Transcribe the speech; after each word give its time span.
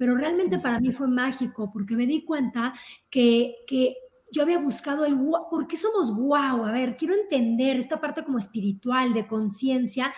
pero 0.00 0.16
realmente 0.16 0.58
para 0.58 0.80
mí 0.80 0.92
fue 0.92 1.08
mágico 1.08 1.70
porque 1.70 1.94
me 1.94 2.06
di 2.06 2.24
cuenta 2.24 2.72
que, 3.10 3.56
que 3.66 3.94
yo 4.32 4.40
había 4.40 4.58
buscado 4.58 5.04
el 5.04 5.14
¿por 5.50 5.66
qué 5.66 5.76
somos 5.76 6.10
guau? 6.10 6.64
A 6.64 6.72
ver, 6.72 6.96
quiero 6.96 7.12
entender 7.12 7.76
esta 7.76 8.00
parte 8.00 8.24
como 8.24 8.38
espiritual, 8.38 9.12
de 9.12 9.26
conciencia. 9.26 10.10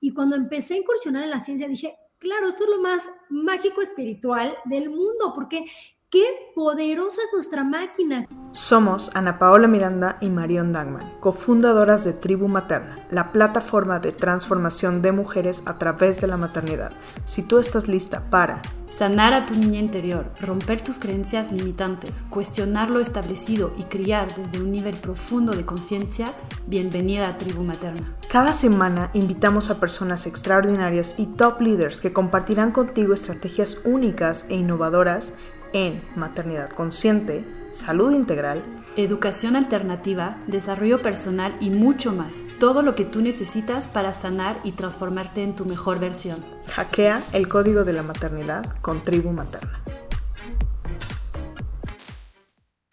Y 0.00 0.12
cuando 0.12 0.36
empecé 0.36 0.74
a 0.74 0.76
incursionar 0.76 1.24
en 1.24 1.30
la 1.30 1.40
ciencia, 1.40 1.66
dije, 1.66 1.96
claro, 2.18 2.46
esto 2.46 2.64
es 2.64 2.70
lo 2.76 2.82
más 2.82 3.08
mágico 3.30 3.80
espiritual 3.80 4.54
del 4.66 4.90
mundo, 4.90 5.32
porque 5.34 5.64
qué 6.12 6.52
poderosa 6.54 7.22
es 7.22 7.32
nuestra 7.32 7.64
máquina. 7.64 8.28
Somos 8.52 9.16
Ana 9.16 9.38
Paola 9.38 9.66
Miranda 9.66 10.18
y 10.20 10.28
Marion 10.28 10.70
Dangman, 10.70 11.10
cofundadoras 11.20 12.04
de 12.04 12.12
Tribu 12.12 12.48
Materna, 12.48 12.96
la 13.10 13.32
plataforma 13.32 13.98
de 13.98 14.12
transformación 14.12 15.00
de 15.00 15.10
mujeres 15.10 15.62
a 15.64 15.78
través 15.78 16.20
de 16.20 16.26
la 16.26 16.36
maternidad. 16.36 16.92
Si 17.24 17.42
tú 17.42 17.58
estás 17.58 17.88
lista 17.88 18.28
para 18.28 18.60
sanar 18.90 19.32
a 19.32 19.46
tu 19.46 19.54
niña 19.54 19.80
interior, 19.80 20.30
romper 20.38 20.82
tus 20.82 20.98
creencias 20.98 21.50
limitantes, 21.50 22.24
cuestionar 22.28 22.90
lo 22.90 23.00
establecido 23.00 23.72
y 23.78 23.84
criar 23.84 24.34
desde 24.34 24.60
un 24.60 24.70
nivel 24.70 24.96
profundo 24.98 25.54
de 25.54 25.64
conciencia, 25.64 26.26
bienvenida 26.66 27.30
a 27.30 27.38
Tribu 27.38 27.62
Materna. 27.62 28.14
Cada 28.30 28.52
semana 28.52 29.10
invitamos 29.14 29.70
a 29.70 29.80
personas 29.80 30.26
extraordinarias 30.26 31.14
y 31.18 31.24
top 31.24 31.62
leaders 31.62 32.02
que 32.02 32.12
compartirán 32.12 32.72
contigo 32.72 33.14
estrategias 33.14 33.80
únicas 33.86 34.44
e 34.50 34.56
innovadoras 34.56 35.32
en 35.72 36.02
maternidad 36.16 36.70
consciente, 36.70 37.44
salud 37.72 38.12
integral, 38.12 38.62
educación 38.96 39.56
alternativa, 39.56 40.36
desarrollo 40.46 41.00
personal 41.00 41.56
y 41.60 41.70
mucho 41.70 42.12
más. 42.12 42.42
Todo 42.58 42.82
lo 42.82 42.94
que 42.94 43.04
tú 43.04 43.22
necesitas 43.22 43.88
para 43.88 44.12
sanar 44.12 44.60
y 44.64 44.72
transformarte 44.72 45.42
en 45.42 45.56
tu 45.56 45.64
mejor 45.64 45.98
versión. 45.98 46.44
Hackea 46.68 47.22
el 47.32 47.48
código 47.48 47.84
de 47.84 47.92
la 47.94 48.02
maternidad 48.02 48.76
con 48.80 49.02
Tribu 49.02 49.32
Materna. 49.32 49.82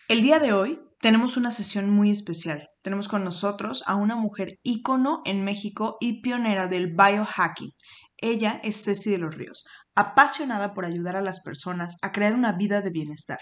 El 0.08 0.22
día 0.22 0.40
de 0.40 0.53
hoy 0.53 0.80
tenemos 1.02 1.38
una 1.38 1.52
sesión 1.52 1.90
muy 1.90 2.09
especial. 2.09 2.70
Tenemos 2.81 3.08
con 3.08 3.23
nosotros 3.23 3.84
a 3.86 3.96
una 3.96 4.16
mujer 4.16 4.58
ícono 4.64 5.22
en 5.25 5.44
México 5.44 5.98
y 6.00 6.22
pionera 6.22 6.68
del 6.68 6.96
biohacking. 6.96 7.73
Ella 8.18 8.59
es 8.64 8.84
Ceci 8.84 9.12
de 9.12 9.18
los 9.18 9.36
Ríos, 9.36 9.66
apasionada 10.00 10.73
por 10.73 10.86
ayudar 10.86 11.17
a 11.17 11.22
las 11.22 11.42
personas 11.42 11.97
a 12.02 12.14
crear 12.14 12.33
una 12.33 12.53
vida 12.53 12.80
de 12.81 12.89
bienestar. 12.89 13.39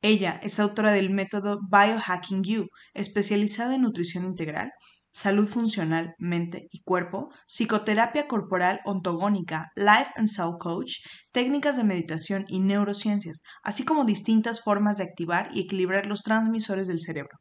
Ella 0.00 0.40
es 0.42 0.58
autora 0.58 0.92
del 0.92 1.10
método 1.10 1.58
Biohacking 1.70 2.42
You, 2.44 2.68
especializada 2.94 3.74
en 3.74 3.82
nutrición 3.82 4.24
integral, 4.24 4.70
salud 5.12 5.46
funcional, 5.46 6.14
mente 6.18 6.66
y 6.70 6.80
cuerpo, 6.80 7.28
psicoterapia 7.46 8.26
corporal 8.26 8.80
ontogónica, 8.86 9.66
life 9.76 10.10
and 10.16 10.28
cell 10.28 10.56
coach, 10.58 11.00
técnicas 11.30 11.76
de 11.76 11.84
meditación 11.84 12.46
y 12.48 12.60
neurociencias, 12.60 13.42
así 13.62 13.84
como 13.84 14.06
distintas 14.06 14.62
formas 14.62 14.96
de 14.96 15.04
activar 15.04 15.50
y 15.52 15.60
equilibrar 15.60 16.06
los 16.06 16.22
transmisores 16.22 16.86
del 16.86 17.00
cerebro. 17.00 17.36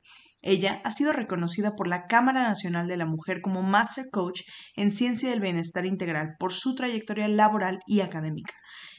Ella 0.50 0.80
ha 0.86 0.92
sido 0.94 1.12
reconocida 1.12 1.76
por 1.76 1.90
la 1.90 2.08
Cámara 2.08 2.42
Nacional 2.42 2.88
de 2.88 2.96
la 2.96 3.06
Mujer 3.06 3.42
como 3.42 3.64
Master 3.64 4.06
Coach 4.10 4.44
en 4.78 4.92
Ciencia 4.92 5.30
del 5.30 5.42
Bienestar 5.42 5.86
Integral 5.86 6.36
por 6.40 6.54
su 6.54 6.74
trayectoria 6.74 7.28
laboral 7.28 7.80
y 7.86 8.00
académica. 8.00 8.54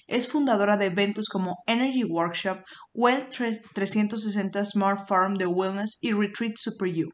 Es 0.06 0.28
fundadora 0.28 0.76
de 0.76 0.86
eventos 0.86 1.30
como 1.30 1.56
Energy 1.66 2.04
Workshop, 2.04 2.58
Well 2.92 3.24
360 3.30 4.66
Smart 4.66 5.08
Farm 5.08 5.36
de 5.36 5.46
Wellness 5.46 5.96
y 6.02 6.12
Retreat 6.12 6.58
Super 6.58 6.92
You. 6.92 7.08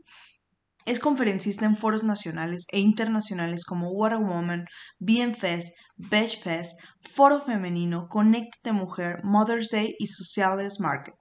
Es 0.84 0.98
conferencista 0.98 1.64
en 1.64 1.76
foros 1.76 2.02
nacionales 2.02 2.66
e 2.72 2.80
internacionales 2.80 3.64
como 3.64 3.92
What 3.92 4.14
a 4.14 4.18
Woman, 4.18 4.64
Bien 4.98 5.36
Fest, 5.36 5.76
Beach 5.94 6.42
Fest, 6.42 6.80
Foro 7.14 7.40
Femenino, 7.40 8.08
Connect 8.08 8.68
Mujer, 8.72 9.20
Mother's 9.22 9.70
Day 9.70 9.94
y 10.00 10.08
Sociales 10.08 10.80
Market. 10.80 11.14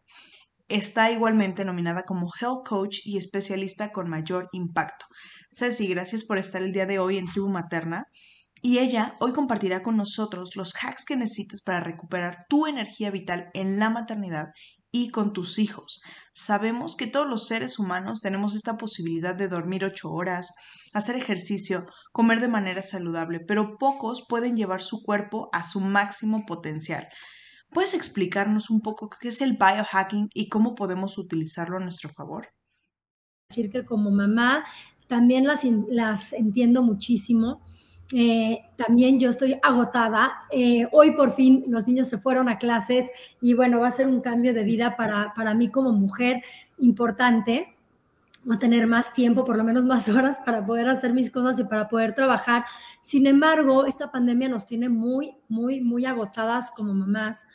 Está 0.70 1.12
igualmente 1.12 1.66
nominada 1.66 2.04
como 2.04 2.32
Health 2.40 2.66
Coach 2.66 3.00
y 3.04 3.18
especialista 3.18 3.92
con 3.92 4.10
mayor 4.10 4.48
impacto. 4.54 5.06
Ceci, 5.50 5.88
gracias 5.88 6.24
por 6.24 6.38
estar 6.38 6.64
el 6.64 6.72
día 6.72 6.86
de 6.86 7.00
hoy 7.00 7.18
en 7.18 7.28
Tribu 7.28 7.50
Materna. 7.50 8.06
Y 8.62 8.80
ella 8.80 9.18
hoy 9.20 9.34
compartirá 9.34 9.84
con 9.84 9.98
nosotros 9.98 10.56
los 10.56 10.74
hacks 10.74 11.04
que 11.04 11.18
necesitas 11.18 11.62
para 11.62 11.82
recuperar 11.82 12.46
tu 12.48 12.66
energía 12.66 13.12
vital 13.12 13.50
en 13.54 13.78
la 13.78 13.90
maternidad 13.90 14.48
y 14.90 15.10
con 15.10 15.34
tus 15.34 15.60
hijos. 15.60 16.02
Sabemos 16.34 16.96
que 16.96 17.08
todos 17.08 17.28
los 17.28 17.48
seres 17.48 17.78
humanos 17.78 18.22
tenemos 18.22 18.56
esta 18.56 18.78
posibilidad 18.78 19.36
de 19.36 19.50
dormir 19.50 19.84
ocho 19.84 20.12
horas, 20.12 20.54
hacer 20.94 21.18
ejercicio, 21.18 21.88
comer 22.14 22.40
de 22.40 22.48
manera 22.48 22.84
saludable, 22.84 23.42
pero 23.46 23.76
pocos 23.78 24.26
pueden 24.30 24.56
llevar 24.56 24.82
su 24.82 25.04
cuerpo 25.04 25.50
a 25.52 25.64
su 25.64 25.82
máximo 25.82 26.46
potencial. 26.46 27.10
¿Puedes 27.74 27.94
explicarnos 27.94 28.70
un 28.70 28.82
poco 28.82 29.10
qué 29.10 29.30
es 29.30 29.42
el 29.42 29.58
biohacking 29.58 30.30
y 30.34 30.50
cómo 30.50 30.76
podemos 30.76 31.18
utilizarlo 31.18 31.78
a 31.78 31.80
nuestro 31.80 32.10
favor? 32.10 32.48
Decir 33.50 33.72
que 33.72 33.86
como 33.86 34.12
mamá 34.12 34.64
también 35.08 35.46
las, 35.46 35.64
las 35.90 36.34
entiendo 36.34 36.84
muchísimo. 36.84 37.62
Eh, 38.12 38.60
también 38.76 39.20
yo 39.20 39.30
estoy 39.30 39.60
agotada. 39.64 40.34
Eh, 40.52 40.88
hoy 40.92 41.12
por 41.12 41.32
fin 41.32 41.64
los 41.68 41.88
niños 41.88 42.08
se 42.10 42.18
fueron 42.18 42.48
a 42.48 42.58
clases 42.58 43.10
y 43.42 43.54
bueno, 43.54 43.80
va 43.80 43.88
a 43.88 43.92
ser 43.92 44.08
un 44.08 44.22
cambio 44.22 44.54
de 44.54 44.64
vida 44.64 44.96
para, 44.96 45.34
para 45.36 45.54
mí 45.54 45.70
como 45.70 45.92
mujer 45.92 46.44
importante 46.78 47.73
a 48.50 48.60
tener 48.60 48.88
más 48.88 49.14
tiempo, 49.14 49.44
por 49.44 49.58
lo 49.58 49.64
menos 49.64 49.86
más 49.86 50.10
horas 50.10 50.40
para 50.46 50.66
poder 50.66 50.88
hacer 50.88 51.14
mis 51.14 51.32
cosas 51.32 51.60
y 51.60 51.64
para 51.64 51.88
poder 51.88 52.14
trabajar. 52.14 52.66
Sin 53.02 53.28
embargo, 53.28 53.86
esta 53.86 54.12
pandemia 54.12 54.50
nos 54.50 54.66
tiene 54.66 54.90
muy, 54.90 55.36
muy, 55.48 55.82
muy 55.82 56.06
agotadas 56.06 56.72
como 56.72 56.94
mamás. 56.94 57.46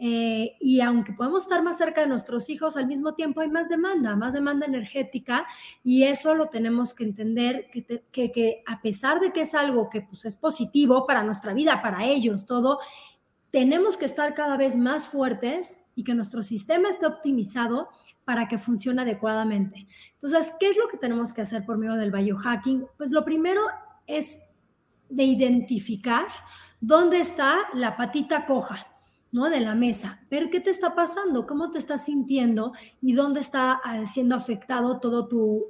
Eh, 0.00 0.56
y 0.60 0.80
aunque 0.80 1.12
podemos 1.12 1.42
estar 1.42 1.60
más 1.64 1.76
cerca 1.76 2.02
de 2.02 2.06
nuestros 2.06 2.48
hijos, 2.50 2.76
al 2.76 2.86
mismo 2.86 3.14
tiempo 3.14 3.40
hay 3.40 3.50
más 3.50 3.68
demanda, 3.68 4.14
más 4.14 4.32
demanda 4.32 4.64
energética 4.64 5.44
y 5.82 6.04
eso 6.04 6.36
lo 6.36 6.48
tenemos 6.48 6.94
que 6.94 7.02
entender, 7.02 7.66
que, 7.72 8.04
que, 8.12 8.30
que 8.30 8.62
a 8.64 8.80
pesar 8.80 9.18
de 9.18 9.32
que 9.32 9.40
es 9.40 9.56
algo 9.56 9.90
que 9.90 10.02
pues, 10.02 10.24
es 10.24 10.36
positivo 10.36 11.04
para 11.04 11.24
nuestra 11.24 11.52
vida, 11.52 11.82
para 11.82 12.04
ellos, 12.04 12.46
todo, 12.46 12.78
tenemos 13.50 13.96
que 13.96 14.04
estar 14.04 14.34
cada 14.34 14.56
vez 14.56 14.76
más 14.76 15.08
fuertes 15.08 15.80
y 15.96 16.04
que 16.04 16.14
nuestro 16.14 16.42
sistema 16.42 16.90
esté 16.90 17.06
optimizado 17.06 17.88
para 18.28 18.46
que 18.46 18.58
funcione 18.58 19.00
adecuadamente. 19.00 19.88
Entonces, 20.12 20.52
¿qué 20.60 20.68
es 20.68 20.76
lo 20.76 20.86
que 20.86 20.98
tenemos 20.98 21.32
que 21.32 21.40
hacer 21.40 21.64
por 21.64 21.78
medio 21.78 21.94
del 21.94 22.12
biohacking? 22.12 22.86
Pues 22.98 23.10
lo 23.10 23.24
primero 23.24 23.62
es 24.06 24.38
de 25.08 25.24
identificar 25.24 26.26
dónde 26.78 27.20
está 27.20 27.56
la 27.72 27.96
patita 27.96 28.44
coja. 28.44 28.86
¿no? 29.32 29.48
De 29.48 29.60
la 29.60 29.74
mesa, 29.74 30.20
ver 30.30 30.50
qué 30.50 30.60
te 30.60 30.68
está 30.68 30.94
pasando, 30.94 31.46
cómo 31.46 31.70
te 31.70 31.78
estás 31.78 32.04
sintiendo 32.04 32.74
y 33.00 33.14
dónde 33.14 33.40
está 33.40 33.80
eh, 33.94 34.04
siendo 34.04 34.36
afectado 34.36 35.00
todos 35.00 35.28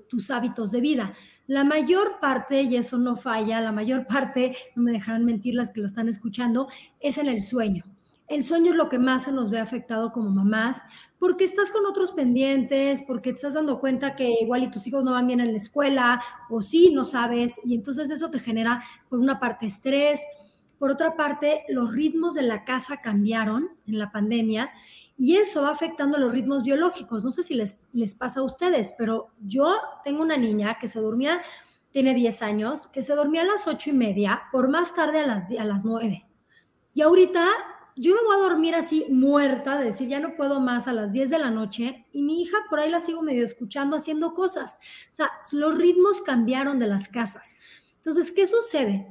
tus 0.08 0.30
hábitos 0.32 0.72
de 0.72 0.80
vida. 0.80 1.12
La 1.46 1.62
mayor 1.62 2.18
parte, 2.20 2.62
y 2.62 2.76
eso 2.76 2.98
no 2.98 3.14
falla, 3.14 3.60
la 3.60 3.70
mayor 3.70 4.04
parte, 4.08 4.56
no 4.74 4.82
me 4.82 4.90
dejarán 4.90 5.24
mentir 5.24 5.54
las 5.54 5.70
que 5.70 5.80
lo 5.80 5.86
están 5.86 6.08
escuchando, 6.08 6.66
es 6.98 7.18
en 7.18 7.28
el 7.28 7.40
sueño. 7.40 7.84
El 8.28 8.42
sueño 8.42 8.72
es 8.72 8.76
lo 8.76 8.90
que 8.90 8.98
más 8.98 9.24
se 9.24 9.32
nos 9.32 9.50
ve 9.50 9.58
afectado 9.58 10.12
como 10.12 10.30
mamás, 10.30 10.82
porque 11.18 11.44
estás 11.44 11.70
con 11.70 11.86
otros 11.86 12.12
pendientes, 12.12 13.02
porque 13.06 13.30
te 13.30 13.36
estás 13.36 13.54
dando 13.54 13.80
cuenta 13.80 14.16
que 14.16 14.30
igual 14.42 14.64
y 14.64 14.70
tus 14.70 14.86
hijos 14.86 15.02
no 15.02 15.12
van 15.12 15.26
bien 15.26 15.40
en 15.40 15.52
la 15.52 15.56
escuela, 15.56 16.22
o 16.50 16.60
sí, 16.60 16.92
no 16.92 17.04
sabes, 17.04 17.58
y 17.64 17.74
entonces 17.74 18.10
eso 18.10 18.30
te 18.30 18.38
genera, 18.38 18.82
por 19.08 19.18
una 19.18 19.40
parte, 19.40 19.66
estrés, 19.66 20.20
por 20.78 20.90
otra 20.90 21.16
parte, 21.16 21.64
los 21.68 21.92
ritmos 21.92 22.34
de 22.34 22.42
la 22.42 22.64
casa 22.64 22.98
cambiaron 22.98 23.70
en 23.86 23.98
la 23.98 24.12
pandemia 24.12 24.70
y 25.16 25.36
eso 25.36 25.62
va 25.62 25.70
afectando 25.70 26.18
los 26.18 26.32
ritmos 26.32 26.62
biológicos. 26.62 27.24
No 27.24 27.30
sé 27.30 27.42
si 27.42 27.54
les, 27.54 27.84
les 27.92 28.14
pasa 28.14 28.40
a 28.40 28.44
ustedes, 28.44 28.94
pero 28.96 29.30
yo 29.40 29.74
tengo 30.04 30.22
una 30.22 30.36
niña 30.36 30.78
que 30.80 30.86
se 30.86 31.00
dormía, 31.00 31.42
tiene 31.90 32.14
10 32.14 32.42
años, 32.42 32.86
que 32.88 33.02
se 33.02 33.16
dormía 33.16 33.42
a 33.42 33.46
las 33.46 33.66
8 33.66 33.90
y 33.90 33.92
media, 33.92 34.42
por 34.52 34.68
más 34.68 34.94
tarde 34.94 35.18
a 35.18 35.26
las, 35.26 35.50
a 35.50 35.64
las 35.64 35.84
9. 35.84 36.24
Y 36.94 37.00
ahorita 37.00 37.48
yo 38.00 38.14
me 38.14 38.22
voy 38.22 38.36
a 38.36 38.48
dormir 38.48 38.74
así 38.74 39.06
muerta, 39.10 39.78
de 39.78 39.86
decir, 39.86 40.08
ya 40.08 40.20
no 40.20 40.36
puedo 40.36 40.60
más 40.60 40.88
a 40.88 40.92
las 40.92 41.12
10 41.12 41.30
de 41.30 41.38
la 41.38 41.50
noche, 41.50 42.06
y 42.12 42.22
mi 42.22 42.42
hija 42.42 42.58
por 42.70 42.80
ahí 42.80 42.90
la 42.90 43.00
sigo 43.00 43.22
medio 43.22 43.44
escuchando 43.44 43.96
haciendo 43.96 44.34
cosas. 44.34 44.78
O 45.10 45.14
sea, 45.14 45.30
los 45.52 45.76
ritmos 45.76 46.20
cambiaron 46.22 46.78
de 46.78 46.86
las 46.86 47.08
casas. 47.08 47.54
Entonces, 47.96 48.30
¿qué 48.32 48.46
sucede? 48.46 49.06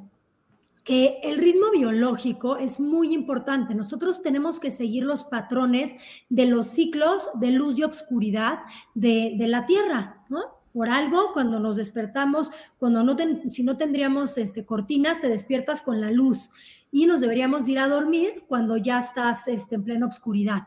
que 0.87 1.19
el 1.21 1.37
ritmo 1.37 1.69
biológico 1.69 2.55
es 2.55 2.79
muy 2.79 3.13
importante. 3.13 3.75
Nosotros 3.75 4.21
tenemos 4.21 4.57
que 4.57 4.71
seguir 4.71 5.03
los 5.03 5.25
patrones 5.25 5.97
de 6.29 6.45
los 6.45 6.67
ciclos 6.67 7.29
de 7.33 7.51
luz 7.51 7.77
y 7.77 7.83
obscuridad 7.83 8.59
de, 8.95 9.35
la 9.37 9.65
Tierra, 9.65 10.23
¿no? 10.29 10.45
Por 10.71 10.89
algo, 10.89 11.33
cuando 11.33 11.59
nos 11.59 11.75
despertamos, 11.75 12.51
cuando 12.79 13.03
no 13.03 13.17
si 13.49 13.63
no 13.63 13.75
tendríamos 13.75 14.37
este, 14.37 14.65
cortinas, 14.65 15.19
te 15.19 15.27
despiertas 15.27 15.81
con 15.81 15.99
la 15.99 16.09
luz 16.09 16.49
y 16.91 17.05
nos 17.05 17.21
deberíamos 17.21 17.67
ir 17.67 17.79
a 17.79 17.87
dormir 17.87 18.43
cuando 18.47 18.77
ya 18.77 18.99
estás 18.99 19.47
este, 19.47 19.75
en 19.75 19.83
plena 19.83 20.05
obscuridad. 20.05 20.63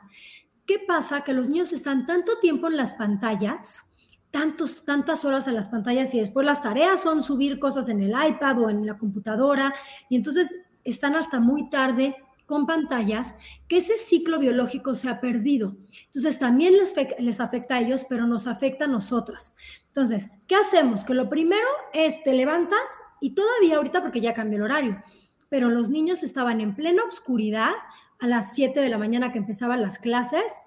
¿Qué 0.66 0.78
pasa? 0.78 1.22
Que 1.22 1.32
los 1.32 1.48
niños 1.48 1.72
están 1.72 2.06
tanto 2.06 2.38
tiempo 2.38 2.68
en 2.68 2.76
las 2.76 2.94
pantallas 2.94 3.90
tantos, 4.30 4.84
tantas 4.84 5.24
horas 5.24 5.48
en 5.48 5.54
las 5.54 5.68
pantallas 5.68 6.14
y 6.14 6.20
después 6.20 6.46
las 6.46 6.62
tareas 6.62 7.02
son 7.02 7.22
subir 7.22 7.58
cosas 7.58 7.88
en 7.88 8.00
el 8.00 8.10
iPad 8.10 8.60
o 8.60 8.70
en 8.70 8.86
la 8.86 8.96
computadora 8.96 9.74
y 10.08 10.16
entonces 10.16 10.56
están 10.84 11.14
hasta 11.16 11.40
muy 11.40 11.68
tarde 11.68 12.16
con 12.46 12.66
pantallas, 12.66 13.36
que 13.68 13.76
ese 13.76 13.96
ciclo 13.96 14.40
biológico 14.40 14.96
se 14.96 15.08
ha 15.08 15.20
perdido. 15.20 15.76
Entonces 16.06 16.36
también 16.40 16.76
les, 16.76 16.92
les 17.20 17.38
afecta 17.38 17.76
a 17.76 17.80
ellos, 17.80 18.04
pero 18.08 18.26
nos 18.26 18.48
afecta 18.48 18.86
a 18.86 18.88
nosotras. 18.88 19.54
Entonces, 19.86 20.28
¿qué 20.48 20.56
hacemos? 20.56 21.04
Que 21.04 21.14
lo 21.14 21.28
primero 21.28 21.66
es 21.92 22.24
te 22.24 22.34
levantas 22.34 22.80
y 23.20 23.36
todavía 23.36 23.76
ahorita 23.76 24.02
porque 24.02 24.20
ya 24.20 24.34
cambió 24.34 24.56
el 24.56 24.64
horario, 24.64 25.00
pero 25.50 25.68
los 25.68 25.90
niños 25.90 26.22
estaban 26.22 26.62
en 26.62 26.74
plena 26.74 27.02
oscuridad 27.04 27.72
a 28.20 28.26
las 28.26 28.54
7 28.54 28.80
de 28.80 28.88
la 28.88 28.98
mañana 28.98 29.32
que 29.32 29.38
empezaban 29.38 29.82
las 29.82 29.98
clases. 29.98 30.62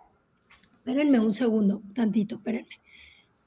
Espérenme 0.76 1.20
un 1.20 1.34
segundo, 1.34 1.82
tantito, 1.96 2.36
espérenme. 2.36 2.80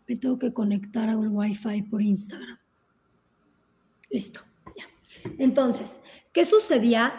Me 0.08 0.16
tengo 0.16 0.38
que 0.38 0.52
conectar 0.52 1.08
al 1.08 1.28
Wi-Fi 1.28 1.82
por 1.82 2.00
Instagram. 2.00 2.58
Listo, 4.10 4.40
ya. 4.76 4.84
Entonces, 5.38 6.00
¿qué 6.32 6.44
sucedía? 6.44 7.12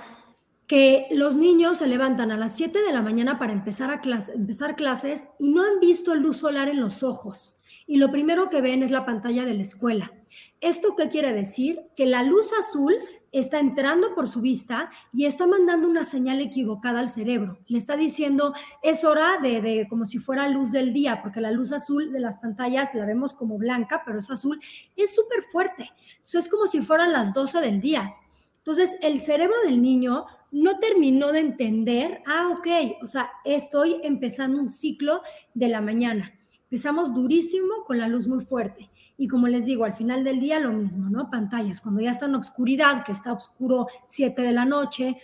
Que 0.65 1.07
los 1.11 1.37
niños 1.37 1.77
se 1.77 1.87
levantan 1.87 2.31
a 2.31 2.37
las 2.37 2.55
7 2.57 2.81
de 2.81 2.91
la 2.91 3.01
mañana 3.01 3.37
para 3.37 3.53
empezar, 3.53 3.91
a 3.91 4.01
empezar 4.33 4.75
clases 4.75 5.27
y 5.39 5.49
no 5.49 5.63
han 5.63 5.79
visto 5.79 6.15
luz 6.15 6.37
solar 6.37 6.67
en 6.69 6.81
los 6.81 7.03
ojos. 7.03 7.55
Y 7.85 7.97
lo 7.97 8.11
primero 8.11 8.49
que 8.49 8.61
ven 8.61 8.83
es 8.83 8.91
la 8.91 9.05
pantalla 9.05 9.45
de 9.45 9.53
la 9.53 9.61
escuela. 9.61 10.11
¿Esto 10.59 10.95
qué 10.95 11.07
quiere 11.07 11.33
decir? 11.33 11.81
Que 11.95 12.05
la 12.05 12.23
luz 12.23 12.51
azul 12.59 12.95
está 13.31 13.59
entrando 13.59 14.15
por 14.15 14.27
su 14.27 14.41
vista 14.41 14.89
y 15.13 15.25
está 15.25 15.47
mandando 15.47 15.87
una 15.87 16.05
señal 16.05 16.41
equivocada 16.41 16.99
al 16.99 17.09
cerebro. 17.09 17.59
Le 17.67 17.77
está 17.77 17.97
diciendo, 17.97 18.53
es 18.81 19.03
hora 19.03 19.37
de, 19.41 19.61
de, 19.61 19.87
como 19.89 20.05
si 20.05 20.17
fuera 20.17 20.47
luz 20.49 20.71
del 20.71 20.93
día, 20.93 21.21
porque 21.21 21.41
la 21.41 21.51
luz 21.51 21.71
azul 21.71 22.11
de 22.11 22.19
las 22.19 22.37
pantallas 22.37 22.93
la 22.93 23.05
vemos 23.05 23.33
como 23.33 23.57
blanca, 23.57 24.03
pero 24.05 24.19
es 24.19 24.29
azul, 24.29 24.59
es 24.95 25.13
súper 25.15 25.43
fuerte 25.51 25.91
es 26.33 26.49
como 26.49 26.67
si 26.67 26.81
fueran 26.81 27.13
las 27.13 27.33
12 27.33 27.61
del 27.61 27.79
día. 27.79 28.13
Entonces, 28.57 28.97
el 29.01 29.19
cerebro 29.19 29.55
del 29.65 29.81
niño 29.81 30.25
no 30.51 30.77
terminó 30.79 31.31
de 31.31 31.39
entender, 31.39 32.21
ah, 32.25 32.53
ok, 32.57 32.97
o 33.01 33.07
sea, 33.07 33.29
estoy 33.45 34.01
empezando 34.03 34.59
un 34.59 34.67
ciclo 34.67 35.21
de 35.53 35.69
la 35.69 35.79
mañana. 35.79 36.33
Empezamos 36.63 37.13
durísimo 37.13 37.85
con 37.85 37.97
la 37.97 38.09
luz 38.09 38.27
muy 38.27 38.43
fuerte. 38.43 38.89
Y 39.17 39.27
como 39.27 39.47
les 39.47 39.65
digo, 39.65 39.83
al 39.83 39.93
final 39.93 40.23
del 40.23 40.39
día 40.39 40.59
lo 40.59 40.71
mismo, 40.71 41.09
¿no? 41.09 41.29
Pantallas, 41.29 41.81
cuando 41.81 42.01
ya 42.01 42.11
está 42.11 42.25
en 42.25 42.35
oscuridad, 42.35 43.03
que 43.03 43.11
está 43.11 43.33
oscuro 43.33 43.87
7 44.07 44.41
de 44.41 44.51
la 44.51 44.65
noche, 44.65 45.17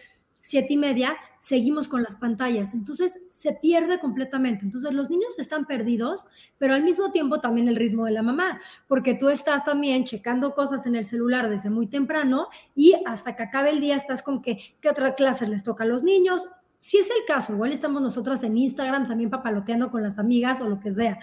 siete 0.43 0.73
y 0.73 0.77
media, 0.77 1.15
seguimos 1.39 1.87
con 1.87 2.03
las 2.03 2.17
pantallas. 2.17 2.73
Entonces 2.73 3.17
se 3.29 3.53
pierde 3.53 3.97
completamente. 3.99 4.65
Entonces 4.65 4.93
los 4.93 5.09
niños 5.09 5.39
están 5.39 5.65
perdidos, 5.65 6.27
pero 6.57 6.73
al 6.73 6.83
mismo 6.83 7.11
tiempo 7.11 7.39
también 7.39 7.69
el 7.69 7.77
ritmo 7.77 8.05
de 8.05 8.11
la 8.11 8.21
mamá, 8.21 8.59
porque 8.87 9.15
tú 9.15 9.29
estás 9.29 9.63
también 9.63 10.03
checando 10.03 10.53
cosas 10.53 10.85
en 10.85 10.95
el 10.95 11.05
celular 11.05 11.49
desde 11.49 11.69
muy 11.69 11.87
temprano 11.87 12.49
y 12.75 12.93
hasta 13.05 13.37
que 13.37 13.43
acabe 13.43 13.69
el 13.69 13.79
día 13.79 13.95
estás 13.95 14.21
con 14.21 14.41
que, 14.41 14.75
¿qué 14.81 14.89
otra 14.89 15.15
clase 15.15 15.47
les 15.47 15.63
toca 15.63 15.85
a 15.85 15.87
los 15.87 16.03
niños? 16.03 16.49
Si 16.81 16.97
es 16.97 17.09
el 17.09 17.23
caso, 17.25 17.53
igual 17.53 17.71
estamos 17.71 18.01
nosotras 18.01 18.43
en 18.43 18.57
Instagram 18.57 19.07
también 19.07 19.29
papaloteando 19.29 19.89
con 19.89 20.03
las 20.03 20.19
amigas 20.19 20.59
o 20.59 20.67
lo 20.67 20.81
que 20.81 20.91
sea, 20.91 21.19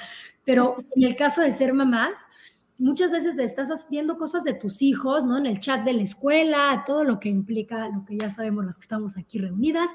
pero 0.46 0.76
en 0.96 1.02
el 1.06 1.14
caso 1.14 1.42
de 1.42 1.50
ser 1.50 1.74
mamás, 1.74 2.12
muchas 2.80 3.10
veces 3.10 3.38
estás 3.38 3.86
viendo 3.90 4.16
cosas 4.16 4.42
de 4.42 4.54
tus 4.54 4.82
hijos, 4.82 5.24
¿no? 5.24 5.38
En 5.38 5.46
el 5.46 5.60
chat 5.60 5.84
de 5.84 5.92
la 5.92 6.02
escuela, 6.02 6.82
todo 6.86 7.04
lo 7.04 7.20
que 7.20 7.28
implica, 7.28 7.88
lo 7.88 8.04
que 8.04 8.16
ya 8.16 8.30
sabemos 8.30 8.64
las 8.64 8.76
que 8.76 8.82
estamos 8.82 9.16
aquí 9.16 9.38
reunidas, 9.38 9.90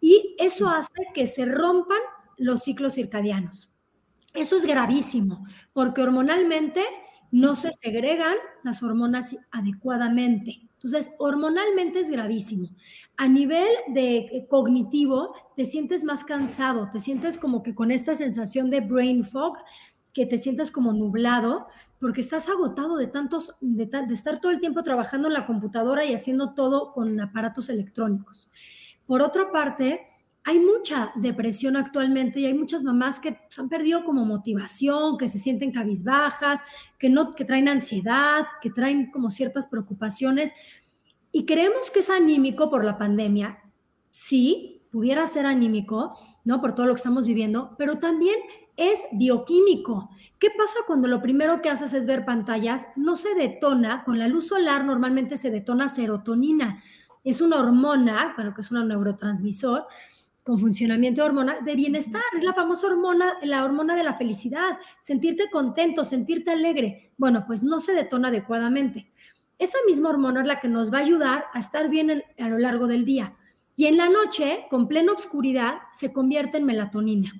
y 0.00 0.34
eso 0.38 0.68
hace 0.68 0.92
que 1.14 1.26
se 1.26 1.46
rompan 1.46 1.98
los 2.36 2.64
ciclos 2.64 2.94
circadianos. 2.94 3.72
Eso 4.34 4.56
es 4.56 4.66
gravísimo, 4.66 5.46
porque 5.72 6.02
hormonalmente 6.02 6.82
no 7.30 7.54
se 7.54 7.70
segregan 7.80 8.34
las 8.62 8.82
hormonas 8.82 9.36
adecuadamente. 9.50 10.68
Entonces, 10.74 11.10
hormonalmente 11.18 12.00
es 12.00 12.10
gravísimo. 12.10 12.68
A 13.16 13.28
nivel 13.28 13.68
de 13.88 14.18
eh, 14.18 14.46
cognitivo, 14.48 15.34
te 15.56 15.64
sientes 15.64 16.04
más 16.04 16.22
cansado, 16.22 16.88
te 16.90 17.00
sientes 17.00 17.38
como 17.38 17.62
que 17.62 17.74
con 17.74 17.90
esta 17.90 18.14
sensación 18.14 18.68
de 18.68 18.80
brain 18.80 19.24
fog, 19.24 19.56
que 20.12 20.26
te 20.26 20.38
sientes 20.38 20.70
como 20.70 20.92
nublado, 20.92 21.66
porque 22.00 22.20
estás 22.20 22.48
agotado 22.48 22.96
de 22.96 23.06
tantos, 23.06 23.56
de, 23.60 23.88
estar 24.12 24.40
todo 24.40 24.52
el 24.52 24.60
tiempo 24.60 24.82
trabajando 24.82 25.28
en 25.28 25.34
la 25.34 25.46
computadora 25.46 26.04
y 26.04 26.14
haciendo 26.14 26.54
todo 26.54 26.92
con 26.92 27.20
aparatos 27.20 27.68
electrónicos. 27.68 28.50
Por 29.06 29.22
otra 29.22 29.50
parte, 29.50 30.06
hay 30.44 30.60
mucha 30.60 31.12
depresión 31.16 31.76
actualmente 31.76 32.40
y 32.40 32.46
hay 32.46 32.54
muchas 32.54 32.84
mamás 32.84 33.18
que 33.18 33.38
han 33.56 33.68
perdido 33.68 34.04
como 34.04 34.24
motivación, 34.24 35.18
que 35.18 35.28
se 35.28 35.38
sienten 35.38 35.72
cabizbajas, 35.72 36.60
que 36.98 37.08
no, 37.08 37.34
que 37.34 37.44
traen 37.44 37.68
ansiedad, 37.68 38.44
que 38.60 38.70
traen 38.70 39.10
como 39.10 39.30
ciertas 39.30 39.66
preocupaciones 39.66 40.52
y 41.32 41.44
creemos 41.44 41.90
que 41.90 42.00
es 42.00 42.10
anímico 42.10 42.70
por 42.70 42.84
la 42.84 42.96
pandemia. 42.96 43.58
Sí, 44.10 44.86
pudiera 44.90 45.26
ser 45.26 45.44
anímico, 45.44 46.14
¿no? 46.44 46.60
Por 46.60 46.74
todo 46.74 46.86
lo 46.86 46.94
que 46.94 47.00
estamos 47.00 47.26
viviendo, 47.26 47.74
pero 47.76 47.98
también 47.98 48.36
es 48.76 49.00
bioquímico. 49.12 50.10
¿Qué 50.38 50.50
pasa 50.50 50.80
cuando 50.86 51.08
lo 51.08 51.22
primero 51.22 51.62
que 51.62 51.70
haces 51.70 51.94
es 51.94 52.06
ver 52.06 52.24
pantallas? 52.24 52.86
No 52.96 53.16
se 53.16 53.34
detona, 53.34 54.04
con 54.04 54.18
la 54.18 54.28
luz 54.28 54.48
solar 54.48 54.84
normalmente 54.84 55.36
se 55.36 55.50
detona 55.50 55.88
serotonina. 55.88 56.82
Es 57.24 57.40
una 57.40 57.58
hormona, 57.58 58.34
bueno, 58.36 58.54
que 58.54 58.60
es 58.60 58.70
un 58.70 58.86
neurotransmisor 58.86 59.86
con 60.44 60.60
funcionamiento 60.60 61.22
de 61.22 61.26
hormona 61.26 61.56
de 61.64 61.74
bienestar. 61.74 62.22
Es 62.36 62.44
la 62.44 62.54
famosa 62.54 62.86
hormona, 62.86 63.34
la 63.42 63.64
hormona 63.64 63.96
de 63.96 64.04
la 64.04 64.14
felicidad, 64.14 64.78
sentirte 65.00 65.50
contento, 65.50 66.04
sentirte 66.04 66.52
alegre. 66.52 67.12
Bueno, 67.16 67.44
pues 67.46 67.64
no 67.64 67.80
se 67.80 67.94
detona 67.94 68.28
adecuadamente. 68.28 69.10
Esa 69.58 69.78
misma 69.86 70.10
hormona 70.10 70.42
es 70.42 70.46
la 70.46 70.60
que 70.60 70.68
nos 70.68 70.92
va 70.92 70.98
a 70.98 71.00
ayudar 71.00 71.46
a 71.52 71.58
estar 71.58 71.88
bien 71.88 72.22
a 72.38 72.48
lo 72.48 72.58
largo 72.58 72.86
del 72.86 73.04
día. 73.04 73.34
Y 73.74 73.86
en 73.86 73.96
la 73.96 74.08
noche, 74.08 74.66
con 74.70 74.86
plena 74.86 75.12
oscuridad, 75.12 75.78
se 75.92 76.12
convierte 76.12 76.58
en 76.58 76.64
melatonina. 76.64 77.32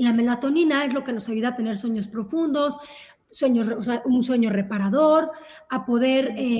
Y 0.00 0.04
la 0.04 0.14
melatonina 0.14 0.86
es 0.86 0.94
lo 0.94 1.04
que 1.04 1.12
nos 1.12 1.28
ayuda 1.28 1.48
a 1.48 1.56
tener 1.56 1.76
sueños 1.76 2.08
profundos, 2.08 2.78
sueños, 3.30 3.70
un 4.06 4.22
sueño 4.22 4.48
reparador, 4.48 5.30
a 5.68 5.84
poder, 5.84 6.32
eh, 6.38 6.58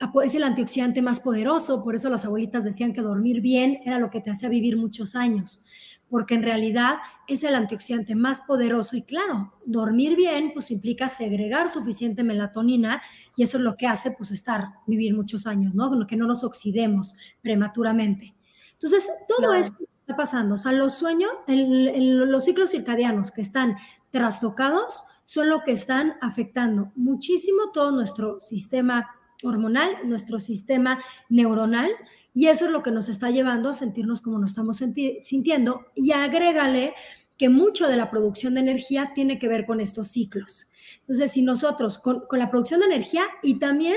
a 0.00 0.10
poder, 0.10 0.28
es 0.28 0.34
el 0.34 0.42
antioxidante 0.42 1.00
más 1.00 1.20
poderoso, 1.20 1.80
por 1.84 1.94
eso 1.94 2.10
las 2.10 2.24
abuelitas 2.24 2.64
decían 2.64 2.92
que 2.92 3.00
dormir 3.00 3.40
bien 3.40 3.78
era 3.84 4.00
lo 4.00 4.10
que 4.10 4.20
te 4.20 4.32
hacía 4.32 4.48
vivir 4.48 4.76
muchos 4.76 5.14
años, 5.14 5.64
porque 6.10 6.34
en 6.34 6.42
realidad 6.42 6.96
es 7.28 7.44
el 7.44 7.54
antioxidante 7.54 8.16
más 8.16 8.40
poderoso 8.40 8.96
y 8.96 9.02
claro, 9.02 9.52
dormir 9.64 10.16
bien 10.16 10.50
pues 10.52 10.72
implica 10.72 11.08
segregar 11.08 11.68
suficiente 11.68 12.24
melatonina 12.24 13.00
y 13.36 13.44
eso 13.44 13.58
es 13.58 13.62
lo 13.62 13.76
que 13.76 13.86
hace 13.86 14.10
pues 14.10 14.32
estar, 14.32 14.64
vivir 14.88 15.14
muchos 15.14 15.46
años, 15.46 15.76
¿no? 15.76 16.04
Que 16.08 16.16
no 16.16 16.26
nos 16.26 16.42
oxidemos 16.42 17.14
prematuramente. 17.40 18.34
Entonces, 18.72 19.08
todo 19.28 19.54
eso 19.54 19.74
está 20.08 20.16
pasando. 20.16 20.54
O 20.54 20.58
sea, 20.58 20.72
los 20.72 20.94
sueños, 20.94 21.30
los 21.46 22.44
ciclos 22.44 22.70
circadianos 22.70 23.30
que 23.30 23.42
están 23.42 23.76
trastocados 24.10 25.04
son 25.26 25.50
lo 25.50 25.62
que 25.64 25.72
están 25.72 26.14
afectando 26.22 26.92
muchísimo 26.96 27.72
todo 27.74 27.90
nuestro 27.90 28.40
sistema 28.40 29.06
hormonal, 29.42 29.90
nuestro 30.04 30.38
sistema 30.38 30.98
neuronal, 31.28 31.90
y 32.32 32.46
eso 32.46 32.64
es 32.64 32.70
lo 32.70 32.82
que 32.82 32.90
nos 32.90 33.10
está 33.10 33.30
llevando 33.30 33.68
a 33.68 33.74
sentirnos 33.74 34.22
como 34.22 34.38
nos 34.38 34.50
estamos 34.50 34.82
sintiendo. 35.22 35.86
Y 35.94 36.12
agrégale 36.12 36.94
que 37.36 37.50
mucho 37.50 37.86
de 37.86 37.96
la 37.96 38.10
producción 38.10 38.54
de 38.54 38.60
energía 38.60 39.10
tiene 39.14 39.38
que 39.38 39.48
ver 39.48 39.66
con 39.66 39.78
estos 39.80 40.08
ciclos. 40.08 40.68
Entonces, 41.00 41.32
si 41.32 41.42
nosotros 41.42 41.98
con, 41.98 42.20
con 42.26 42.38
la 42.38 42.50
producción 42.50 42.80
de 42.80 42.86
energía 42.86 43.24
y 43.42 43.58
también 43.58 43.96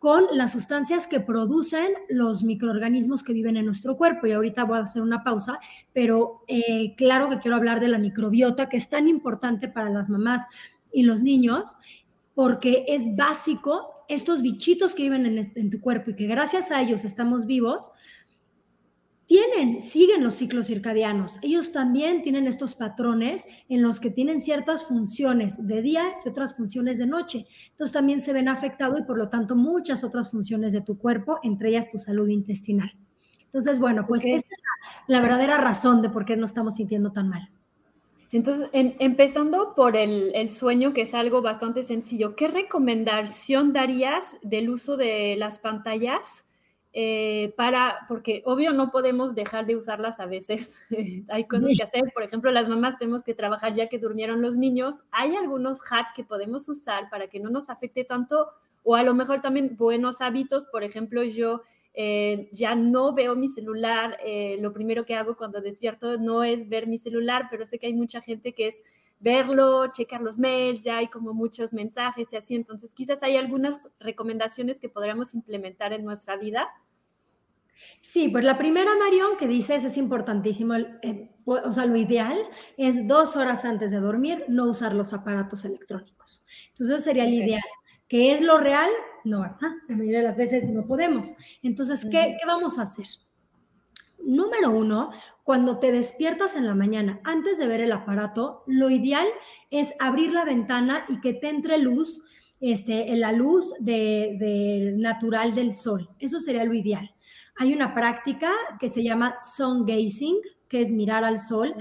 con 0.00 0.24
las 0.32 0.52
sustancias 0.52 1.06
que 1.06 1.20
producen 1.20 1.92
los 2.08 2.42
microorganismos 2.42 3.22
que 3.22 3.34
viven 3.34 3.58
en 3.58 3.66
nuestro 3.66 3.98
cuerpo. 3.98 4.26
Y 4.26 4.32
ahorita 4.32 4.64
voy 4.64 4.78
a 4.78 4.82
hacer 4.82 5.02
una 5.02 5.22
pausa, 5.22 5.60
pero 5.92 6.42
eh, 6.48 6.94
claro 6.96 7.28
que 7.28 7.38
quiero 7.38 7.58
hablar 7.58 7.80
de 7.80 7.88
la 7.88 7.98
microbiota, 7.98 8.70
que 8.70 8.78
es 8.78 8.88
tan 8.88 9.08
importante 9.08 9.68
para 9.68 9.90
las 9.90 10.08
mamás 10.08 10.46
y 10.90 11.02
los 11.02 11.20
niños, 11.20 11.76
porque 12.34 12.86
es 12.88 13.14
básico 13.14 13.90
estos 14.08 14.40
bichitos 14.40 14.94
que 14.94 15.02
viven 15.02 15.26
en, 15.26 15.52
en 15.54 15.70
tu 15.70 15.82
cuerpo 15.82 16.12
y 16.12 16.16
que 16.16 16.26
gracias 16.26 16.70
a 16.70 16.80
ellos 16.80 17.04
estamos 17.04 17.44
vivos, 17.44 17.92
tienen, 19.30 19.80
siguen 19.80 20.24
los 20.24 20.34
ciclos 20.34 20.66
circadianos. 20.66 21.38
Ellos 21.40 21.70
también 21.70 22.20
tienen 22.20 22.48
estos 22.48 22.74
patrones 22.74 23.46
en 23.68 23.80
los 23.80 24.00
que 24.00 24.10
tienen 24.10 24.40
ciertas 24.40 24.84
funciones 24.84 25.64
de 25.68 25.82
día 25.82 26.16
y 26.24 26.28
otras 26.28 26.56
funciones 26.56 26.98
de 26.98 27.06
noche. 27.06 27.46
Entonces 27.70 27.92
también 27.92 28.22
se 28.22 28.32
ven 28.32 28.48
afectados 28.48 28.98
y 28.98 29.04
por 29.04 29.16
lo 29.16 29.28
tanto 29.28 29.54
muchas 29.54 30.02
otras 30.02 30.32
funciones 30.32 30.72
de 30.72 30.80
tu 30.80 30.98
cuerpo, 30.98 31.38
entre 31.44 31.68
ellas 31.68 31.88
tu 31.92 32.00
salud 32.00 32.26
intestinal. 32.26 32.90
Entonces, 33.44 33.78
bueno, 33.78 34.04
pues 34.04 34.24
esta 34.24 34.48
es 34.48 34.62
la, 35.06 35.20
verdadera 35.20 35.58
razón 35.58 36.02
de 36.02 36.10
por 36.10 36.24
qué 36.24 36.36
nos 36.36 36.50
estamos 36.50 36.74
sintiendo 36.74 37.12
tan 37.12 37.28
mal. 37.28 37.50
Entonces, 38.32 38.68
empezando 38.72 39.74
por 39.76 39.96
el, 39.96 40.32
el, 40.34 40.50
sueño, 40.50 40.92
que 40.92 41.02
es 41.02 41.14
algo 41.14 41.40
bastante 41.40 41.84
sencillo, 41.84 42.34
¿qué 42.34 42.48
recomendación 42.48 43.72
darías 43.72 44.38
del 44.42 44.70
uso 44.70 44.96
de 44.96 45.36
las 45.38 45.60
pantallas 45.60 46.42
eh, 46.92 47.54
para, 47.56 48.00
porque 48.08 48.42
obvio 48.44 48.72
no 48.72 48.90
podemos 48.90 49.34
dejar 49.34 49.66
de 49.66 49.76
usarlas 49.76 50.18
a 50.18 50.26
veces, 50.26 50.78
hay 51.28 51.44
cosas 51.44 51.70
que 51.76 51.82
hacer, 51.82 52.02
por 52.12 52.22
ejemplo, 52.22 52.50
las 52.50 52.68
mamás 52.68 52.98
tenemos 52.98 53.22
que 53.22 53.34
trabajar 53.34 53.74
ya 53.74 53.88
que 53.88 53.98
durmieron 53.98 54.42
los 54.42 54.56
niños, 54.56 55.04
hay 55.10 55.36
algunos 55.36 55.80
hacks 55.80 56.14
que 56.14 56.24
podemos 56.24 56.68
usar 56.68 57.08
para 57.10 57.28
que 57.28 57.40
no 57.40 57.50
nos 57.50 57.70
afecte 57.70 58.04
tanto, 58.04 58.48
o 58.82 58.96
a 58.96 59.02
lo 59.02 59.14
mejor 59.14 59.40
también 59.40 59.76
buenos 59.76 60.20
hábitos, 60.20 60.66
por 60.66 60.82
ejemplo, 60.82 61.22
yo 61.22 61.62
eh, 61.92 62.48
ya 62.52 62.74
no 62.74 63.12
veo 63.12 63.34
mi 63.34 63.48
celular, 63.48 64.16
eh, 64.24 64.56
lo 64.60 64.72
primero 64.72 65.04
que 65.04 65.14
hago 65.14 65.36
cuando 65.36 65.60
despierto 65.60 66.18
no 66.18 66.44
es 66.44 66.68
ver 66.68 66.86
mi 66.86 66.98
celular, 66.98 67.48
pero 67.50 67.66
sé 67.66 67.78
que 67.78 67.86
hay 67.86 67.94
mucha 67.94 68.20
gente 68.20 68.52
que 68.52 68.68
es 68.68 68.82
verlo, 69.20 69.86
checar 69.92 70.22
los 70.22 70.38
mails, 70.38 70.82
ya 70.82 70.96
hay 70.96 71.08
como 71.08 71.32
muchos 71.34 71.72
mensajes 71.72 72.32
y 72.32 72.36
así, 72.36 72.56
entonces 72.56 72.92
quizás 72.94 73.22
hay 73.22 73.36
algunas 73.36 73.88
recomendaciones 74.00 74.80
que 74.80 74.88
podríamos 74.88 75.34
implementar 75.34 75.92
en 75.92 76.04
nuestra 76.04 76.36
vida. 76.36 76.68
Sí, 78.02 78.28
pues 78.28 78.44
la 78.44 78.58
primera, 78.58 78.90
Marión, 78.96 79.36
que 79.38 79.46
dices 79.46 79.84
es 79.84 79.96
importantísimo, 79.96 80.74
o 81.44 81.72
sea, 81.72 81.86
lo 81.86 81.96
ideal 81.96 82.36
es 82.76 83.06
dos 83.06 83.36
horas 83.36 83.64
antes 83.64 83.90
de 83.90 84.00
dormir 84.00 84.44
no 84.48 84.70
usar 84.70 84.94
los 84.94 85.12
aparatos 85.12 85.64
electrónicos. 85.64 86.44
Entonces, 86.68 87.04
sería 87.04 87.24
el 87.24 87.34
ideal. 87.34 87.62
¿Qué 88.08 88.32
es 88.32 88.40
lo 88.40 88.58
real? 88.58 88.90
No, 89.24 89.42
¿verdad? 89.42 89.70
La 89.88 89.96
mayoría 89.96 90.18
de 90.18 90.26
las 90.26 90.36
veces 90.36 90.68
no 90.68 90.86
podemos. 90.86 91.34
Entonces, 91.62 92.02
¿qué, 92.04 92.36
¿qué 92.38 92.46
vamos 92.46 92.78
a 92.78 92.82
hacer? 92.82 93.06
Número 94.24 94.70
uno, 94.70 95.10
cuando 95.44 95.78
te 95.78 95.92
despiertas 95.92 96.56
en 96.56 96.66
la 96.66 96.74
mañana, 96.74 97.20
antes 97.24 97.58
de 97.58 97.66
ver 97.66 97.80
el 97.80 97.92
aparato, 97.92 98.62
lo 98.66 98.90
ideal 98.90 99.26
es 99.70 99.94
abrir 99.98 100.32
la 100.32 100.44
ventana 100.44 101.04
y 101.08 101.20
que 101.20 101.34
te 101.34 101.48
entre 101.48 101.78
luz, 101.78 102.22
este, 102.60 103.16
la 103.16 103.32
luz 103.32 103.72
de, 103.80 104.94
natural 104.96 105.54
del 105.54 105.72
sol. 105.72 106.08
Eso 106.18 106.40
sería 106.40 106.64
lo 106.64 106.74
ideal. 106.74 107.14
Hay 107.56 107.72
una 107.72 107.94
práctica 107.94 108.52
que 108.78 108.88
se 108.88 109.02
llama 109.02 109.36
sun 109.54 109.84
gazing, 109.86 110.36
que 110.68 110.82
es 110.82 110.92
mirar 110.92 111.24
al 111.24 111.38
sol, 111.38 111.74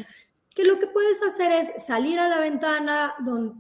que 0.56 0.64
lo 0.66 0.80
que 0.80 0.88
puedes 0.88 1.22
hacer 1.22 1.52
es 1.52 1.86
salir 1.86 2.20
a 2.20 2.28
la 2.28 2.40
ventana, 2.40 3.14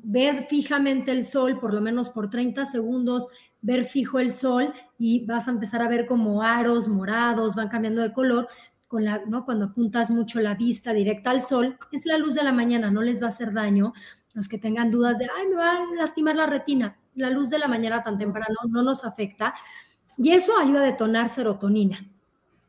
ver 0.04 0.48
fijamente 0.50 1.12
el 1.12 1.24
sol, 1.24 1.60
por 1.60 1.74
lo 1.74 1.82
menos 1.82 2.10
por 2.10 2.30
30 2.30 2.66
segundos, 2.66 3.28
ver 3.62 3.86
fijo 3.86 4.20
el 4.20 4.32
sol 4.32 4.74
y 4.98 5.26
vas 5.26 5.48
a 5.48 5.52
empezar 5.52 5.82
a 5.82 5.90
ver 5.90 6.06
como 6.06 6.42
aros 6.42 6.88
morados, 6.88 7.56
van 7.56 7.70
cambiando 7.70 8.02
de 8.02 8.14
color, 8.14 8.48
con 8.90 9.06
la, 9.06 9.22
¿no? 9.28 9.46
cuando 9.46 9.66
apuntas 9.66 10.10
mucho 10.10 10.42
la 10.42 10.56
vista 10.56 10.94
directa 10.94 11.30
al 11.30 11.42
sol, 11.42 11.78
es 11.92 12.08
la 12.08 12.18
luz 12.18 12.34
de 12.34 12.44
la 12.44 12.52
mañana, 12.52 12.90
no 12.90 13.04
les 13.04 13.22
va 13.22 13.28
a 13.28 13.30
hacer 13.30 13.54
daño. 13.54 13.94
Los 14.34 14.50
que 14.50 14.58
tengan 14.58 14.90
dudas 14.90 15.20
de, 15.20 15.30
ay, 15.38 15.48
me 15.48 15.56
va 15.56 15.78
a 15.78 15.86
lastimar 15.96 16.36
la 16.36 16.48
retina, 16.48 16.98
la 17.16 17.30
luz 17.30 17.52
de 17.52 17.60
la 17.60 17.68
mañana 17.68 18.02
tan 18.02 18.18
temprano 18.18 18.56
no 18.68 18.82
nos 18.82 19.06
afecta 19.06 19.54
y 20.18 20.32
eso 20.32 20.58
ayuda 20.58 20.82
a 20.82 20.86
detonar 20.86 21.30
serotonina. 21.30 22.04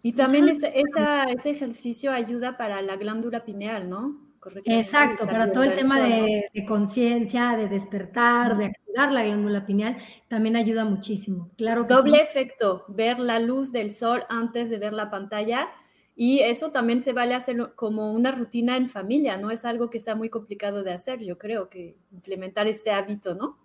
Y 0.02 0.12
también 0.12 0.48
ese, 0.48 0.72
ese 0.74 1.50
ejercicio 1.50 2.12
ayuda 2.12 2.56
para 2.56 2.80
la 2.82 2.96
glándula 2.96 3.44
pineal, 3.44 3.88
¿no? 3.88 4.30
Exacto, 4.64 5.26
para 5.26 5.52
todo 5.52 5.64
el 5.64 5.74
tema 5.74 6.00
de, 6.00 6.50
conciencia, 6.66 7.56
de 7.56 7.68
despertar, 7.68 8.56
de 8.56 8.66
activar 8.66 9.12
la 9.12 9.24
glándula 9.24 9.66
pineal, 9.66 9.98
también 10.28 10.56
ayuda 10.56 10.84
muchísimo. 10.84 11.50
Claro 11.56 11.84
Doble 11.84 12.22
efecto, 12.22 12.84
ver 12.88 13.18
la 13.18 13.38
luz 13.38 13.70
del 13.70 13.90
sol 13.90 14.24
antes 14.30 14.70
de 14.70 14.78
ver 14.78 14.94
la 14.94 15.10
pantalla 15.10 15.68
y 16.16 16.40
eso 16.40 16.70
también 16.70 17.02
se 17.02 17.12
vale 17.12 17.34
hacer 17.34 17.74
como 17.74 18.12
una 18.12 18.32
rutina 18.32 18.76
en 18.76 18.88
familia, 18.88 19.36
no 19.36 19.50
es 19.50 19.64
algo 19.64 19.90
que 19.90 20.00
sea 20.00 20.14
muy 20.14 20.28
complicado 20.28 20.82
de 20.82 20.92
hacer, 20.92 21.20
yo 21.20 21.38
creo 21.38 21.68
que 21.68 21.96
implementar 22.12 22.66
este 22.68 22.90
hábito, 22.90 23.34
¿no? 23.34 23.58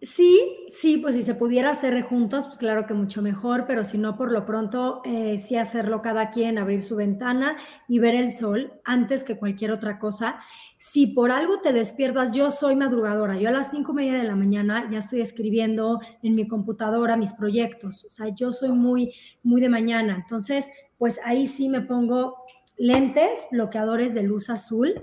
Sí, 0.00 0.68
sí, 0.68 0.98
pues 0.98 1.16
si 1.16 1.22
se 1.22 1.34
pudiera 1.34 1.70
hacer 1.70 2.00
juntos, 2.02 2.46
pues 2.46 2.56
claro 2.58 2.86
que 2.86 2.94
mucho 2.94 3.20
mejor, 3.20 3.64
pero 3.66 3.82
si 3.84 3.98
no, 3.98 4.16
por 4.16 4.30
lo 4.30 4.46
pronto, 4.46 5.02
eh, 5.04 5.40
sí 5.40 5.56
hacerlo 5.56 6.02
cada 6.02 6.30
quien, 6.30 6.56
abrir 6.56 6.82
su 6.84 6.94
ventana 6.94 7.56
y 7.88 7.98
ver 7.98 8.14
el 8.14 8.30
sol 8.30 8.80
antes 8.84 9.24
que 9.24 9.36
cualquier 9.36 9.72
otra 9.72 9.98
cosa. 9.98 10.38
Si 10.78 11.08
por 11.08 11.32
algo 11.32 11.60
te 11.60 11.72
despiertas, 11.72 12.30
yo 12.30 12.52
soy 12.52 12.76
madrugadora, 12.76 13.40
yo 13.40 13.48
a 13.48 13.52
las 13.52 13.72
cinco 13.72 13.90
y 13.90 13.96
media 13.96 14.14
de 14.14 14.22
la 14.22 14.36
mañana 14.36 14.88
ya 14.88 15.00
estoy 15.00 15.20
escribiendo 15.20 15.98
en 16.22 16.36
mi 16.36 16.46
computadora 16.46 17.16
mis 17.16 17.34
proyectos, 17.34 18.04
o 18.04 18.10
sea, 18.10 18.28
yo 18.28 18.52
soy 18.52 18.70
muy, 18.70 19.12
muy 19.42 19.60
de 19.60 19.68
mañana, 19.68 20.14
entonces, 20.14 20.68
pues 20.98 21.20
ahí 21.24 21.46
sí 21.46 21.68
me 21.68 21.80
pongo 21.80 22.36
lentes 22.76 23.46
bloqueadores 23.50 24.14
de 24.14 24.22
luz 24.22 24.50
azul. 24.50 25.00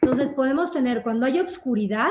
Entonces 0.00 0.30
podemos 0.30 0.72
tener 0.72 1.02
cuando 1.02 1.26
hay 1.26 1.40
obscuridad, 1.40 2.10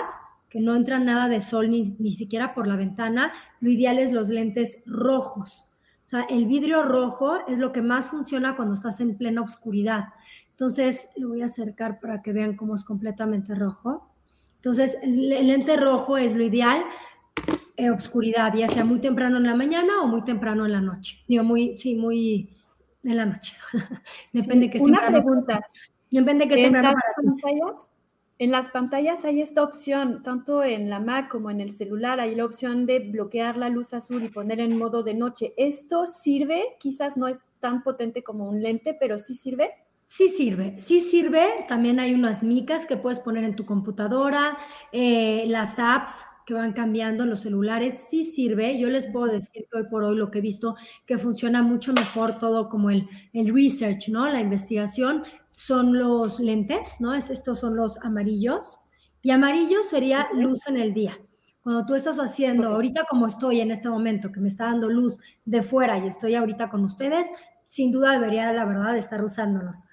que 0.50 0.60
no 0.60 0.76
entra 0.76 1.00
nada 1.00 1.30
de 1.30 1.40
sol 1.40 1.72
ni, 1.72 1.96
ni 1.98 2.12
siquiera 2.12 2.54
por 2.54 2.68
la 2.68 2.76
ventana, 2.76 3.32
lo 3.62 3.70
ideal 3.70 4.00
es 4.00 4.12
los 4.12 4.30
lentes 4.30 4.84
rojos. 4.86 5.68
O 6.06 6.10
sea, 6.12 6.22
el 6.30 6.46
vidrio 6.46 6.84
rojo 6.84 7.38
es 7.48 7.58
lo 7.58 7.72
que 7.72 7.82
más 7.82 8.10
funciona 8.10 8.58
cuando 8.58 8.74
estás 8.74 9.00
en 9.00 9.18
plena 9.18 9.42
oscuridad. 9.42 10.10
Entonces, 10.50 11.08
lo 11.16 11.30
voy 11.30 11.42
a 11.42 11.46
acercar 11.46 12.00
para 12.02 12.22
que 12.22 12.34
vean 12.34 12.58
cómo 12.58 12.76
es 12.76 12.84
completamente 12.84 13.56
rojo. 13.56 14.12
Entonces, 14.58 14.98
el 15.02 15.48
lente 15.48 15.78
rojo 15.78 16.18
es 16.18 16.36
lo 16.36 16.44
ideal, 16.44 16.84
eh, 17.78 17.90
oscuridad, 17.90 18.54
ya 18.54 18.68
sea 18.68 18.86
muy 18.86 19.00
temprano 19.00 19.38
en 19.38 19.44
la 19.44 19.56
mañana 19.56 20.04
o 20.04 20.08
muy 20.08 20.24
temprano 20.24 20.66
en 20.66 20.74
la 20.74 20.82
noche. 20.82 21.24
Digo, 21.28 21.44
muy, 21.44 21.78
sí, 21.78 21.96
muy 21.96 22.58
en 23.04 23.18
la 23.18 23.26
noche. 23.26 23.56
Depende 24.34 24.70
que 24.70 24.80
Una 24.80 25.08
pregunta. 25.08 25.66
Depende 26.10 26.48
que 26.48 26.66
esté 26.66 26.72
para 26.72 26.94
en 28.42 28.50
las 28.50 28.70
pantallas 28.70 29.24
hay 29.24 29.40
esta 29.40 29.62
opción, 29.62 30.24
tanto 30.24 30.64
en 30.64 30.90
la 30.90 31.00
Mac 31.00 31.30
como 31.30 31.52
en 31.52 31.62
el 31.62 31.70
celular, 31.70 32.20
hay 32.20 32.34
la 32.34 32.44
opción 32.44 32.88
de 32.88 32.98
bloquear 32.98 33.56
la 33.56 33.70
luz 33.70 33.94
azul 33.94 34.24
y 34.24 34.30
poner 34.30 34.60
en 34.60 34.80
modo 34.80 35.04
de 35.04 35.14
noche. 35.14 35.54
¿Esto 35.58 36.08
sirve? 36.08 36.64
Quizás 36.80 37.18
no 37.18 37.28
es 37.28 37.38
tan 37.60 37.84
potente 37.84 38.24
como 38.24 38.50
un 38.50 38.64
lente, 38.64 38.98
pero 39.00 39.20
sí 39.20 39.36
sirve. 39.36 39.70
Sí 40.08 40.30
sirve, 40.30 40.80
sí 40.80 41.02
sirve. 41.02 41.66
También 41.68 42.00
hay 42.00 42.16
unas 42.16 42.42
micas 42.42 42.88
que 42.88 42.98
puedes 42.98 43.20
poner 43.20 43.44
en 43.44 43.56
tu 43.56 43.64
computadora, 43.64 44.58
eh, 44.92 45.44
las 45.46 45.78
apps 45.78 46.26
que 46.46 46.54
van 46.54 46.74
cambiando 46.74 47.26
los 47.26 47.42
celulares, 47.42 48.06
sí 48.10 48.24
sirve. 48.24 48.80
Yo 48.80 48.90
les 48.90 49.08
puedo 49.08 49.28
decir 49.28 49.66
que 49.72 49.78
hoy 49.78 49.86
por 49.90 50.04
hoy 50.04 50.18
lo 50.18 50.32
que 50.32 50.40
he 50.40 50.42
visto 50.42 50.76
que 51.06 51.18
funciona 51.18 51.62
mucho 51.62 51.94
mejor 51.94 52.40
todo 52.40 52.70
como 52.70 52.90
el, 52.90 53.08
el 53.34 53.54
research, 53.54 54.10
¿no? 54.10 54.28
La 54.28 54.42
investigación 54.42 55.24
son 55.56 55.98
los 55.98 56.40
lentes, 56.40 56.98
¿no? 57.00 57.14
Es, 57.14 57.30
estos 57.30 57.60
son 57.60 57.76
los 57.76 57.98
amarillos. 58.00 58.80
Y 59.22 59.32
amarillo 59.32 59.84
sería 59.84 60.28
luz 60.34 60.68
en 60.68 60.78
el 60.78 60.94
día. 60.94 61.20
Cuando 61.62 61.86
tú 61.86 61.94
estás 61.94 62.18
haciendo, 62.18 62.70
ahorita 62.70 63.06
como 63.08 63.28
estoy 63.28 63.62
en 63.62 63.70
este 63.70 63.88
momento, 63.88 64.32
que 64.32 64.40
me 64.40 64.48
está 64.48 64.66
dando 64.66 64.90
luz 64.90 65.20
de 65.46 65.62
fuera 65.62 66.00
y 66.00 66.08
estoy 66.08 66.34
ahorita 66.34 66.70
con 66.70 66.84
ustedes, 66.84 67.28
sin 67.66 67.92
duda 67.92 68.14
debería, 68.14 68.52
la 68.52 68.66
verdad, 68.66 68.98
estar 68.98 69.24
usándolos. 69.24 69.84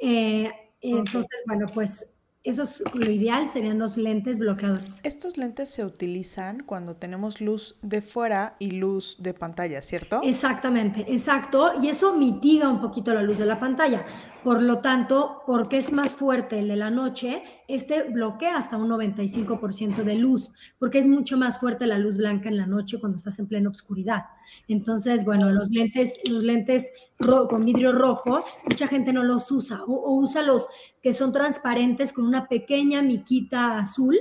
Eh, 0.00 0.50
entonces, 0.80 1.42
bueno, 1.46 1.66
pues 1.72 2.09
eso 2.42 2.62
es 2.62 2.82
lo 2.94 3.10
ideal, 3.10 3.46
serían 3.46 3.78
los 3.78 3.98
lentes 3.98 4.38
bloqueadores. 4.38 5.00
Estos 5.02 5.36
lentes 5.36 5.68
se 5.68 5.84
utilizan 5.84 6.62
cuando 6.64 6.96
tenemos 6.96 7.42
luz 7.42 7.76
de 7.82 8.00
fuera 8.00 8.56
y 8.58 8.70
luz 8.70 9.16
de 9.20 9.34
pantalla, 9.34 9.82
¿cierto? 9.82 10.20
Exactamente, 10.22 11.04
exacto. 11.08 11.72
Y 11.82 11.88
eso 11.88 12.16
mitiga 12.16 12.70
un 12.70 12.80
poquito 12.80 13.12
la 13.12 13.22
luz 13.22 13.38
de 13.38 13.44
la 13.44 13.60
pantalla. 13.60 14.06
Por 14.42 14.62
lo 14.62 14.78
tanto, 14.78 15.42
porque 15.46 15.76
es 15.76 15.92
más 15.92 16.14
fuerte 16.14 16.60
el 16.60 16.68
de 16.68 16.76
la 16.76 16.90
noche, 16.90 17.42
este 17.68 18.04
bloquea 18.04 18.56
hasta 18.56 18.78
un 18.78 18.88
95% 18.88 20.02
de 20.02 20.14
luz, 20.14 20.52
porque 20.78 20.98
es 20.98 21.06
mucho 21.06 21.36
más 21.36 21.60
fuerte 21.60 21.86
la 21.86 21.98
luz 21.98 22.16
blanca 22.16 22.48
en 22.48 22.56
la 22.56 22.66
noche 22.66 22.98
cuando 22.98 23.16
estás 23.16 23.38
en 23.38 23.48
plena 23.48 23.68
oscuridad. 23.68 24.24
Entonces, 24.68 25.24
bueno, 25.24 25.50
los 25.50 25.70
lentes, 25.70 26.18
los 26.28 26.42
lentes 26.42 26.90
con 27.18 27.64
vidrio 27.64 27.92
rojo, 27.92 28.44
mucha 28.64 28.86
gente 28.86 29.12
no 29.12 29.22
los 29.22 29.50
usa 29.50 29.82
o, 29.86 30.14
usa 30.14 30.42
los 30.42 30.68
que 31.02 31.12
son 31.12 31.32
transparentes 31.32 32.12
con 32.12 32.26
una 32.26 32.48
pequeña 32.48 33.02
miquita 33.02 33.78
azul. 33.78 34.16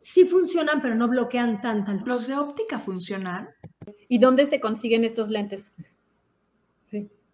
Sí 0.00 0.24
funcionan, 0.24 0.82
pero 0.82 0.94
no 0.94 1.08
bloquean 1.08 1.60
tanta 1.60 1.92
luz. 1.94 2.06
¿Los 2.06 2.26
de 2.28 2.36
óptica 2.36 2.78
funcionan? 2.78 3.48
¿Y 4.08 4.18
dónde 4.18 4.46
se 4.46 4.60
consiguen 4.60 5.04
estos 5.04 5.30
lentes? 5.30 5.70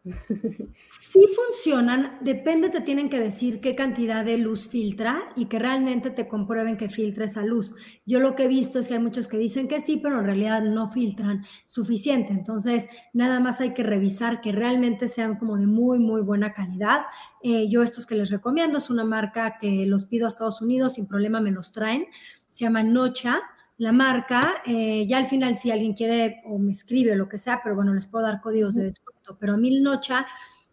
Sí 0.02 1.20
funcionan, 1.36 2.18
depende, 2.22 2.70
te 2.70 2.80
tienen 2.80 3.10
que 3.10 3.20
decir 3.20 3.60
qué 3.60 3.74
cantidad 3.74 4.24
de 4.24 4.38
luz 4.38 4.66
filtra 4.68 5.28
y 5.36 5.46
que 5.46 5.58
realmente 5.58 6.10
te 6.10 6.26
comprueben 6.26 6.78
que 6.78 6.88
filtra 6.88 7.26
esa 7.26 7.42
luz. 7.42 7.74
Yo 8.06 8.18
lo 8.18 8.34
que 8.34 8.44
he 8.44 8.48
visto 8.48 8.78
es 8.78 8.88
que 8.88 8.94
hay 8.94 9.00
muchos 9.00 9.28
que 9.28 9.36
dicen 9.36 9.68
que 9.68 9.80
sí, 9.80 9.98
pero 9.98 10.20
en 10.20 10.24
realidad 10.24 10.62
no 10.62 10.88
filtran 10.88 11.44
suficiente. 11.66 12.32
Entonces, 12.32 12.88
nada 13.12 13.40
más 13.40 13.60
hay 13.60 13.74
que 13.74 13.82
revisar 13.82 14.40
que 14.40 14.52
realmente 14.52 15.06
sean 15.08 15.36
como 15.36 15.56
de 15.58 15.66
muy, 15.66 15.98
muy 15.98 16.22
buena 16.22 16.54
calidad. 16.54 17.02
Eh, 17.42 17.68
yo 17.68 17.82
estos 17.82 18.06
que 18.06 18.14
les 18.14 18.30
recomiendo 18.30 18.78
es 18.78 18.88
una 18.88 19.04
marca 19.04 19.58
que 19.60 19.84
los 19.86 20.06
pido 20.06 20.24
a 20.24 20.28
Estados 20.28 20.62
Unidos, 20.62 20.94
sin 20.94 21.06
problema 21.06 21.40
me 21.40 21.50
los 21.50 21.72
traen. 21.72 22.06
Se 22.50 22.64
llama 22.64 22.82
Nocha 22.82 23.42
la 23.80 23.92
marca. 23.92 24.62
Eh, 24.66 25.06
ya 25.08 25.16
al 25.16 25.24
final, 25.24 25.56
si 25.56 25.70
alguien 25.70 25.94
quiere 25.94 26.42
o 26.44 26.58
me 26.58 26.70
escribe 26.70 27.12
o 27.12 27.16
lo 27.16 27.30
que 27.30 27.38
sea, 27.38 27.60
pero 27.64 27.74
bueno, 27.74 27.94
les 27.94 28.06
puedo 28.06 28.26
dar 28.26 28.42
códigos 28.42 28.74
de 28.74 28.84
descuento. 28.84 29.38
Pero 29.40 29.54
a 29.54 29.56
mil 29.56 29.82
Nocha 29.82 30.26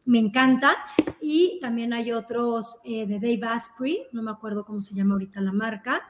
me 0.05 0.19
encanta. 0.19 0.75
Y 1.21 1.57
también 1.61 1.93
hay 1.93 2.11
otros 2.11 2.79
eh, 2.83 3.07
de 3.07 3.15
Dave 3.15 3.53
Asprey, 3.53 4.07
no 4.11 4.21
me 4.21 4.31
acuerdo 4.31 4.65
cómo 4.65 4.81
se 4.81 4.93
llama 4.93 5.13
ahorita 5.13 5.39
la 5.39 5.53
marca. 5.53 6.01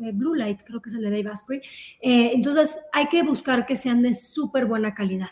Eh, 0.00 0.12
Blue 0.12 0.36
Light, 0.36 0.60
creo 0.64 0.80
que 0.80 0.90
es 0.90 0.94
el 0.94 1.02
de 1.02 1.10
Dave 1.10 1.30
Asprey. 1.30 1.60
entonces, 2.00 2.78
hay 2.92 3.08
que 3.08 3.24
buscar 3.24 3.66
que 3.66 3.74
sean 3.74 4.00
de 4.00 4.14
súper 4.14 4.66
buena 4.66 4.94
calidad. 4.94 5.30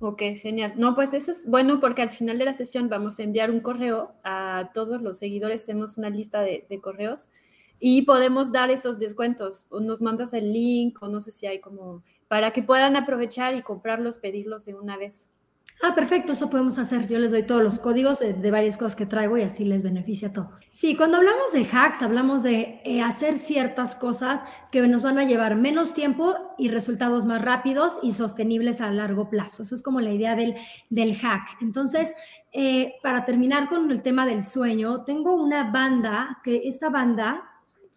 Ok, 0.00 0.20
genial. 0.36 0.74
No, 0.76 0.94
pues 0.94 1.14
eso 1.14 1.30
es 1.30 1.48
bueno 1.48 1.80
porque 1.80 2.02
al 2.02 2.10
final 2.10 2.36
de 2.36 2.44
la 2.44 2.52
sesión 2.52 2.90
vamos 2.90 3.18
a 3.18 3.22
enviar 3.22 3.50
un 3.50 3.60
correo 3.60 4.12
a 4.22 4.70
todos 4.74 5.00
los 5.00 5.16
seguidores. 5.16 5.64
Tenemos 5.64 5.96
una 5.96 6.10
lista 6.10 6.42
de, 6.42 6.66
de 6.68 6.78
correos 6.78 7.30
y 7.80 8.02
podemos 8.02 8.52
dar 8.52 8.70
esos 8.70 8.98
descuentos. 8.98 9.66
O 9.70 9.80
nos 9.80 10.00
mandas 10.00 10.32
el 10.32 10.52
link 10.52 11.02
o 11.02 11.08
no 11.08 11.20
sé 11.20 11.32
si 11.32 11.46
hay 11.46 11.60
como 11.60 12.02
para 12.28 12.52
que 12.52 12.62
puedan 12.62 12.96
aprovechar 12.96 13.54
y 13.54 13.62
comprarlos, 13.62 14.18
pedirlos 14.18 14.64
de 14.64 14.74
una 14.74 14.96
vez. 14.96 15.28
Ah, 15.80 15.94
perfecto, 15.94 16.32
eso 16.32 16.50
podemos 16.50 16.76
hacer. 16.78 17.06
Yo 17.06 17.20
les 17.20 17.30
doy 17.30 17.44
todos 17.44 17.62
los 17.62 17.78
códigos 17.78 18.18
de, 18.18 18.50
varias 18.50 18.76
cosas 18.76 18.96
que 18.96 19.06
traigo 19.06 19.38
y 19.38 19.42
así 19.42 19.64
les 19.64 19.84
beneficia 19.84 20.28
a 20.28 20.32
todos. 20.32 20.66
Sí, 20.72 20.96
cuando 20.96 21.18
hablamos 21.18 21.52
de 21.52 21.64
hacks, 21.70 22.02
hablamos 22.02 22.42
de 22.42 22.80
eh, 22.84 23.00
hacer 23.00 23.38
ciertas 23.38 23.94
cosas 23.94 24.42
que 24.72 24.84
nos 24.88 25.04
van 25.04 25.20
a 25.20 25.24
llevar 25.24 25.54
menos 25.54 25.94
tiempo 25.94 26.34
y 26.58 26.68
resultados 26.68 27.26
más 27.26 27.42
rápidos 27.42 28.00
y 28.02 28.10
sostenibles 28.10 28.80
a 28.80 28.90
largo 28.90 29.30
plazo. 29.30 29.62
Eso 29.62 29.76
es 29.76 29.82
como 29.82 30.00
la 30.00 30.10
idea 30.10 30.34
del, 30.34 30.56
del 30.90 31.14
hack. 31.14 31.58
Entonces, 31.60 32.12
eh, 32.50 32.94
para 33.00 33.24
terminar 33.24 33.68
con 33.68 33.88
el 33.92 34.02
tema 34.02 34.26
del 34.26 34.42
sueño, 34.42 35.04
tengo 35.04 35.34
una 35.34 35.70
banda, 35.70 36.40
que 36.42 36.62
esta 36.64 36.88
banda 36.88 37.47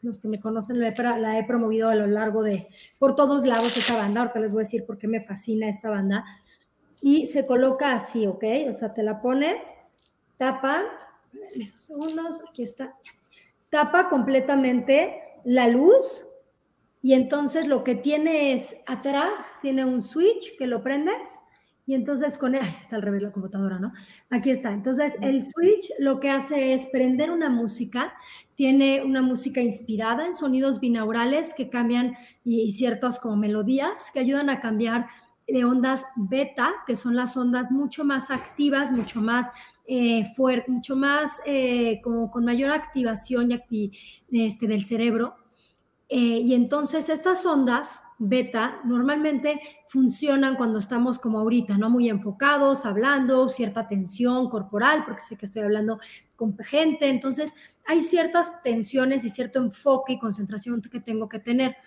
los 0.01 0.19
que 0.19 0.27
me 0.27 0.39
conocen 0.39 0.79
la 0.79 0.89
he, 1.37 1.43
promovido 1.43 1.89
a 1.89 1.95
lo 1.95 2.07
largo 2.07 2.43
de, 2.43 2.67
por 2.99 3.15
todos 3.15 3.45
lados 3.45 3.75
esta 3.77 3.95
banda, 3.95 4.21
ahorita 4.21 4.39
les 4.39 4.51
voy 4.51 4.61
a 4.61 4.65
decir 4.65 4.85
por 4.85 4.97
qué 4.97 5.07
me 5.07 5.21
fascina 5.21 5.69
esta 5.69 5.89
banda, 5.89 6.25
y 7.01 7.25
se 7.27 7.45
coloca 7.45 7.93
así, 7.93 8.27
¿ok? 8.27 8.43
O 8.69 8.73
sea, 8.73 8.93
te 8.93 9.03
la 9.03 9.21
pones, 9.21 9.73
tapa, 10.37 10.83
segundos, 11.75 12.41
aquí 12.49 12.63
está, 12.63 12.95
tapa 13.69 14.09
completamente 14.09 15.21
la 15.43 15.67
luz 15.67 16.25
y 17.01 17.13
entonces 17.13 17.67
lo 17.67 17.83
que 17.83 17.95
tiene 17.95 18.53
es 18.53 18.75
atrás, 18.85 19.57
tiene 19.61 19.85
un 19.85 20.01
switch 20.01 20.55
que 20.57 20.67
lo 20.67 20.83
prendes 20.83 21.27
y 21.91 21.93
entonces 21.93 22.37
con 22.37 22.55
él, 22.55 22.61
está 22.79 22.95
al 22.95 23.01
revés 23.01 23.21
la 23.21 23.33
computadora, 23.33 23.77
¿no? 23.77 23.91
Aquí 24.29 24.49
está. 24.49 24.71
Entonces 24.71 25.13
el 25.19 25.43
switch 25.43 25.91
lo 25.99 26.21
que 26.21 26.29
hace 26.29 26.71
es 26.71 26.87
prender 26.87 27.31
una 27.31 27.49
música, 27.49 28.13
tiene 28.55 29.03
una 29.03 29.21
música 29.21 29.59
inspirada 29.59 30.25
en 30.25 30.33
sonidos 30.33 30.79
binaurales 30.79 31.53
que 31.53 31.69
cambian 31.69 32.13
y, 32.45 32.61
y 32.61 32.71
ciertas 32.71 33.19
como 33.19 33.35
melodías 33.35 34.09
que 34.13 34.21
ayudan 34.21 34.49
a 34.49 34.61
cambiar 34.61 35.07
de 35.49 35.65
ondas 35.65 36.05
beta, 36.15 36.71
que 36.87 36.95
son 36.95 37.17
las 37.17 37.35
ondas 37.35 37.71
mucho 37.71 38.05
más 38.05 38.31
activas, 38.31 38.93
mucho 38.93 39.19
más 39.19 39.51
eh, 39.85 40.23
fuertes, 40.33 40.69
mucho 40.69 40.95
más 40.95 41.41
eh, 41.45 41.99
como 42.05 42.31
con 42.31 42.45
mayor 42.45 42.71
activación 42.71 43.49
y 43.69 43.91
este, 44.31 44.65
del 44.65 44.85
cerebro. 44.85 45.40
Eh, 46.13 46.41
y 46.43 46.55
entonces 46.55 47.07
estas 47.07 47.45
ondas 47.45 48.01
beta 48.19 48.81
normalmente 48.83 49.61
funcionan 49.87 50.57
cuando 50.57 50.77
estamos 50.77 51.17
como 51.17 51.39
ahorita, 51.39 51.77
¿no? 51.77 51.89
Muy 51.89 52.09
enfocados, 52.09 52.85
hablando, 52.85 53.47
cierta 53.47 53.87
tensión 53.87 54.49
corporal, 54.49 55.05
porque 55.05 55.21
sé 55.21 55.37
que 55.37 55.45
estoy 55.45 55.61
hablando 55.61 56.01
con 56.35 56.57
gente, 56.57 57.07
entonces 57.07 57.55
hay 57.85 58.01
ciertas 58.01 58.61
tensiones 58.61 59.23
y 59.23 59.29
cierto 59.29 59.59
enfoque 59.59 60.13
y 60.13 60.19
concentración 60.19 60.81
que 60.81 60.99
tengo 60.99 61.29
que 61.29 61.39
tener 61.39 61.77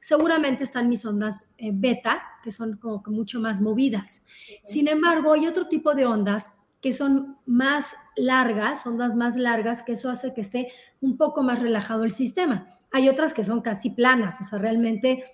seguramente 0.00 0.64
están 0.64 0.88
mis 0.88 1.04
ondas 1.04 1.46
eh, 1.58 1.70
beta, 1.72 2.22
que 2.42 2.50
son 2.50 2.76
como 2.76 3.02
que 3.02 3.10
mucho 3.10 3.40
más 3.40 3.60
movidas. 3.60 4.24
Sin 4.64 4.88
embargo, 4.88 5.32
hay 5.32 5.46
otro 5.46 5.68
tipo 5.68 5.94
de 5.94 6.06
ondas 6.06 6.52
que 6.80 6.92
son 6.92 7.36
más 7.46 7.96
largas, 8.16 8.84
ondas 8.86 9.14
más 9.14 9.36
largas, 9.36 9.82
que 9.82 9.92
eso 9.92 10.10
hace 10.10 10.34
que 10.34 10.40
esté 10.40 10.72
un 11.00 11.16
poco 11.16 11.42
más 11.42 11.60
relajado 11.60 12.04
el 12.04 12.10
sistema. 12.10 12.66
Hay 12.92 13.08
otras 13.08 13.34
que 13.34 13.44
son 13.44 13.60
casi 13.60 13.90
planas, 13.90 14.40
o 14.40 14.44
sea, 14.44 14.58
realmente 14.58 15.24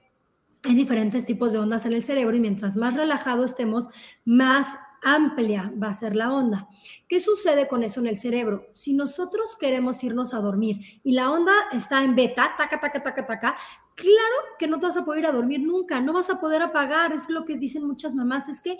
hay 0.62 0.74
diferentes 0.74 1.24
tipos 1.24 1.52
de 1.52 1.58
ondas 1.58 1.86
en 1.86 1.92
el 1.92 2.02
cerebro 2.02 2.36
y 2.36 2.40
mientras 2.40 2.76
más 2.76 2.94
relajado 2.94 3.44
estemos, 3.44 3.88
más 4.24 4.76
amplia 5.02 5.72
va 5.80 5.88
a 5.88 5.94
ser 5.94 6.16
la 6.16 6.32
onda. 6.32 6.68
¿Qué 7.08 7.20
sucede 7.20 7.68
con 7.68 7.84
eso 7.84 8.00
en 8.00 8.08
el 8.08 8.16
cerebro? 8.16 8.66
Si 8.72 8.92
nosotros 8.94 9.56
queremos 9.58 10.02
irnos 10.02 10.34
a 10.34 10.40
dormir 10.40 11.00
y 11.04 11.12
la 11.12 11.30
onda 11.30 11.52
está 11.72 12.02
en 12.02 12.16
beta, 12.16 12.54
taca, 12.58 12.80
taca, 12.80 13.02
taca, 13.02 13.26
taca, 13.26 13.56
claro 13.94 14.36
que 14.58 14.66
no 14.66 14.78
te 14.78 14.86
vas 14.86 14.96
a 14.96 15.04
poder 15.04 15.20
ir 15.20 15.26
a 15.26 15.32
dormir 15.32 15.60
nunca, 15.60 16.00
no 16.00 16.12
vas 16.12 16.30
a 16.30 16.40
poder 16.40 16.62
apagar, 16.62 17.12
es 17.12 17.28
lo 17.28 17.44
que 17.44 17.56
dicen 17.56 17.86
muchas 17.86 18.14
mamás, 18.14 18.48
es 18.48 18.60
que 18.60 18.76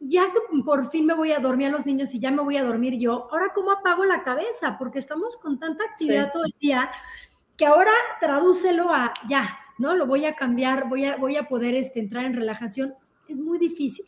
ya 0.00 0.26
que 0.32 0.62
por 0.64 0.90
fin 0.90 1.06
me 1.06 1.14
voy 1.14 1.32
a 1.32 1.38
dormir 1.38 1.68
a 1.68 1.70
los 1.70 1.86
niños 1.86 2.12
y 2.14 2.18
ya 2.18 2.30
me 2.30 2.42
voy 2.42 2.56
a 2.56 2.64
dormir 2.64 2.98
yo, 2.98 3.28
ahora 3.30 3.52
cómo 3.54 3.70
apago 3.70 4.04
la 4.04 4.22
cabeza, 4.22 4.76
porque 4.78 4.98
estamos 4.98 5.36
con 5.36 5.58
tanta 5.58 5.84
actividad 5.84 6.32
todo 6.32 6.44
el 6.44 6.54
día, 6.58 6.90
que 7.56 7.66
ahora 7.66 7.92
tradúcelo 8.20 8.90
a 8.90 9.12
ya, 9.28 9.58
¿no? 9.78 9.94
Lo 9.94 10.06
voy 10.06 10.24
a 10.24 10.34
cambiar, 10.34 10.88
voy 10.88 11.04
a, 11.04 11.16
voy 11.16 11.36
a 11.36 11.48
poder 11.48 11.74
este, 11.74 12.00
entrar 12.00 12.24
en 12.24 12.34
relajación, 12.34 12.94
es 13.28 13.40
muy 13.40 13.58
difícil. 13.58 14.06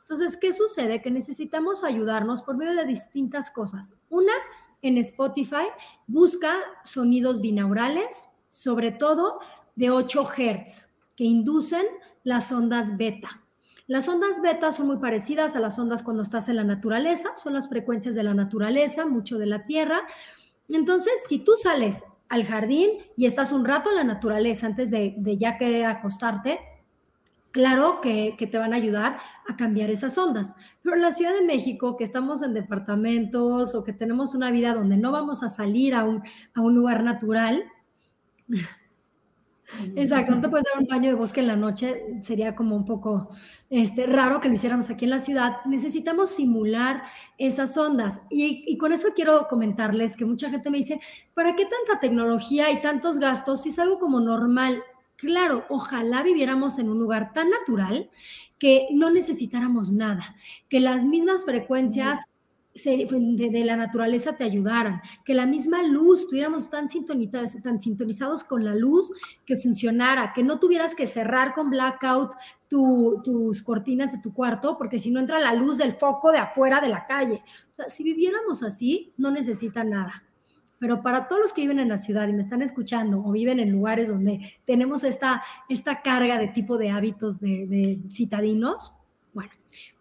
Entonces, 0.00 0.36
¿qué 0.36 0.52
sucede? 0.52 1.00
Que 1.00 1.10
necesitamos 1.10 1.82
ayudarnos 1.82 2.42
por 2.42 2.56
medio 2.56 2.74
de 2.74 2.84
distintas 2.84 3.50
cosas. 3.50 3.94
Una, 4.10 4.34
en 4.82 4.98
Spotify, 4.98 5.64
busca 6.06 6.54
sonidos 6.84 7.40
binaurales, 7.40 8.28
sobre 8.50 8.90
todo 8.92 9.38
de 9.76 9.90
8 9.90 10.24
Hz, 10.24 10.88
que 11.16 11.24
inducen 11.24 11.86
las 12.22 12.52
ondas 12.52 12.98
beta. 12.98 13.42
Las 13.86 14.08
ondas 14.08 14.40
beta 14.42 14.72
son 14.72 14.88
muy 14.88 14.98
parecidas 14.98 15.56
a 15.56 15.60
las 15.60 15.78
ondas 15.78 16.02
cuando 16.02 16.22
estás 16.22 16.48
en 16.48 16.56
la 16.56 16.64
naturaleza, 16.64 17.36
son 17.36 17.54
las 17.54 17.68
frecuencias 17.68 18.14
de 18.14 18.22
la 18.22 18.34
naturaleza, 18.34 19.06
mucho 19.06 19.38
de 19.38 19.46
la 19.46 19.64
Tierra. 19.66 20.02
Entonces, 20.68 21.12
si 21.26 21.38
tú 21.38 21.52
sales 21.52 22.02
al 22.34 22.44
jardín 22.44 22.90
y 23.16 23.26
estás 23.26 23.52
un 23.52 23.64
rato 23.64 23.90
en 23.90 23.96
la 23.96 24.04
naturaleza 24.04 24.66
antes 24.66 24.90
de, 24.90 25.36
ya 25.38 25.56
querer 25.56 25.86
acostarte, 25.86 26.58
claro 27.52 28.00
que, 28.00 28.36
te 28.38 28.58
van 28.58 28.72
a 28.72 28.76
ayudar 28.76 29.18
a 29.48 29.56
cambiar 29.56 29.90
esas 29.90 30.18
ondas. 30.18 30.54
Pero 30.82 30.96
en 30.96 31.02
la 31.02 31.12
Ciudad 31.12 31.32
de 31.32 31.46
México, 31.46 31.96
que 31.96 32.04
estamos 32.04 32.42
en 32.42 32.52
departamentos 32.52 33.74
o 33.74 33.84
que 33.84 33.92
tenemos 33.92 34.34
una 34.34 34.50
vida 34.50 34.74
donde 34.74 34.96
no 34.96 35.12
vamos 35.12 35.42
a 35.42 35.48
salir 35.48 35.94
a 35.94 36.04
un 36.04 36.74
lugar 36.74 37.04
natural, 37.04 37.64
Exacto, 39.96 40.34
no 40.34 40.40
te 40.40 40.48
puedes 40.48 40.64
dar 40.64 40.82
un 40.82 40.88
baño 40.88 41.10
de 41.10 41.16
bosque 41.16 41.40
en 41.40 41.46
la 41.46 41.56
noche, 41.56 42.20
sería 42.22 42.54
como 42.54 42.76
un 42.76 42.84
poco 42.84 43.28
este, 43.70 44.06
raro 44.06 44.40
que 44.40 44.48
lo 44.48 44.54
hiciéramos 44.54 44.90
aquí 44.90 45.04
en 45.04 45.10
la 45.10 45.18
ciudad. 45.18 45.56
Necesitamos 45.64 46.30
simular 46.30 47.02
esas 47.38 47.76
ondas. 47.76 48.22
Y, 48.30 48.64
y, 48.66 48.78
con 48.78 48.92
eso 48.92 49.08
quiero 49.14 49.46
comentarles 49.48 50.16
que 50.16 50.24
mucha 50.24 50.50
gente 50.50 50.70
me 50.70 50.78
dice, 50.78 51.00
¿para 51.34 51.54
qué 51.56 51.64
tanta 51.64 52.00
tecnología 52.00 52.70
y 52.70 52.82
tantos 52.82 53.18
gastos 53.18 53.62
si 53.62 53.70
es 53.70 53.78
algo 53.78 53.98
como 53.98 54.20
normal? 54.20 54.82
Claro, 55.16 55.64
ojalá 55.68 56.22
viviéramos 56.22 56.78
en 56.78 56.90
un 56.90 56.98
lugar 56.98 57.32
tan 57.32 57.48
natural 57.50 58.10
que 58.58 58.88
no 58.92 59.10
necesitáramos 59.10 59.92
nada, 59.92 60.36
que 60.68 60.80
las 60.80 61.04
mismas 61.04 61.44
frecuencias 61.44 62.20
de, 62.74 63.64
la 63.64 63.76
naturaleza 63.76 64.36
te 64.36 64.44
ayudaran, 64.44 65.00
que 65.24 65.34
la 65.34 65.46
misma 65.46 65.82
luz, 65.82 66.26
tuviéramos 66.26 66.70
tan 66.70 66.88
sintonizados, 66.88 67.62
tan 67.62 67.78
sintonizados 67.78 68.44
con 68.44 68.64
la 68.64 68.74
luz 68.74 69.12
que 69.46 69.56
funcionara, 69.56 70.32
que 70.34 70.42
no 70.42 70.58
tuvieras 70.58 70.94
que 70.94 71.06
cerrar 71.06 71.54
con 71.54 71.70
blackout 71.70 72.32
tus 72.68 73.62
cortinas 73.62 74.12
de 74.12 74.18
tu 74.18 74.34
cuarto, 74.34 74.76
porque 74.76 74.98
si 74.98 75.10
no 75.10 75.20
entra 75.20 75.38
la 75.38 75.54
luz 75.54 75.78
del 75.78 75.92
foco 75.92 76.32
de 76.32 76.38
afuera 76.38 76.80
de 76.80 76.88
la 76.88 77.06
calle. 77.06 77.42
O 77.70 77.74
sea, 77.74 77.88
si 77.88 78.02
viviéramos 78.02 78.62
así, 78.62 79.12
no 79.16 79.30
necesita 79.30 79.84
nada 79.84 80.24
pero 80.84 81.02
para 81.02 81.28
todos 81.28 81.40
los 81.40 81.52
que 81.54 81.62
viven 81.62 81.78
en 81.78 81.88
la 81.88 81.96
ciudad 81.96 82.28
y 82.28 82.34
me 82.34 82.42
están 82.42 82.60
escuchando 82.60 83.22
o 83.24 83.32
viven 83.32 83.58
en 83.58 83.70
lugares 83.70 84.08
donde 84.08 84.52
tenemos 84.66 85.02
esta, 85.02 85.42
esta 85.70 86.02
carga 86.02 86.36
de 86.36 86.48
tipo 86.48 86.76
de 86.76 86.90
hábitos 86.90 87.40
de, 87.40 88.00
citadinos, 88.10 88.92
bueno, 88.92 89.03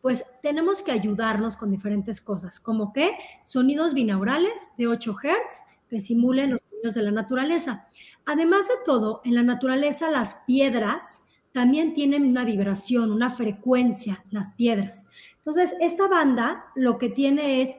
pues 0.02 0.24
tenemos 0.42 0.84
que 0.84 0.92
ayudarnos 0.92 1.58
con 1.58 1.72
diferentes 1.72 2.22
cosas, 2.22 2.60
como 2.60 2.94
que 2.94 3.12
sonidos 3.46 3.94
binaurales 3.94 4.70
de 4.78 4.88
8 4.88 5.16
Hz 5.22 5.64
que 5.90 6.00
simulen 6.00 6.52
los 6.52 6.62
sonidos 6.62 6.94
de 6.96 7.04
la 7.04 7.12
naturaleza. 7.12 7.88
Además 8.26 8.68
de 8.68 8.76
todo, 8.86 9.22
en 9.24 9.36
la 9.36 9.44
naturaleza 9.44 10.10
las 10.10 10.36
piedras 10.48 11.24
también 11.52 11.94
tienen 11.94 12.26
una 12.26 12.44
vibración, 12.44 13.12
una 13.12 13.32
frecuencia, 13.32 14.24
las 14.32 14.54
piedras. 14.54 15.06
Entonces, 15.38 15.76
esta 15.80 16.08
banda 16.08 16.66
lo 16.76 16.98
que 16.98 17.10
tiene 17.10 17.62
es 17.62 17.76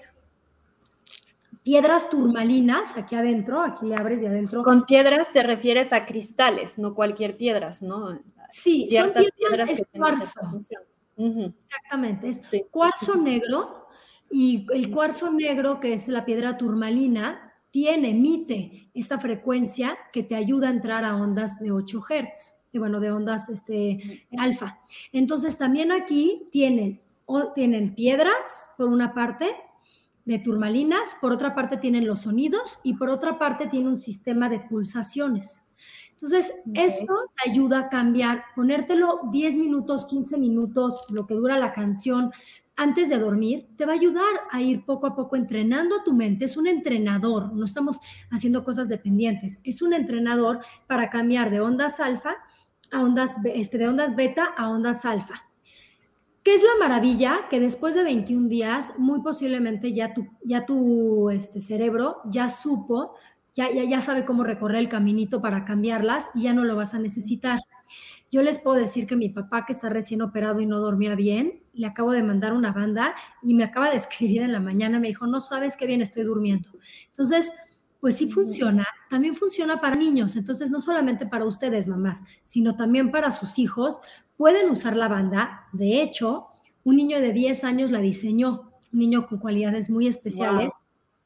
piedras 1.64 2.08
turmalinas 2.10 2.96
aquí 2.96 3.16
adentro, 3.16 3.62
aquí 3.62 3.86
le 3.86 3.96
abres 3.96 4.20
de 4.20 4.28
adentro. 4.28 4.62
Con 4.62 4.84
piedras 4.84 5.32
te 5.32 5.42
refieres 5.42 5.92
a 5.92 6.06
cristales, 6.06 6.78
no 6.78 6.94
cualquier 6.94 7.36
piedras, 7.36 7.82
¿no? 7.82 8.20
Sí, 8.50 8.88
son 8.94 9.12
piedras, 9.36 9.70
es 9.70 9.84
cuarzo. 9.92 10.40
Exactamente, 11.16 12.28
es 12.28 12.42
cuarzo 12.70 13.16
negro 13.16 13.86
y 14.30 14.66
el 14.72 14.90
cuarzo 14.90 15.32
negro, 15.32 15.80
que 15.80 15.94
es 15.94 16.08
la 16.08 16.24
piedra 16.24 16.56
turmalina, 16.56 17.52
tiene, 17.70 18.10
emite 18.10 18.90
esta 18.94 19.18
frecuencia 19.18 19.96
que 20.12 20.22
te 20.22 20.34
ayuda 20.34 20.68
a 20.68 20.72
entrar 20.72 21.04
a 21.04 21.16
ondas 21.16 21.58
de 21.58 21.72
8 21.72 22.00
Hz, 22.00 22.52
y 22.72 22.78
bueno, 22.78 23.00
de 23.00 23.12
ondas 23.12 23.48
este, 23.48 24.26
alfa. 24.36 24.78
Entonces 25.12 25.58
también 25.58 25.92
aquí 25.92 26.46
tienen, 26.50 27.00
tienen 27.54 27.94
piedras 27.94 28.70
por 28.76 28.88
una 28.88 29.14
parte, 29.14 29.54
de 30.24 30.38
turmalinas, 30.38 31.16
por 31.20 31.32
otra 31.32 31.54
parte 31.54 31.76
tienen 31.76 32.06
los 32.06 32.22
sonidos 32.22 32.78
y 32.82 32.94
por 32.94 33.10
otra 33.10 33.38
parte 33.38 33.66
tiene 33.66 33.88
un 33.88 33.98
sistema 33.98 34.48
de 34.48 34.60
pulsaciones. 34.60 35.63
Entonces, 36.24 36.54
eso 36.72 37.14
te 37.36 37.50
ayuda 37.50 37.80
a 37.80 37.88
cambiar, 37.90 38.44
ponértelo 38.56 39.20
10 39.30 39.56
minutos, 39.56 40.06
15 40.06 40.38
minutos, 40.38 41.04
lo 41.10 41.26
que 41.26 41.34
dura 41.34 41.58
la 41.58 41.74
canción, 41.74 42.30
antes 42.76 43.10
de 43.10 43.18
dormir, 43.18 43.68
te 43.76 43.84
va 43.84 43.92
a 43.92 43.96
ayudar 43.96 44.32
a 44.50 44.62
ir 44.62 44.86
poco 44.86 45.06
a 45.06 45.14
poco 45.14 45.36
entrenando 45.36 45.96
a 45.96 46.02
tu 46.02 46.14
mente. 46.14 46.46
Es 46.46 46.56
un 46.56 46.66
entrenador, 46.66 47.52
no 47.52 47.66
estamos 47.66 48.00
haciendo 48.30 48.64
cosas 48.64 48.88
dependientes, 48.88 49.58
es 49.64 49.82
un 49.82 49.92
entrenador 49.92 50.60
para 50.86 51.10
cambiar 51.10 51.50
de 51.50 51.60
ondas 51.60 52.00
alfa 52.00 52.36
a 52.90 53.02
ondas, 53.02 53.36
este, 53.44 53.76
de 53.76 53.88
ondas 53.88 54.16
beta 54.16 54.46
a 54.56 54.70
ondas 54.70 55.04
alfa. 55.04 55.44
¿Qué 56.42 56.54
es 56.54 56.62
la 56.62 56.78
maravilla? 56.78 57.48
Que 57.50 57.60
después 57.60 57.94
de 57.94 58.02
21 58.02 58.48
días, 58.48 58.94
muy 58.96 59.20
posiblemente 59.20 59.92
ya 59.92 60.14
tu, 60.14 60.26
ya 60.42 60.64
tu 60.64 61.28
este, 61.28 61.60
cerebro 61.60 62.22
ya 62.30 62.48
supo, 62.48 63.14
ya, 63.54 63.70
ya, 63.72 63.84
ya 63.84 64.00
sabe 64.00 64.24
cómo 64.24 64.44
recorrer 64.44 64.78
el 64.78 64.88
caminito 64.88 65.40
para 65.40 65.64
cambiarlas 65.64 66.30
y 66.34 66.42
ya 66.42 66.54
no 66.54 66.64
lo 66.64 66.76
vas 66.76 66.94
a 66.94 66.98
necesitar. 66.98 67.60
Yo 68.30 68.42
les 68.42 68.58
puedo 68.58 68.76
decir 68.76 69.06
que 69.06 69.14
mi 69.14 69.28
papá, 69.28 69.64
que 69.64 69.72
está 69.72 69.88
recién 69.88 70.20
operado 70.20 70.60
y 70.60 70.66
no 70.66 70.80
dormía 70.80 71.14
bien, 71.14 71.62
le 71.72 71.86
acabo 71.86 72.10
de 72.10 72.24
mandar 72.24 72.52
una 72.52 72.72
banda 72.72 73.14
y 73.42 73.54
me 73.54 73.64
acaba 73.64 73.90
de 73.90 73.96
escribir 73.98 74.42
en 74.42 74.52
la 74.52 74.60
mañana, 74.60 74.98
me 74.98 75.08
dijo, 75.08 75.26
no 75.26 75.40
sabes 75.40 75.76
qué 75.76 75.86
bien 75.86 76.00
estoy 76.00 76.24
durmiendo. 76.24 76.70
Entonces, 77.06 77.52
pues 78.00 78.16
sí 78.16 78.28
funciona, 78.28 78.86
también 79.08 79.34
funciona 79.34 79.80
para 79.80 79.96
niños, 79.96 80.36
entonces 80.36 80.70
no 80.70 80.78
solamente 80.78 81.24
para 81.24 81.46
ustedes, 81.46 81.88
mamás, 81.88 82.22
sino 82.44 82.76
también 82.76 83.10
para 83.10 83.30
sus 83.30 83.58
hijos, 83.58 83.98
pueden 84.36 84.68
usar 84.68 84.94
la 84.94 85.08
banda. 85.08 85.68
De 85.72 86.02
hecho, 86.02 86.48
un 86.82 86.96
niño 86.96 87.20
de 87.20 87.32
10 87.32 87.64
años 87.64 87.90
la 87.90 88.00
diseñó, 88.00 88.72
un 88.92 88.98
niño 88.98 89.26
con 89.26 89.38
cualidades 89.38 89.88
muy 89.88 90.06
especiales, 90.06 90.72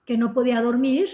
que 0.04 0.16
no 0.16 0.32
podía 0.32 0.62
dormir 0.62 1.08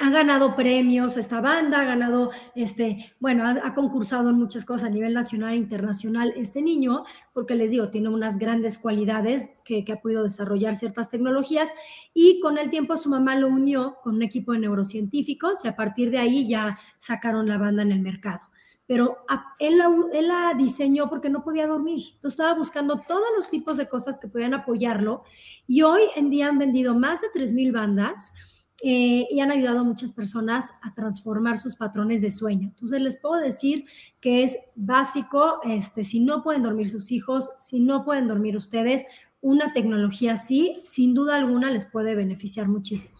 ha 0.00 0.10
ganado 0.10 0.56
premios 0.56 1.16
esta 1.16 1.40
banda, 1.40 1.80
ha 1.80 1.84
ganado, 1.84 2.30
este, 2.56 3.12
bueno, 3.20 3.44
ha, 3.46 3.74
concursado 3.74 4.30
en 4.30 4.36
muchas 4.36 4.64
cosas 4.64 4.88
a 4.88 4.92
nivel 4.92 5.14
nacional 5.14 5.54
e 5.54 5.56
internacional 5.56 6.32
este 6.36 6.62
niño, 6.62 7.04
porque 7.32 7.54
les 7.54 7.70
digo, 7.70 7.90
tiene 7.90 8.08
unas 8.08 8.38
grandes 8.38 8.76
cualidades 8.76 9.50
que, 9.64 9.84
ha 9.92 10.00
podido 10.00 10.24
desarrollar 10.24 10.74
ciertas 10.74 11.10
tecnologías 11.10 11.68
y 12.12 12.40
con 12.40 12.58
el 12.58 12.70
tiempo 12.70 12.96
su 12.96 13.08
mamá 13.08 13.36
lo 13.36 13.48
unió 13.48 13.96
con 14.02 14.16
un 14.16 14.22
equipo 14.22 14.52
de 14.52 14.58
neurocientíficos 14.60 15.64
y 15.64 15.68
a 15.68 15.76
partir 15.76 16.10
de 16.10 16.18
ahí 16.18 16.48
ya 16.48 16.78
sacaron 16.98 17.46
la 17.46 17.58
banda 17.58 17.82
en 17.82 17.92
el 17.92 18.00
mercado. 18.00 18.40
Pero 18.86 19.18
él 19.60 19.78
la, 19.78 19.88
él 20.12 20.28
la 20.28 20.54
diseñó 20.58 21.08
porque 21.08 21.30
no 21.30 21.42
podía 21.42 21.66
dormir. 21.66 22.02
Entonces 22.16 22.32
estaba 22.32 22.54
buscando 22.54 23.00
todos 23.00 23.28
los 23.36 23.48
tipos 23.48 23.76
de 23.76 23.88
cosas 23.88 24.18
que 24.18 24.28
podían 24.28 24.54
apoyarlo 24.54 25.22
y 25.66 25.82
hoy 25.82 26.02
en 26.16 26.30
día 26.30 26.48
han 26.48 26.58
vendido 26.58 26.98
más 26.98 27.20
de 27.20 27.28
3.000 27.28 27.72
bandas 27.72 28.32
eh, 28.82 29.26
y 29.30 29.40
han 29.40 29.50
ayudado 29.50 29.80
a 29.80 29.84
muchas 29.84 30.12
personas 30.12 30.72
a 30.82 30.94
transformar 30.94 31.58
sus 31.58 31.76
patrones 31.76 32.20
de 32.20 32.30
sueño. 32.30 32.68
Entonces 32.68 33.00
les 33.00 33.16
puedo 33.18 33.40
decir 33.40 33.86
que 34.20 34.42
es 34.42 34.58
básico, 34.74 35.60
este, 35.64 36.04
si 36.04 36.20
no 36.20 36.42
pueden 36.42 36.62
dormir 36.62 36.90
sus 36.90 37.12
hijos, 37.12 37.50
si 37.60 37.80
no 37.80 38.04
pueden 38.04 38.28
dormir 38.28 38.56
ustedes, 38.56 39.04
una 39.40 39.72
tecnología 39.72 40.34
así, 40.34 40.82
sin 40.84 41.14
duda 41.14 41.36
alguna, 41.36 41.70
les 41.70 41.86
puede 41.86 42.14
beneficiar 42.14 42.68
muchísimo. 42.68 43.14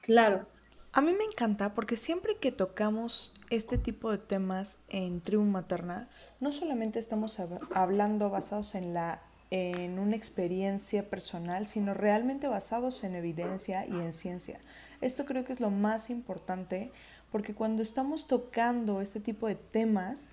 Claro. 0.00 0.46
A 0.94 1.00
mí 1.00 1.12
me 1.12 1.24
encanta 1.24 1.72
porque 1.72 1.96
siempre 1.96 2.36
que 2.36 2.52
tocamos 2.52 3.32
este 3.48 3.78
tipo 3.78 4.10
de 4.10 4.18
temas 4.18 4.82
en 4.88 5.22
Tribu 5.22 5.44
Materna, 5.44 6.10
no 6.40 6.52
solamente 6.52 6.98
estamos 6.98 7.38
hablando 7.72 8.28
basados 8.28 8.74
en 8.74 8.92
la 8.92 9.22
en 9.52 9.98
una 9.98 10.16
experiencia 10.16 11.10
personal, 11.10 11.66
sino 11.66 11.92
realmente 11.92 12.48
basados 12.48 13.04
en 13.04 13.14
evidencia 13.14 13.86
y 13.86 13.92
en 13.92 14.14
ciencia. 14.14 14.58
Esto 15.02 15.26
creo 15.26 15.44
que 15.44 15.52
es 15.52 15.60
lo 15.60 15.68
más 15.68 16.08
importante 16.08 16.90
porque 17.30 17.54
cuando 17.54 17.82
estamos 17.82 18.26
tocando 18.26 19.02
este 19.02 19.20
tipo 19.20 19.46
de 19.46 19.56
temas, 19.56 20.30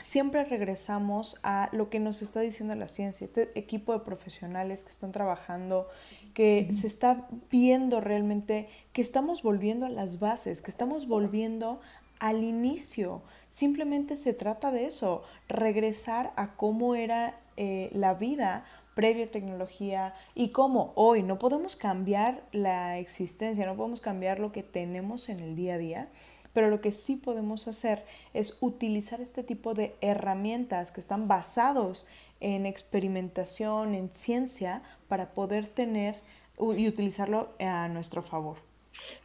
siempre 0.00 0.44
regresamos 0.44 1.38
a 1.44 1.68
lo 1.70 1.90
que 1.90 2.00
nos 2.00 2.22
está 2.22 2.40
diciendo 2.40 2.74
la 2.74 2.88
ciencia, 2.88 3.24
este 3.24 3.56
equipo 3.56 3.92
de 3.92 4.00
profesionales 4.00 4.82
que 4.82 4.90
están 4.90 5.12
trabajando, 5.12 5.86
que 6.34 6.68
se 6.76 6.88
está 6.88 7.28
viendo 7.52 8.00
realmente 8.00 8.68
que 8.92 9.02
estamos 9.02 9.44
volviendo 9.44 9.86
a 9.86 9.90
las 9.90 10.18
bases, 10.18 10.60
que 10.60 10.72
estamos 10.72 11.06
volviendo 11.06 11.80
al 12.24 12.42
inicio. 12.42 13.20
Simplemente 13.48 14.16
se 14.16 14.32
trata 14.32 14.70
de 14.70 14.86
eso, 14.86 15.24
regresar 15.46 16.32
a 16.36 16.56
cómo 16.56 16.94
era 16.94 17.38
eh, 17.58 17.90
la 17.92 18.14
vida 18.14 18.64
previo 18.94 19.24
a 19.26 19.28
tecnología 19.28 20.14
y 20.34 20.48
cómo 20.48 20.94
hoy 20.94 21.22
no 21.22 21.38
podemos 21.38 21.76
cambiar 21.76 22.42
la 22.50 22.96
existencia, 22.96 23.66
no 23.66 23.76
podemos 23.76 24.00
cambiar 24.00 24.38
lo 24.38 24.52
que 24.52 24.62
tenemos 24.62 25.28
en 25.28 25.40
el 25.40 25.54
día 25.54 25.74
a 25.74 25.78
día, 25.78 26.08
pero 26.54 26.70
lo 26.70 26.80
que 26.80 26.92
sí 26.92 27.16
podemos 27.16 27.68
hacer 27.68 28.06
es 28.32 28.56
utilizar 28.62 29.20
este 29.20 29.42
tipo 29.42 29.74
de 29.74 29.94
herramientas 30.00 30.92
que 30.92 31.02
están 31.02 31.28
basados 31.28 32.06
en 32.40 32.64
experimentación, 32.64 33.94
en 33.94 34.08
ciencia, 34.14 34.82
para 35.08 35.34
poder 35.34 35.66
tener 35.66 36.22
y 36.58 36.88
utilizarlo 36.88 37.50
a 37.60 37.86
nuestro 37.88 38.22
favor. 38.22 38.63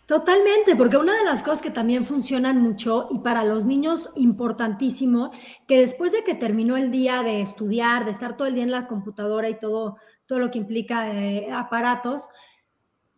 Totalmente, 0.06 0.76
porque 0.76 0.98
una 0.98 1.16
de 1.16 1.24
las 1.24 1.44
cosas 1.44 1.62
que 1.62 1.70
también 1.70 2.04
funcionan 2.04 2.60
mucho 2.60 3.10
y 3.12 3.20
para 3.20 3.44
los 3.44 3.66
niños 3.66 4.10
importantísimo, 4.16 5.32
que 5.68 5.78
después 5.78 6.12
de 6.12 6.24
que 6.24 6.34
terminó 6.34 6.78
el 6.78 6.90
día 6.90 7.22
de 7.22 7.42
estudiar, 7.42 8.06
de 8.06 8.12
estar 8.12 8.36
todo 8.36 8.48
el 8.48 8.56
día 8.56 8.64
en 8.64 8.72
la 8.72 8.88
computadora 8.88 9.50
y 9.50 9.60
todo, 9.60 9.98
todo 10.26 10.40
lo 10.40 10.50
que 10.50 10.58
implica 10.58 11.14
eh, 11.14 11.52
aparatos, 11.52 12.28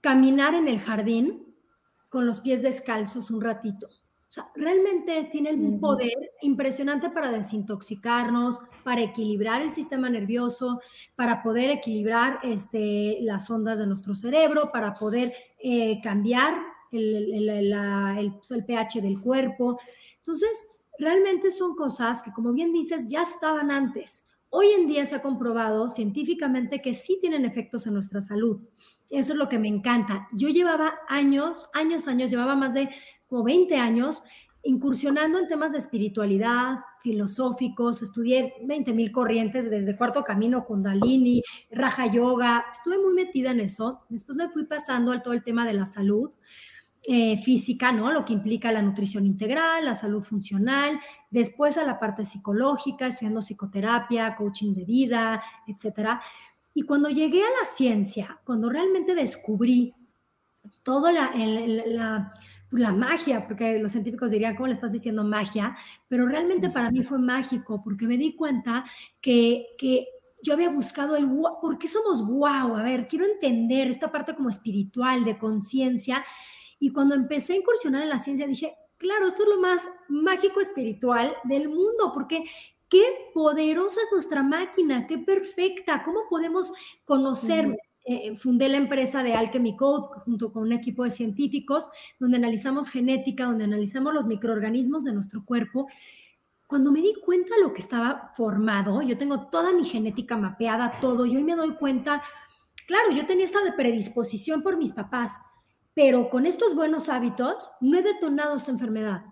caminar 0.02 0.54
en 0.54 0.68
el 0.68 0.80
jardín 0.82 1.56
con 2.10 2.26
los 2.26 2.42
pies 2.42 2.62
descalzos 2.62 3.32
un 3.32 3.40
ratito. 3.40 3.88
O 4.32 4.34
sea, 4.34 4.50
realmente 4.56 5.28
tiene 5.30 5.52
un 5.52 5.78
poder 5.82 6.32
impresionante 6.42 7.10
para 7.10 7.30
desintoxicarnos, 7.32 8.62
para 8.82 9.02
equilibrar 9.02 9.62
el 9.62 9.72
sistema 9.72 10.10
nervioso, 10.10 10.80
para 11.18 11.44
poder 11.44 11.70
equilibrar 11.70 12.40
este, 12.42 13.18
las 13.24 13.50
ondas 13.50 13.78
de 13.78 13.88
nuestro 13.88 14.16
cerebro, 14.16 14.72
para 14.72 14.94
poder 14.94 15.34
eh, 15.60 16.00
cambiar 16.02 16.54
el, 16.94 17.50
el, 17.50 18.66
pH 18.66 19.02
del 19.02 19.20
cuerpo. 19.20 19.78
Entonces, 20.16 20.66
realmente 20.98 21.52
son 21.52 21.76
cosas 21.76 22.24
que, 22.24 22.32
como 22.32 22.54
bien 22.54 22.72
dices, 22.72 23.10
ya 23.10 23.24
estaban 23.24 23.70
antes. 23.70 24.24
Hoy 24.50 24.68
en 24.78 24.88
día 24.88 25.06
se 25.06 25.16
ha 25.18 25.22
comprobado 25.22 25.90
científicamente 25.90 26.82
que 26.82 26.94
sí 26.94 27.18
tienen 27.20 27.44
efectos 27.44 27.86
en 27.86 27.96
nuestra 27.96 28.22
salud. 28.22 28.62
Eso 29.10 29.34
es 29.34 29.38
lo 29.38 29.50
que 29.50 29.60
me 29.60 29.68
encanta. 29.68 30.30
Yo 30.32 30.48
llevaba 30.48 30.94
años, 31.10 31.70
años, 31.74 32.08
años, 32.08 32.30
llevaba 32.30 32.56
más 32.56 32.74
de 32.74 32.90
como 33.32 33.44
20 33.44 33.78
años 33.78 34.24
incursionando 34.64 35.40
en 35.40 35.48
temas 35.48 35.72
de 35.72 35.78
espiritualidad, 35.78 36.80
filosóficos, 37.00 38.02
estudié 38.02 38.54
20 38.64 38.94
mil 38.94 39.12
corrientes 39.12 39.72
desde 39.72 39.96
Cuarto 39.96 40.24
Camino, 40.24 40.66
Kundalini, 40.66 41.42
Raja 41.72 42.06
Yoga, 42.12 42.66
estuve 42.72 43.00
muy 43.00 43.14
metida 43.14 43.52
en 43.52 43.62
eso. 43.62 44.02
Después 44.10 44.36
me 44.36 44.50
fui 44.50 44.66
pasando 44.66 45.14
al 45.14 45.24
todo 45.24 45.34
el 45.34 45.44
tema 45.44 45.66
de 45.66 45.74
la 45.74 45.86
salud 45.86 46.32
eh, 47.08 47.38
física, 47.38 47.94
¿no? 47.94 48.12
Lo 48.12 48.26
que 48.26 48.34
implica 48.34 48.72
la 48.72 48.82
nutrición 48.82 49.26
integral, 49.26 49.86
la 49.86 49.96
salud 49.96 50.22
funcional, 50.22 51.00
después 51.32 51.78
a 51.78 51.86
la 51.86 52.00
parte 52.00 52.26
psicológica, 52.26 53.08
estudiando 53.08 53.40
psicoterapia, 53.40 54.36
coaching 54.36 54.76
de 54.76 54.84
vida, 54.84 55.42
etcétera. 55.66 56.22
Y 56.74 56.84
cuando 56.84 57.10
llegué 57.10 57.42
a 57.42 57.62
la 57.62 57.66
ciencia, 57.72 58.42
cuando 58.44 58.70
realmente 58.70 59.16
descubrí 59.16 59.96
toda 60.84 61.12
la, 61.12 61.32
la 61.34 62.34
la 62.72 62.92
magia, 62.92 63.48
porque 63.48 63.80
los 63.80 63.92
científicos 63.92 64.32
dirían, 64.32 64.56
¿cómo 64.56 64.68
le 64.68 64.74
estás 64.74 64.94
diciendo 64.94 65.24
magia? 65.24 65.76
Pero 66.08 66.26
realmente 66.26 66.70
para 66.70 66.90
mí 66.90 67.04
fue 67.04 67.20
mágico, 67.20 67.82
porque 67.84 68.08
me 68.08 68.18
di 68.18 68.36
cuenta 68.36 68.86
que, 69.20 69.68
que 69.78 70.08
yo 70.42 70.54
había 70.54 70.70
buscado 70.70 71.16
el, 71.16 71.30
¿por 71.62 71.78
qué 71.78 71.88
somos 71.88 72.26
guau? 72.26 72.76
A 72.76 72.84
ver, 72.84 73.08
quiero 73.08 73.26
entender 73.26 73.90
esta 73.90 74.12
parte 74.12 74.36
como 74.36 74.50
espiritual, 74.50 75.24
de 75.24 75.38
conciencia. 75.38 76.24
Y 76.80 76.92
cuando 76.92 77.16
empecé 77.16 77.54
a 77.54 77.58
incursionar 77.58 78.04
en 78.04 78.10
la 78.10 78.20
ciencia, 78.20 78.48
dije, 78.48 78.74
claro, 78.98 79.28
esto 79.28 79.44
es 79.44 79.50
lo 79.50 79.60
más 79.60 79.88
mágico 80.08 80.62
espiritual 80.62 81.36
del 81.44 81.70
mundo, 81.70 82.12
porque 82.14 82.44
qué 82.90 83.04
poderosa 83.34 84.00
es 84.02 84.12
nuestra 84.12 84.44
máquina, 84.44 85.08
qué 85.08 85.18
perfecta, 85.18 86.04
cómo 86.04 86.22
podemos 86.30 86.72
conocer. 87.06 87.78
Eh, 88.04 88.36
fundé 88.36 88.68
la 88.68 88.78
empresa 88.78 89.22
de 89.22 89.36
Alchemy 89.36 89.76
Code 89.76 90.22
junto 90.26 90.52
con 90.52 90.64
un 90.64 90.74
equipo 90.74 91.04
de 91.04 91.12
científicos 91.12 91.90
donde 92.20 92.38
analizamos 92.38 92.90
genética, 92.90 93.46
donde 93.46 93.66
analizamos 93.66 94.14
los 94.14 94.26
microorganismos 94.26 95.04
de 95.04 95.14
nuestro 95.14 95.46
cuerpo. 95.46 95.88
Cuando 96.66 96.92
me 96.92 97.02
di 97.02 97.14
cuenta 97.24 97.56
de 97.56 97.62
lo 97.62 97.74
que 97.74 97.82
estaba 97.82 98.32
formado, 98.34 99.02
yo 99.04 99.18
tengo 99.18 99.48
toda 99.50 99.72
mi 99.72 99.84
genética 99.84 100.36
mapeada, 100.36 101.00
todo, 101.00 101.26
y 101.26 101.36
hoy 101.36 101.44
me 101.44 101.56
doy 101.56 101.76
cuenta, 101.76 102.24
claro, 102.88 103.12
yo 103.12 103.26
tenía 103.28 103.46
esta 103.46 103.60
predisposición 103.76 104.64
por 104.64 104.78
mis 104.78 104.94
papás, 104.94 105.38
pero 105.94 106.30
con 106.30 106.48
estos 106.48 106.74
buenos 106.74 107.08
hábitos 107.08 107.70
no 107.82 108.00
he 108.00 108.02
detonado 108.02 108.56
esta 108.56 108.72
enfermedad 108.72 109.26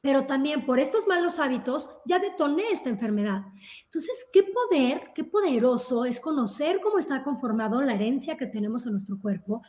pero 0.00 0.26
también 0.26 0.64
por 0.64 0.80
estos 0.80 1.06
malos 1.06 1.38
hábitos 1.38 1.88
ya 2.06 2.18
detoné 2.18 2.64
esta 2.72 2.88
enfermedad. 2.88 3.42
Entonces, 3.84 4.26
qué 4.32 4.42
poder, 4.44 5.10
qué 5.14 5.24
poderoso 5.24 6.04
es 6.04 6.20
conocer 6.20 6.80
cómo 6.80 6.98
está 6.98 7.22
conformado 7.22 7.82
la 7.82 7.94
herencia 7.94 8.36
que 8.36 8.46
tenemos 8.46 8.86
en 8.86 8.92
nuestro 8.92 9.20
cuerpo, 9.20 9.62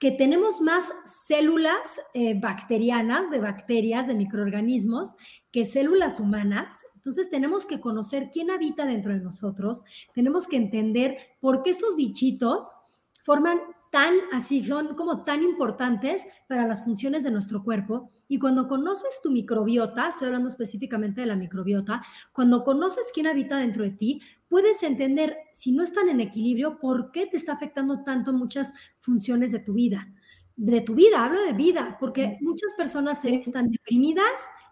que 0.00 0.10
tenemos 0.10 0.60
más 0.62 0.90
células 1.04 2.00
eh, 2.14 2.38
bacterianas, 2.40 3.30
de 3.30 3.38
bacterias, 3.38 4.08
de 4.08 4.14
microorganismos, 4.14 5.14
que 5.52 5.66
células 5.66 6.18
humanas. 6.18 6.84
Entonces 6.94 7.28
tenemos 7.28 7.66
que 7.66 7.80
conocer 7.80 8.30
quién 8.32 8.50
habita 8.50 8.86
dentro 8.86 9.12
de 9.12 9.20
nosotros, 9.20 9.82
tenemos 10.14 10.46
que 10.46 10.56
entender 10.56 11.18
por 11.38 11.62
qué 11.62 11.70
esos 11.70 11.96
bichitos 11.96 12.74
forman 13.22 13.60
tan 13.90 14.14
así, 14.32 14.64
son 14.64 14.94
como 14.94 15.24
tan 15.24 15.42
importantes 15.42 16.24
para 16.48 16.66
las 16.66 16.84
funciones 16.84 17.24
de 17.24 17.30
nuestro 17.30 17.62
cuerpo. 17.64 18.10
Y 18.28 18.38
cuando 18.38 18.68
conoces 18.68 19.20
tu 19.22 19.30
microbiota, 19.30 20.08
estoy 20.08 20.26
hablando 20.26 20.48
específicamente 20.48 21.20
de 21.20 21.26
la 21.26 21.36
microbiota, 21.36 22.02
cuando 22.32 22.64
conoces 22.64 23.10
quién 23.12 23.26
habita 23.26 23.58
dentro 23.58 23.82
de 23.82 23.90
ti, 23.90 24.22
puedes 24.48 24.82
entender 24.82 25.36
si 25.52 25.72
no 25.72 25.82
están 25.82 26.08
en 26.08 26.20
equilibrio, 26.20 26.78
por 26.78 27.10
qué 27.10 27.26
te 27.26 27.36
está 27.36 27.52
afectando 27.52 28.02
tanto 28.04 28.32
muchas 28.32 28.72
funciones 29.00 29.52
de 29.52 29.58
tu 29.58 29.74
vida. 29.74 30.08
De 30.56 30.82
tu 30.82 30.94
vida, 30.94 31.24
hablo 31.24 31.40
de 31.42 31.54
vida, 31.54 31.96
porque 31.98 32.38
muchas 32.40 32.72
personas 32.76 33.24
están 33.24 33.70
deprimidas 33.70 34.24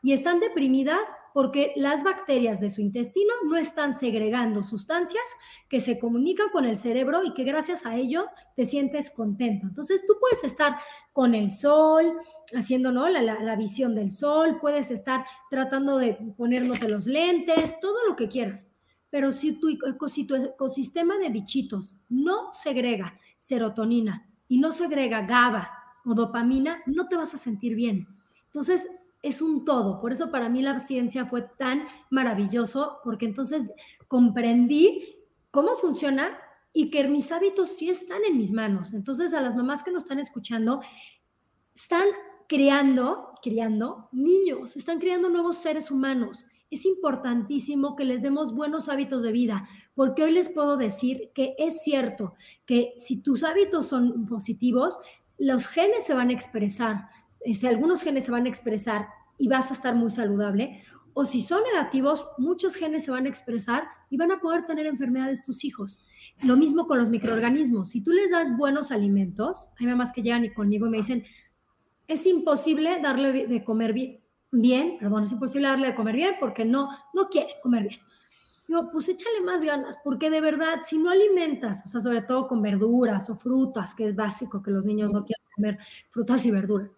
y 0.02 0.12
están 0.12 0.38
deprimidas 0.38 1.00
porque 1.38 1.72
las 1.76 2.02
bacterias 2.02 2.58
de 2.58 2.68
su 2.68 2.80
intestino 2.80 3.32
no 3.46 3.56
están 3.56 3.94
segregando 3.94 4.64
sustancias 4.64 5.22
que 5.68 5.78
se 5.78 5.96
comunican 5.96 6.48
con 6.50 6.64
el 6.64 6.76
cerebro 6.76 7.22
y 7.22 7.32
que 7.32 7.44
gracias 7.44 7.86
a 7.86 7.94
ello 7.94 8.26
te 8.56 8.66
sientes 8.66 9.12
contento. 9.12 9.68
Entonces 9.68 10.02
tú 10.04 10.14
puedes 10.18 10.42
estar 10.42 10.78
con 11.12 11.36
el 11.36 11.52
sol, 11.52 12.12
haciendo 12.56 12.90
¿no? 12.90 13.08
la, 13.08 13.22
la 13.22 13.54
visión 13.54 13.94
del 13.94 14.10
sol, 14.10 14.58
puedes 14.60 14.90
estar 14.90 15.24
tratando 15.48 15.96
de 15.96 16.14
ponérnote 16.36 16.88
los 16.88 17.06
lentes, 17.06 17.78
todo 17.78 18.04
lo 18.08 18.16
que 18.16 18.26
quieras. 18.26 18.68
Pero 19.08 19.30
si 19.30 19.60
tu, 19.60 19.68
si 20.08 20.26
tu 20.26 20.34
ecosistema 20.34 21.18
de 21.18 21.30
bichitos 21.30 22.00
no 22.08 22.52
segrega 22.52 23.16
serotonina 23.38 24.28
y 24.48 24.58
no 24.58 24.72
segrega 24.72 25.22
GABA, 25.22 25.70
o 26.04 26.14
dopamina, 26.14 26.82
no 26.86 27.06
te 27.06 27.14
vas 27.14 27.32
a 27.34 27.38
sentir 27.38 27.76
bien. 27.76 28.08
Entonces, 28.46 28.88
es 29.22 29.42
un 29.42 29.64
todo. 29.64 30.00
Por 30.00 30.12
eso 30.12 30.30
para 30.30 30.48
mí 30.48 30.62
la 30.62 30.78
ciencia 30.78 31.26
fue 31.26 31.42
tan 31.58 31.86
maravilloso, 32.10 32.98
porque 33.04 33.26
entonces 33.26 33.70
comprendí 34.06 35.16
cómo 35.50 35.76
funciona 35.76 36.38
y 36.72 36.90
que 36.90 37.06
mis 37.08 37.32
hábitos 37.32 37.70
sí 37.70 37.90
están 37.90 38.24
en 38.24 38.36
mis 38.36 38.52
manos. 38.52 38.92
Entonces, 38.92 39.32
a 39.32 39.40
las 39.40 39.56
mamás 39.56 39.82
que 39.82 39.90
nos 39.90 40.04
están 40.04 40.18
escuchando, 40.18 40.80
están 41.74 42.06
creando, 42.48 43.34
criando 43.42 44.08
niños, 44.12 44.76
están 44.76 44.98
creando 44.98 45.28
nuevos 45.28 45.56
seres 45.58 45.90
humanos. 45.90 46.46
Es 46.70 46.84
importantísimo 46.84 47.96
que 47.96 48.04
les 48.04 48.22
demos 48.22 48.54
buenos 48.54 48.88
hábitos 48.88 49.22
de 49.22 49.32
vida, 49.32 49.68
porque 49.94 50.22
hoy 50.22 50.32
les 50.32 50.50
puedo 50.50 50.76
decir 50.76 51.30
que 51.34 51.54
es 51.58 51.82
cierto 51.82 52.34
que 52.66 52.94
si 52.98 53.22
tus 53.22 53.42
hábitos 53.42 53.86
son 53.86 54.26
positivos, 54.26 54.98
los 55.38 55.66
genes 55.66 56.04
se 56.04 56.14
van 56.14 56.30
a 56.30 56.34
expresar, 56.34 57.08
este, 57.40 57.68
algunos 57.68 58.02
genes 58.02 58.24
se 58.24 58.32
van 58.32 58.46
a 58.46 58.48
expresar 58.48 59.08
y 59.38 59.48
vas 59.48 59.70
a 59.70 59.74
estar 59.74 59.94
muy 59.94 60.10
saludable, 60.10 60.82
o 61.14 61.24
si 61.24 61.40
son 61.40 61.62
negativos, 61.72 62.28
muchos 62.38 62.76
genes 62.76 63.04
se 63.04 63.10
van 63.10 63.26
a 63.26 63.28
expresar 63.28 63.88
y 64.08 64.16
van 64.16 64.30
a 64.30 64.40
poder 64.40 64.66
tener 64.66 64.86
enfermedades 64.86 65.44
tus 65.44 65.64
hijos. 65.64 66.06
Lo 66.42 66.56
mismo 66.56 66.86
con 66.86 66.98
los 66.98 67.10
microorganismos. 67.10 67.88
Si 67.88 68.02
tú 68.02 68.12
les 68.12 68.30
das 68.30 68.56
buenos 68.56 68.92
alimentos, 68.92 69.68
hay 69.80 69.86
mamás 69.86 70.12
que 70.12 70.22
llegan 70.22 70.44
y 70.44 70.54
conmigo 70.54 70.86
y 70.86 70.90
me 70.90 70.96
dicen, 70.98 71.24
es 72.06 72.24
imposible 72.24 73.00
darle 73.02 73.48
de 73.48 73.64
comer 73.64 73.92
bien, 73.92 74.20
bien, 74.52 74.96
perdón, 74.98 75.24
es 75.24 75.32
imposible 75.32 75.66
darle 75.66 75.88
de 75.88 75.94
comer 75.94 76.14
bien 76.14 76.34
porque 76.38 76.64
no, 76.64 76.88
no 77.12 77.26
quiere 77.26 77.50
comer 77.62 77.88
bien. 77.88 78.00
Yo, 78.68 78.90
pues 78.90 79.08
échale 79.08 79.40
más 79.40 79.64
ganas, 79.64 79.98
porque 80.04 80.28
de 80.28 80.40
verdad, 80.40 80.82
si 80.84 80.98
no 80.98 81.10
alimentas, 81.10 81.82
o 81.84 81.88
sea, 81.88 82.00
sobre 82.02 82.20
todo 82.22 82.46
con 82.46 82.60
verduras 82.60 83.30
o 83.30 83.34
frutas, 83.34 83.94
que 83.94 84.04
es 84.04 84.14
básico 84.14 84.62
que 84.62 84.70
los 84.70 84.84
niños 84.84 85.10
no 85.10 85.24
quieran 85.24 85.44
comer 85.56 85.78
frutas 86.10 86.44
y 86.44 86.50
verduras, 86.50 86.94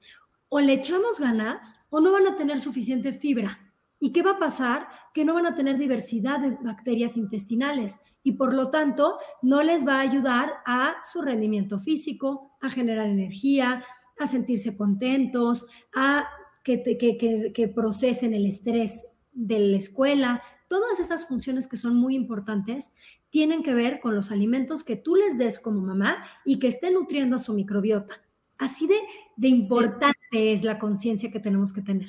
o 0.50 0.60
le 0.60 0.74
echamos 0.74 1.18
ganas 1.18 1.76
o 1.88 2.00
no 2.00 2.12
van 2.12 2.26
a 2.26 2.36
tener 2.36 2.60
suficiente 2.60 3.14
fibra. 3.14 3.58
¿Y 3.98 4.12
qué 4.12 4.22
va 4.22 4.32
a 4.32 4.38
pasar? 4.38 4.88
Que 5.14 5.24
no 5.24 5.34
van 5.34 5.46
a 5.46 5.54
tener 5.54 5.78
diversidad 5.78 6.40
de 6.40 6.50
bacterias 6.62 7.16
intestinales 7.16 7.98
y 8.22 8.32
por 8.32 8.52
lo 8.52 8.70
tanto 8.70 9.18
no 9.40 9.62
les 9.62 9.86
va 9.86 9.96
a 9.96 10.00
ayudar 10.00 10.50
a 10.66 10.96
su 11.10 11.22
rendimiento 11.22 11.78
físico, 11.78 12.56
a 12.60 12.68
generar 12.68 13.06
energía, 13.06 13.84
a 14.18 14.26
sentirse 14.26 14.76
contentos, 14.76 15.64
a 15.94 16.26
que, 16.64 16.82
que, 16.82 17.52
que 17.54 17.68
procesen 17.68 18.34
el 18.34 18.46
estrés 18.46 19.06
de 19.32 19.58
la 19.58 19.76
escuela, 19.78 20.42
todas 20.68 21.00
esas 21.00 21.26
funciones 21.26 21.66
que 21.66 21.76
son 21.76 21.96
muy 21.96 22.14
importantes 22.14 22.92
tienen 23.30 23.62
que 23.62 23.74
ver 23.74 24.00
con 24.00 24.14
los 24.14 24.30
alimentos 24.30 24.84
que 24.84 24.96
tú 24.96 25.16
les 25.16 25.38
des 25.38 25.58
como 25.58 25.80
mamá 25.80 26.24
y 26.44 26.58
que 26.58 26.68
estén 26.68 26.94
nutriendo 26.94 27.36
a 27.36 27.40
su 27.40 27.54
microbiota. 27.54 28.20
Así 28.58 28.86
de, 28.86 28.98
de 29.36 29.48
importante 29.48 30.19
es 30.30 30.64
la 30.64 30.78
conciencia 30.78 31.30
que 31.30 31.40
tenemos 31.40 31.72
que 31.72 31.82
tener. 31.82 32.08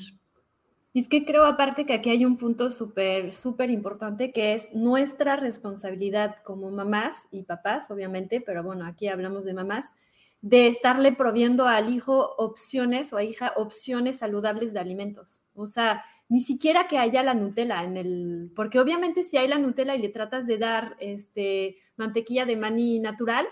Y 0.94 1.00
es 1.00 1.08
que 1.08 1.24
creo 1.26 1.46
aparte 1.46 1.86
que 1.86 1.94
aquí 1.94 2.10
hay 2.10 2.26
un 2.26 2.36
punto 2.36 2.70
súper, 2.70 3.32
súper 3.32 3.70
importante 3.70 4.32
que 4.32 4.54
es 4.54 4.74
nuestra 4.74 5.38
responsabilidad 5.38 6.36
como 6.44 6.70
mamás 6.70 7.28
y 7.32 7.44
papás, 7.44 7.90
obviamente, 7.92 8.42
pero 8.42 8.62
bueno, 8.62 8.86
aquí 8.86 9.08
hablamos 9.08 9.46
de 9.46 9.54
mamás, 9.54 9.94
de 10.42 10.68
estarle 10.68 11.14
proviendo 11.14 11.68
al 11.68 11.94
hijo 11.94 12.36
opciones 12.38 13.14
o 13.14 13.18
a 13.18 13.24
hija 13.24 13.54
opciones 13.56 14.18
saludables 14.18 14.74
de 14.74 14.80
alimentos. 14.80 15.44
O 15.54 15.66
sea, 15.66 16.04
ni 16.28 16.42
siquiera 16.42 16.88
que 16.88 16.98
haya 16.98 17.24
la 17.24 17.36
Nutella 17.36 17.84
en 17.84 17.96
el, 17.96 18.52
porque 18.56 18.80
obviamente 18.80 19.24
si 19.24 19.38
hay 19.38 19.48
la 19.48 19.60
Nutella 19.60 19.96
y 19.96 20.02
le 20.02 20.10
tratas 20.10 20.46
de 20.46 20.58
dar 20.58 20.98
este 21.00 21.78
mantequilla 21.96 22.46
de 22.46 22.58
maní 22.58 23.00
natural 23.00 23.46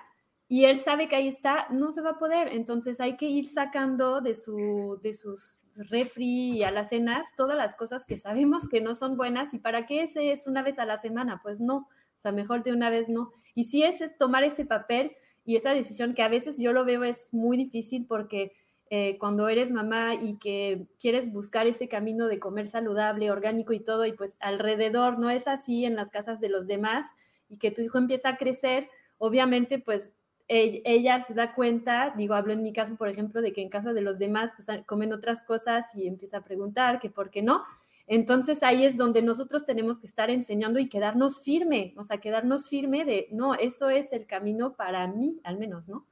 y 0.52 0.66
él 0.66 0.80
sabe 0.80 1.08
que 1.08 1.16
ahí 1.16 1.28
está, 1.28 1.68
no 1.70 1.92
se 1.92 2.02
va 2.02 2.12
a 2.12 2.18
poder. 2.18 2.48
Entonces 2.48 3.00
hay 3.00 3.18
que 3.18 3.28
ir 3.28 3.48
sacando 3.48 4.20
de 4.20 4.34
su 4.34 5.00
de 5.04 5.14
sus 5.14 5.60
refri 5.76 6.58
y 6.58 6.64
a 6.64 6.72
las 6.72 6.90
cenas 6.90 7.28
todas 7.38 7.56
las 7.56 7.76
cosas 7.76 8.04
que 8.04 8.18
sabemos 8.18 8.68
que 8.68 8.82
no 8.82 8.96
son 8.96 9.16
buenas 9.16 9.54
y 9.54 9.60
para 9.60 9.86
qué 9.86 10.02
ese 10.02 10.32
es 10.32 10.48
una 10.48 10.64
vez 10.64 10.80
a 10.80 10.86
la 10.86 10.98
semana, 10.98 11.40
pues 11.44 11.62
no. 11.62 11.88
O 12.18 12.22
sea, 12.22 12.32
mejor 12.32 12.64
de 12.64 12.74
una 12.74 12.90
vez 12.90 13.10
no. 13.10 13.32
Y 13.54 13.66
si 13.66 13.84
es 13.84 14.02
tomar 14.18 14.44
ese 14.44 14.66
papel 14.66 15.12
y 15.46 15.56
esa 15.56 15.70
decisión 15.70 16.16
que 16.16 16.24
a 16.24 16.28
veces 16.28 16.58
yo 16.58 16.74
lo 16.74 16.84
veo 16.84 17.04
es 17.04 17.32
muy 17.32 17.56
difícil 17.56 18.08
porque 18.08 18.52
eh, 18.90 19.20
cuando 19.20 19.50
eres 19.50 19.72
mamá 19.72 20.16
y 20.16 20.40
que 20.40 20.88
quieres 21.00 21.32
buscar 21.32 21.68
ese 21.68 21.88
camino 21.88 22.28
de 22.28 22.40
comer 22.40 22.68
saludable, 22.68 23.30
orgánico 23.30 23.72
y 23.74 23.82
todo, 23.82 24.08
y 24.08 24.14
pues 24.14 24.36
alrededor 24.40 25.20
no 25.20 25.30
es 25.30 25.48
así 25.48 25.86
en 25.86 25.96
las 25.96 26.10
casas 26.10 26.40
de 26.40 26.50
los 26.50 26.66
demás 26.66 27.06
y 27.50 27.60
que 27.60 27.70
tu 27.70 27.84
hijo 27.84 28.00
empieza 28.00 28.30
a 28.30 28.38
crecer, 28.38 28.90
obviamente 29.20 29.78
pues 29.78 30.10
ella 30.50 31.22
se 31.22 31.36
da 31.36 31.54
cuenta, 31.54 32.14
digo, 32.18 32.34
hablo 32.34 32.54
en 32.54 32.64
mi 32.64 32.74
caso, 32.74 32.96
por 32.96 33.08
ejemplo, 33.08 33.42
de 33.42 33.54
que 33.54 33.62
en 33.62 33.70
casa 33.70 33.94
de 33.94 34.02
los 34.02 34.18
demás 34.18 34.52
pues 34.56 34.68
comen 34.86 35.14
otras 35.14 35.44
cosas 35.44 35.96
y 35.96 36.08
empieza 36.08 36.38
a 36.38 36.44
preguntar 36.44 37.00
que 37.00 37.10
por 37.10 37.30
qué 37.30 37.44
no. 37.44 37.64
Entonces 38.08 38.64
ahí 38.64 38.84
es 38.84 38.98
donde 38.98 39.22
nosotros 39.22 39.66
tenemos 39.66 40.00
que 40.00 40.08
estar 40.08 40.32
enseñando 40.32 40.80
y 40.80 40.90
quedarnos 40.90 41.42
firme, 41.42 41.94
o 41.96 42.04
sea, 42.04 42.18
quedarnos 42.18 42.68
firme 42.68 43.06
de, 43.06 43.28
no, 43.32 43.54
eso 43.54 43.90
es 43.90 44.12
el 44.12 44.26
camino 44.26 44.74
para 44.74 45.06
mí, 45.06 45.40
al 45.44 45.60
menos, 45.60 45.88
¿no? 45.88 46.08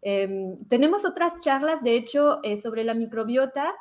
Em, 0.00 0.56
tenemos 0.68 1.04
otras 1.04 1.38
charlas, 1.40 1.82
de 1.84 1.96
hecho, 1.96 2.40
eh, 2.42 2.58
sobre 2.58 2.84
la 2.84 2.94
microbiota 2.94 3.74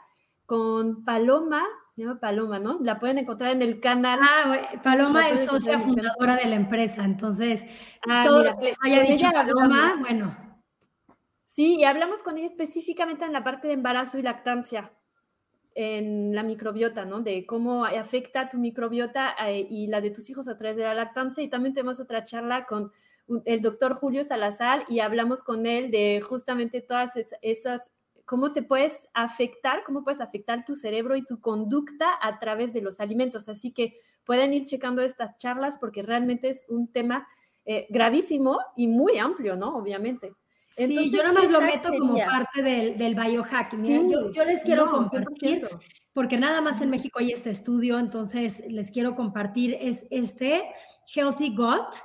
con 0.46 1.06
Paloma, 1.06 1.63
se 1.96 2.02
llama 2.02 2.20
Paloma, 2.20 2.60
¿no? 2.60 2.80
La 2.82 3.00
pueden 3.00 3.20
encontrar 3.20 3.52
en 3.52 3.62
el 3.62 3.80
canal. 3.80 4.20
Ah, 4.22 4.70
Paloma 4.84 5.30
es 5.30 5.46
socia 5.46 5.80
fundadora 5.80 6.36
de 6.36 6.46
la 6.46 6.56
empresa, 6.56 7.04
entonces 7.04 7.66
ah, 8.10 8.24
todo 8.26 8.44
lo 8.44 8.58
que 8.58 8.66
les 8.66 8.78
haya 8.84 9.02
dicho 9.04 9.30
Paloma, 9.32 9.98
bueno. 10.00 10.36
Sí, 11.44 11.76
y 11.80 11.84
hablamos 11.84 12.24
con 12.24 12.38
ella 12.38 12.48
específicamente 12.48 13.26
en 13.26 13.34
la 13.34 13.44
parte 13.44 13.68
de 13.68 13.76
embarazo 13.76 14.18
y 14.18 14.24
lactancia 14.24 14.92
en 15.76 16.34
la 16.36 16.44
microbiota, 16.44 17.06
¿no? 17.06 17.22
De 17.22 17.46
cómo 17.46 17.86
afecta 17.86 18.50
tu 18.50 18.58
microbiota 18.58 19.36
eh, 19.48 19.66
y 19.70 19.88
la 19.88 20.02
de 20.02 20.12
tus 20.12 20.30
hijos 20.30 20.48
a 20.48 20.58
través 20.58 20.78
de 20.78 20.84
la 20.84 20.94
lactancia. 20.94 21.44
Y 21.44 21.50
también 21.50 21.74
tenemos 21.74 22.00
otra 22.00 22.24
charla 22.24 22.66
con 22.66 22.92
el 23.46 23.62
doctor 23.62 23.94
Julio 23.94 24.24
Salazar 24.24 24.84
y 24.88 25.00
hablamos 25.00 25.44
con 25.44 25.66
él 25.66 25.92
de 25.92 26.22
justamente 26.22 26.82
todas 26.82 27.12
esas, 27.42 27.82
cómo 28.34 28.52
te 28.52 28.63
puedes 28.63 29.08
afectar, 29.13 29.84
cómo 29.86 30.04
puedes 30.04 30.19
afectar 30.19 30.65
tu 30.65 30.74
cerebro 30.74 31.15
y 31.15 31.24
tu 31.24 31.39
conducta 31.39 32.08
a 32.19 32.39
través 32.39 32.74
de 32.74 32.82
los 32.82 33.00
alimentos. 33.00 33.48
Así 33.48 33.72
que 33.72 33.93
pueden 34.24 34.56
ir 34.56 34.65
checando 34.65 35.04
estas 35.04 35.38
charlas 35.38 35.78
porque 35.78 36.02
realmente 36.02 36.50
es 36.50 36.65
un 36.67 36.91
tema 36.91 37.28
eh, 37.63 37.86
gravísimo 37.91 38.58
y 38.76 38.88
muy 38.88 39.19
amplio, 39.19 39.56
¿no? 39.56 39.78
Obviamente 39.78 40.34
sí, 40.76 41.12
yo 41.12 41.17
nada 41.19 41.34
más 41.34 41.52
lo 41.52 41.62
meto 41.62 41.89
como 41.96 42.17
parte 42.17 42.63
del, 42.63 42.98
del 42.98 43.13
biohacking. 43.13 44.10
yo, 44.10 44.46
les 44.46 44.63
quiero 44.63 44.89
compartir, 44.89 45.67
porque 46.13 46.38
nada 46.38 46.60
más 46.60 46.82
en 46.82 46.89
México 46.89 47.19
hay 47.19 47.32
este 47.34 47.52
estudio, 47.52 48.00
entonces 48.00 48.63
les 48.67 48.89
quiero 48.89 49.15
compartir, 49.15 49.78
es 49.80 50.08
este 50.10 50.63
Healthy 51.13 51.56
Gut, 51.56 51.96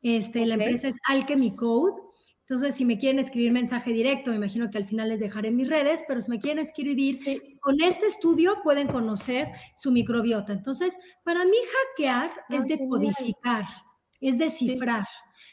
este, 0.00 0.46
la 0.46 0.54
empresa 0.54 0.88
es 0.88 0.98
Alchemy 1.08 1.54
Code. 1.56 2.03
Entonces, 2.46 2.74
si 2.74 2.84
me 2.84 2.98
quieren 2.98 3.18
escribir 3.18 3.52
mensaje 3.52 3.92
directo, 3.92 4.30
me 4.30 4.36
imagino 4.36 4.70
que 4.70 4.76
al 4.76 4.84
final 4.84 5.08
les 5.08 5.20
dejaré 5.20 5.50
mis 5.50 5.66
redes, 5.66 6.04
pero 6.06 6.20
si 6.20 6.30
me 6.30 6.38
quieren 6.38 6.58
escribir, 6.58 7.16
con 7.60 7.80
este 7.80 8.06
estudio 8.06 8.56
pueden 8.62 8.86
conocer 8.86 9.48
su 9.74 9.90
microbiota. 9.90 10.52
Entonces, 10.52 10.94
para 11.22 11.46
mí 11.46 11.56
hackear 11.96 12.32
es 12.50 12.62
ah, 12.62 12.66
decodificar, 12.68 13.64
es 14.20 14.36
descifrar. 14.36 15.06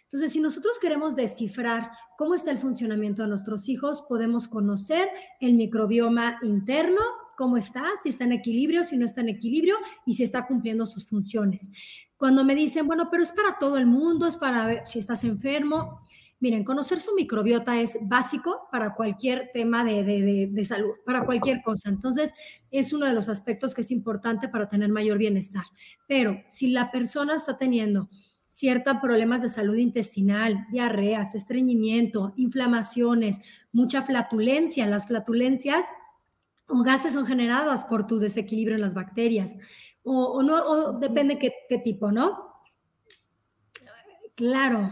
Entonces, 0.03 0.33
si 0.33 0.41
nosotros 0.41 0.77
queremos 0.79 1.15
descifrar 1.15 1.91
cómo 2.17 2.33
está 2.33 2.51
el 2.51 2.57
funcionamiento 2.57 3.21
de 3.21 3.29
nuestros 3.29 3.69
hijos, 3.69 4.01
podemos 4.09 4.49
conocer 4.49 5.07
el 5.39 5.53
microbioma 5.53 6.39
interno, 6.43 6.99
cómo 7.37 7.55
está, 7.55 7.85
si 8.03 8.09
está 8.09 8.25
en 8.25 8.33
equilibrio, 8.33 8.83
si 8.83 8.97
no 8.97 9.05
está 9.05 9.21
en 9.21 9.29
equilibrio 9.29 9.77
y 10.05 10.13
si 10.13 10.23
está 10.23 10.45
cumpliendo 10.45 10.85
sus 10.85 11.07
funciones. 11.07 11.71
Cuando 12.17 12.43
me 12.43 12.53
dicen, 12.53 12.85
bueno, 12.85 13.07
pero 13.09 13.23
es 13.23 13.31
para 13.31 13.57
todo 13.57 13.77
el 13.77 13.85
mundo, 13.85 14.27
es 14.27 14.35
para 14.35 14.67
ver 14.67 14.81
si 14.85 14.99
estás 14.99 15.23
enfermo. 15.23 16.01
Miren, 16.41 16.63
conocer 16.63 16.99
su 16.99 17.13
microbiota 17.13 17.79
es 17.79 17.97
básico 18.01 18.67
para 18.71 18.95
cualquier 18.95 19.51
tema 19.53 19.83
de, 19.83 20.49
de, 20.51 20.65
salud, 20.65 20.95
para 21.05 21.23
cualquier 21.23 21.61
cosa. 21.61 21.87
Entonces, 21.87 22.33
es 22.71 22.93
uno 22.93 23.05
de 23.05 23.13
los 23.13 23.29
aspectos 23.29 23.75
que 23.75 23.81
es 23.81 23.91
importante 23.91 24.49
para 24.49 24.67
tener 24.67 24.89
mayor 24.89 25.19
bienestar. 25.19 25.65
Pero 26.07 26.41
si 26.49 26.71
la 26.71 26.89
persona 26.89 27.35
está 27.35 27.57
teniendo 27.57 28.09
ciertos 28.47 28.97
problemas 28.97 29.43
de 29.43 29.49
salud 29.49 29.75
intestinal, 29.75 30.65
diarreas, 30.71 31.35
estreñimiento, 31.35 32.33
inflamaciones, 32.37 33.39
mucha 33.71 34.01
flatulencia. 34.01 34.87
Las 34.87 35.05
flatulencias 35.05 35.85
o 36.67 36.81
gases 36.81 37.13
son 37.13 37.27
generadas 37.27 37.85
por 37.85 38.07
tu 38.07 38.17
desequilibrio 38.17 38.75
en 38.75 38.81
las 38.81 38.95
bacterias, 38.95 39.57
o, 40.03 40.41
no, 40.41 40.93
depende 40.99 41.37
qué 41.37 41.77
tipo, 41.83 42.11
¿no? 42.11 42.51
Claro, 44.33 44.91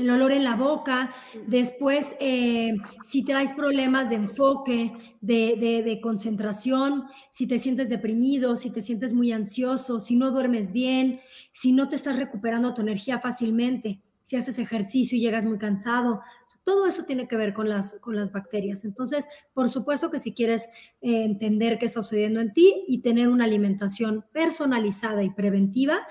el 0.00 0.10
olor 0.10 0.32
en 0.32 0.44
la 0.44 0.56
boca, 0.56 1.12
después 1.46 2.16
eh, 2.20 2.76
si 3.04 3.22
traes 3.22 3.52
problemas 3.52 4.08
de 4.08 4.16
enfoque, 4.16 4.92
de, 5.20 5.82
de, 5.84 6.00
concentración, 6.00 7.04
si 7.30 7.46
te 7.46 7.58
sientes 7.58 7.90
deprimido, 7.90 8.56
si 8.56 8.70
te 8.70 8.80
sientes 8.80 9.12
muy 9.12 9.32
ansioso, 9.32 10.00
si 10.00 10.16
no 10.16 10.30
duermes 10.30 10.72
bien, 10.72 11.20
si 11.52 11.72
no 11.72 11.88
te 11.88 11.96
estás 11.96 12.16
recuperando 12.16 12.72
tu 12.72 12.80
energía 12.80 13.18
fácilmente, 13.18 14.00
si 14.24 14.36
haces 14.36 14.58
ejercicio 14.58 15.18
y 15.18 15.20
llegas 15.20 15.44
muy 15.44 15.58
cansado, 15.58 16.20
todo 16.64 16.86
eso 16.86 17.04
tiene 17.04 17.26
que 17.26 17.36
ver 17.36 17.52
con 17.52 17.68
las, 17.68 17.98
con 18.00 18.16
las 18.16 18.32
bacterias. 18.32 18.84
Entonces, 18.84 19.26
por 19.52 19.68
supuesto 19.68 20.10
que 20.10 20.18
si 20.18 20.32
quieres 20.32 20.68
eh, 21.00 21.24
entender 21.24 21.78
qué 21.78 21.86
está 21.86 22.02
sucediendo 22.02 22.40
en 22.40 22.52
ti 22.52 22.84
y 22.86 23.02
tener 23.02 23.28
una 23.28 23.44
alimentación 23.44 24.24
personalizada 24.32 25.22
y 25.22 25.30
preventiva, 25.30 26.06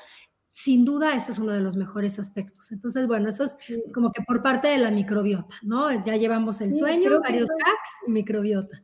sin 0.60 0.84
duda 0.84 1.16
eso 1.16 1.32
es 1.32 1.40
uno 1.40 1.54
de 1.54 1.62
los 1.62 1.78
mejores 1.78 2.20
aspectos. 2.20 2.74
Entonces, 2.74 3.08
bueno, 3.08 3.30
eso 3.30 3.46
es 3.46 3.56
como 3.94 4.12
que 4.12 4.22
por 4.24 4.44
parte 4.44 4.68
de 4.68 4.78
la 4.78 4.92
microbiota, 4.92 5.56
¿no? 5.62 5.90
Ya 6.04 6.18
llevamos 6.18 6.60
el 6.60 6.74
sueño, 6.74 7.22
varios 7.22 7.50
hacks 7.50 7.92
y 8.06 8.12
microbiota. 8.12 8.78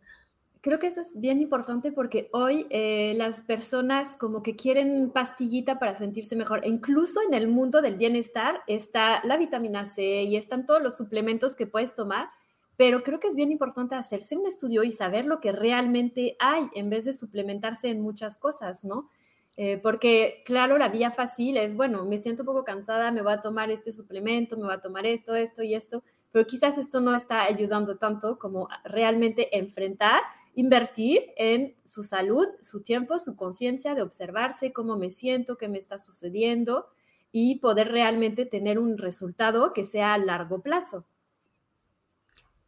Creo 0.61 0.79
que 0.79 0.87
eso 0.87 1.01
es 1.01 1.11
bien 1.19 1.41
importante 1.41 1.91
porque 1.91 2.29
hoy 2.31 2.65
eh, 2.69 3.13
las 3.17 3.41
personas 3.41 4.15
como 4.15 4.41
que 4.41 4.55
quieren 4.55 5.11
pastillita 5.11 5.77
para 5.77 5.95
sentirse 5.95 6.37
mejor. 6.37 6.63
E 6.63 6.69
incluso 6.69 7.19
en 7.27 7.33
el 7.33 7.49
mundo 7.49 7.81
del 7.81 7.97
bienestar 7.97 8.61
está 8.67 9.21
la 9.25 9.35
vitamina 9.35 9.85
C 9.85 10.23
y 10.23 10.37
están 10.37 10.65
todos 10.65 10.81
los 10.81 10.95
suplementos 10.95 11.57
que 11.57 11.67
puedes 11.67 11.93
tomar, 11.93 12.29
pero 12.77 13.03
creo 13.03 13.19
que 13.19 13.27
es 13.27 13.35
bien 13.35 13.51
importante 13.51 13.95
hacerse 13.95 14.37
un 14.37 14.47
estudio 14.47 14.83
y 14.83 14.93
saber 14.93 15.25
lo 15.25 15.41
que 15.41 15.51
realmente 15.51 16.37
hay 16.39 16.69
en 16.73 16.89
vez 16.89 17.03
de 17.03 17.11
suplementarse 17.11 17.89
en 17.89 17.99
muchas 17.99 18.37
cosas, 18.37 18.85
¿no? 18.85 19.09
Eh, 19.57 19.77
porque, 19.81 20.41
claro, 20.45 20.77
la 20.77 20.89
vía 20.89 21.11
fácil 21.11 21.57
es, 21.57 21.75
bueno, 21.75 22.03
me 22.05 22.17
siento 22.17 22.43
un 22.43 22.47
poco 22.47 22.65
cansada, 22.65 23.11
me 23.11 23.21
voy 23.21 23.33
a 23.33 23.41
tomar 23.41 23.71
este 23.71 23.91
suplemento, 23.93 24.57
me 24.57 24.65
voy 24.65 24.73
a 24.73 24.81
tomar 24.81 25.05
esto, 25.05 25.33
esto 25.35 25.63
y 25.63 25.75
esto, 25.75 26.03
pero 26.31 26.45
quizás 26.45 26.77
esto 26.77 26.99
no 26.99 27.15
está 27.15 27.43
ayudando 27.43 27.97
tanto 27.97 28.37
como 28.37 28.67
realmente 28.83 29.57
enfrentar, 29.57 30.21
invertir 30.55 31.21
en 31.37 31.75
su 31.85 32.03
salud, 32.03 32.47
su 32.61 32.83
tiempo, 32.83 33.17
su 33.17 33.35
conciencia 33.37 33.95
de 33.95 34.01
observarse 34.01 34.73
cómo 34.73 34.97
me 34.97 35.09
siento, 35.09 35.57
qué 35.57 35.69
me 35.69 35.77
está 35.77 35.97
sucediendo 35.99 36.87
y 37.31 37.59
poder 37.59 37.89
realmente 37.91 38.45
tener 38.45 38.77
un 38.79 38.97
resultado 38.97 39.71
que 39.73 39.83
sea 39.85 40.13
a 40.13 40.17
largo 40.17 40.61
plazo. 40.61 41.05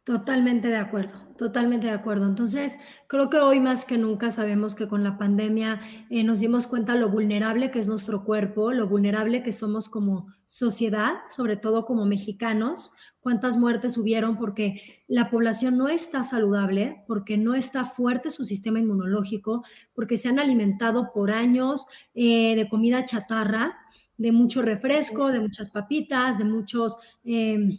Totalmente 0.08 0.68
de 0.68 0.78
acuerdo, 0.78 1.18
totalmente 1.36 1.88
de 1.88 1.92
acuerdo. 1.92 2.26
Entonces, 2.26 2.78
creo 3.08 3.28
que 3.28 3.36
hoy 3.40 3.60
más 3.60 3.84
que 3.84 3.98
nunca 3.98 4.30
sabemos 4.30 4.74
que 4.74 4.88
con 4.88 5.04
la 5.04 5.18
pandemia 5.18 5.82
eh, 6.08 6.24
nos 6.24 6.40
dimos 6.40 6.66
cuenta 6.66 6.94
lo 6.94 7.10
vulnerable 7.10 7.70
que 7.70 7.78
es 7.78 7.88
nuestro 7.88 8.24
cuerpo, 8.24 8.72
lo 8.72 8.88
vulnerable 8.88 9.42
que 9.42 9.52
somos 9.52 9.90
como 9.90 10.28
sociedad, 10.46 11.12
sobre 11.28 11.58
todo 11.58 11.84
como 11.84 12.06
mexicanos, 12.06 12.92
cuántas 13.20 13.58
muertes 13.58 13.98
hubieron 13.98 14.38
porque 14.38 15.02
la 15.08 15.28
población 15.28 15.76
no 15.76 15.88
está 15.88 16.22
saludable, 16.22 17.04
porque 17.06 17.36
no 17.36 17.54
está 17.54 17.84
fuerte 17.84 18.30
su 18.30 18.44
sistema 18.44 18.78
inmunológico, 18.78 19.62
porque 19.92 20.16
se 20.16 20.30
han 20.30 20.38
alimentado 20.38 21.10
por 21.12 21.30
años 21.30 21.84
eh, 22.14 22.56
de 22.56 22.66
comida 22.70 23.04
chatarra, 23.04 23.76
de 24.16 24.32
mucho 24.32 24.62
refresco, 24.62 25.30
de 25.32 25.42
muchas 25.42 25.68
papitas, 25.68 26.38
de 26.38 26.46
muchos... 26.46 26.96
Em, 27.24 27.78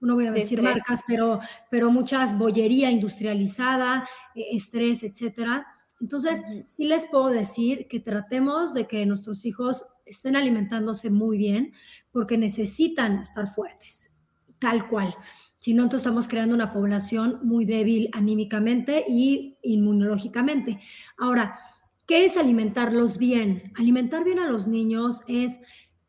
no 0.00 0.14
voy 0.14 0.26
a 0.26 0.32
decir 0.32 0.62
marcas, 0.62 1.02
pero, 1.06 1.40
pero 1.70 1.90
muchas 1.90 2.38
bollería 2.38 2.90
industrializada, 2.90 4.08
eh, 4.34 4.44
estrés, 4.52 5.02
etcétera. 5.02 5.66
Entonces, 6.00 6.44
sí 6.66 6.84
les 6.84 7.06
puedo 7.06 7.28
decir 7.28 7.88
que 7.88 8.00
tratemos 8.00 8.72
de 8.74 8.86
que 8.86 9.04
nuestros 9.06 9.44
hijos 9.44 9.84
estén 10.06 10.36
alimentándose 10.36 11.10
muy 11.10 11.36
bien 11.36 11.72
porque 12.12 12.38
necesitan 12.38 13.18
estar 13.18 13.48
fuertes, 13.48 14.12
tal 14.58 14.88
cual. 14.88 15.14
Si 15.58 15.74
no, 15.74 15.82
entonces 15.82 16.06
estamos 16.06 16.28
creando 16.28 16.54
una 16.54 16.72
población 16.72 17.40
muy 17.42 17.64
débil 17.64 18.10
anímicamente 18.12 19.04
y 19.08 19.58
inmunológicamente. 19.62 20.78
Ahora, 21.16 21.58
¿qué 22.06 22.24
es 22.24 22.36
alimentarlos 22.36 23.18
bien? 23.18 23.72
Alimentar 23.76 24.24
bien 24.24 24.38
a 24.38 24.48
los 24.48 24.68
niños 24.68 25.22
es 25.26 25.60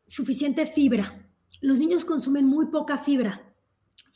suficiente 0.06 0.66
fibra. 0.66 1.26
Los 1.60 1.78
niños 1.80 2.04
consumen 2.04 2.44
muy 2.44 2.66
poca 2.66 2.96
fibra. 2.96 3.49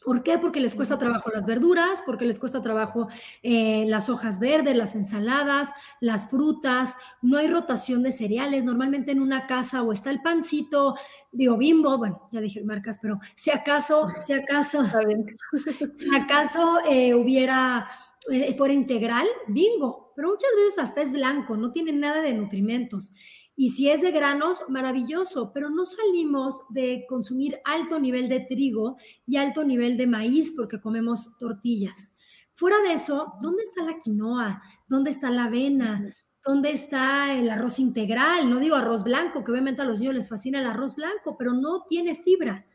¿Por 0.05 0.23
qué? 0.23 0.37
Porque 0.39 0.61
les 0.61 0.75
cuesta 0.75 0.99
trabajo 0.99 1.31
las 1.33 1.47
verduras, 1.47 2.03
porque 2.05 2.27
les 2.27 2.39
cuesta 2.39 2.61
trabajo 2.61 3.09
eh, 3.43 3.85
las 3.87 4.11
hojas 4.11 4.39
verdes, 4.39 4.77
las 4.77 4.95
ensaladas, 4.95 5.71
las 6.01 6.29
frutas, 6.29 6.97
no 7.23 7.39
hay 7.39 7.49
rotación 7.49 8.03
de 8.03 8.13
cereales. 8.13 8.65
Normalmente 8.65 9.13
en 9.13 9.23
una 9.23 9.47
casa 9.47 9.83
o 9.83 9.93
está 9.93 10.11
el 10.11 10.21
pancito, 10.21 10.95
digo 11.33 11.57
bimbo, 11.57 11.97
bueno, 11.97 12.29
ya 12.33 12.41
dije 12.41 12.63
marcas, 12.63 12.99
pero 13.01 13.19
si 13.35 13.51
acaso, 13.51 14.09
si 14.27 14.35
acaso, 14.35 14.83
si 15.97 16.15
acaso 16.15 16.81
eh, 16.89 17.15
hubiera, 17.15 17.89
eh, 18.31 18.55
fuera 18.55 18.75
integral, 18.75 19.27
bingo, 19.49 20.13
pero 20.15 20.29
muchas 20.29 20.51
veces 20.57 20.79
hasta 20.79 21.01
es 21.01 21.13
blanco, 21.13 21.57
no 21.57 21.73
tiene 21.73 21.93
nada 21.93 22.21
de 22.21 22.35
nutrimentos. 22.35 23.11
Y 23.57 23.71
si 23.71 23.89
es 23.89 24.01
de 24.03 24.11
granos, 24.11 24.65
maravilloso, 24.69 25.53
pero 25.53 25.71
no 25.71 25.85
salimos 25.85 26.63
de 26.71 27.05
consumir 27.09 27.59
alto 27.65 28.01
nivel 28.01 28.29
de 28.29 28.41
trigo 28.41 28.97
y 29.27 29.37
alto 29.37 29.63
nivel 29.63 29.97
de 29.97 30.09
maíz 30.09 30.55
porque 30.57 30.81
comemos 30.81 31.37
tortillas. 31.39 32.11
Fuera 32.55 32.81
de 32.83 32.95
eso, 32.95 33.35
¿dónde 33.41 33.63
está 33.63 33.83
la 33.83 33.99
quinoa? 33.99 34.63
¿Dónde 34.89 35.11
está 35.11 35.31
la 35.31 35.45
avena? 35.45 36.13
¿Dónde 36.45 36.73
está 36.73 37.33
el 37.33 37.49
arroz 37.49 37.79
integral? 37.79 38.51
No 38.51 38.59
digo 38.59 38.75
arroz 38.75 39.05
blanco, 39.05 39.45
que 39.45 39.53
obviamente 39.53 39.83
a 39.83 39.85
los 39.85 40.01
niños 40.01 40.15
les 40.15 40.29
fascina 40.29 40.61
el 40.61 40.67
arroz 40.67 40.97
blanco, 40.97 41.37
pero 41.39 41.53
no 41.53 41.85
tiene 41.89 42.17
fibra. 42.17 42.67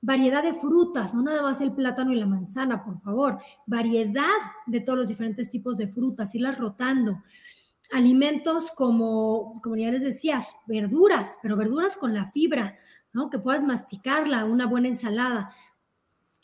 Variedad 0.00 0.42
de 0.42 0.54
frutas, 0.54 1.12
no 1.12 1.22
nada 1.22 1.42
más 1.42 1.60
el 1.60 1.74
plátano 1.74 2.12
y 2.12 2.16
la 2.16 2.26
manzana, 2.26 2.84
por 2.84 3.00
favor. 3.02 3.38
Variedad 3.66 4.38
de 4.66 4.80
todos 4.80 5.00
los 5.00 5.08
diferentes 5.08 5.50
tipos 5.50 5.76
de 5.76 5.88
frutas, 5.88 6.34
irlas 6.34 6.56
rotando 6.56 7.22
alimentos 7.92 8.70
como, 8.70 9.60
como 9.62 9.76
ya 9.76 9.90
les 9.90 10.02
decía, 10.02 10.38
verduras, 10.66 11.38
pero 11.42 11.56
verduras 11.56 11.96
con 11.96 12.14
la 12.14 12.30
fibra, 12.30 12.78
¿no? 13.12 13.30
Que 13.30 13.38
puedas 13.38 13.64
masticarla, 13.64 14.44
una 14.44 14.66
buena 14.66 14.88
ensalada. 14.88 15.54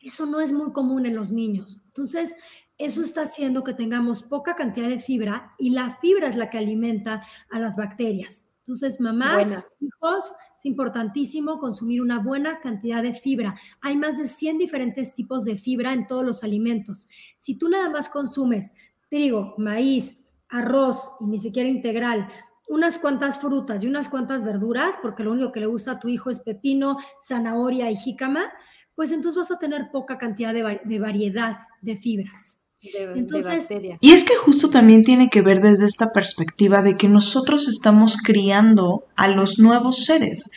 Eso 0.00 0.26
no 0.26 0.40
es 0.40 0.52
muy 0.52 0.72
común 0.72 1.06
en 1.06 1.16
los 1.16 1.32
niños. 1.32 1.82
Entonces, 1.86 2.34
eso 2.78 3.02
está 3.02 3.22
haciendo 3.22 3.64
que 3.64 3.74
tengamos 3.74 4.22
poca 4.22 4.54
cantidad 4.54 4.88
de 4.88 4.98
fibra 4.98 5.54
y 5.58 5.70
la 5.70 5.96
fibra 5.96 6.28
es 6.28 6.36
la 6.36 6.50
que 6.50 6.58
alimenta 6.58 7.22
a 7.50 7.58
las 7.58 7.76
bacterias. 7.76 8.50
Entonces, 8.58 9.00
mamás, 9.00 9.78
hijos, 9.80 10.34
es 10.56 10.66
importantísimo 10.66 11.60
consumir 11.60 12.02
una 12.02 12.18
buena 12.18 12.58
cantidad 12.60 13.00
de 13.00 13.12
fibra. 13.12 13.54
Hay 13.80 13.96
más 13.96 14.18
de 14.18 14.26
100 14.26 14.58
diferentes 14.58 15.14
tipos 15.14 15.44
de 15.44 15.56
fibra 15.56 15.92
en 15.92 16.08
todos 16.08 16.24
los 16.24 16.42
alimentos. 16.42 17.06
Si 17.38 17.56
tú 17.56 17.68
nada 17.68 17.88
más 17.88 18.08
consumes 18.08 18.72
trigo, 19.08 19.54
maíz, 19.56 20.18
arroz 20.48 21.10
y 21.20 21.26
ni 21.26 21.38
siquiera 21.38 21.68
integral, 21.68 22.28
unas 22.68 22.98
cuantas 22.98 23.38
frutas 23.38 23.82
y 23.82 23.86
unas 23.86 24.08
cuantas 24.08 24.44
verduras, 24.44 24.96
porque 25.00 25.22
lo 25.22 25.32
único 25.32 25.52
que 25.52 25.60
le 25.60 25.66
gusta 25.66 25.92
a 25.92 26.00
tu 26.00 26.08
hijo 26.08 26.30
es 26.30 26.40
pepino, 26.40 26.96
zanahoria 27.26 27.90
y 27.90 27.96
jícama, 27.96 28.50
pues 28.94 29.12
entonces 29.12 29.38
vas 29.38 29.50
a 29.50 29.58
tener 29.58 29.90
poca 29.92 30.18
cantidad 30.18 30.52
de, 30.52 30.98
variedad 30.98 31.58
de 31.82 31.96
fibras. 31.96 32.58
entonces, 32.82 33.68
y 34.00 34.12
es 34.12 34.24
que 34.24 34.34
justo 34.36 34.70
también 34.70 35.04
tiene 35.04 35.28
que 35.28 35.42
ver 35.42 35.60
desde 35.60 35.86
esta 35.86 36.12
perspectiva 36.12 36.82
de 36.82 36.96
que 36.96 37.08
nosotros 37.08 37.68
estamos 37.68 38.16
criando 38.16 39.04
a 39.16 39.28
los 39.28 39.58
nuevos 39.58 40.04
seres. 40.04 40.50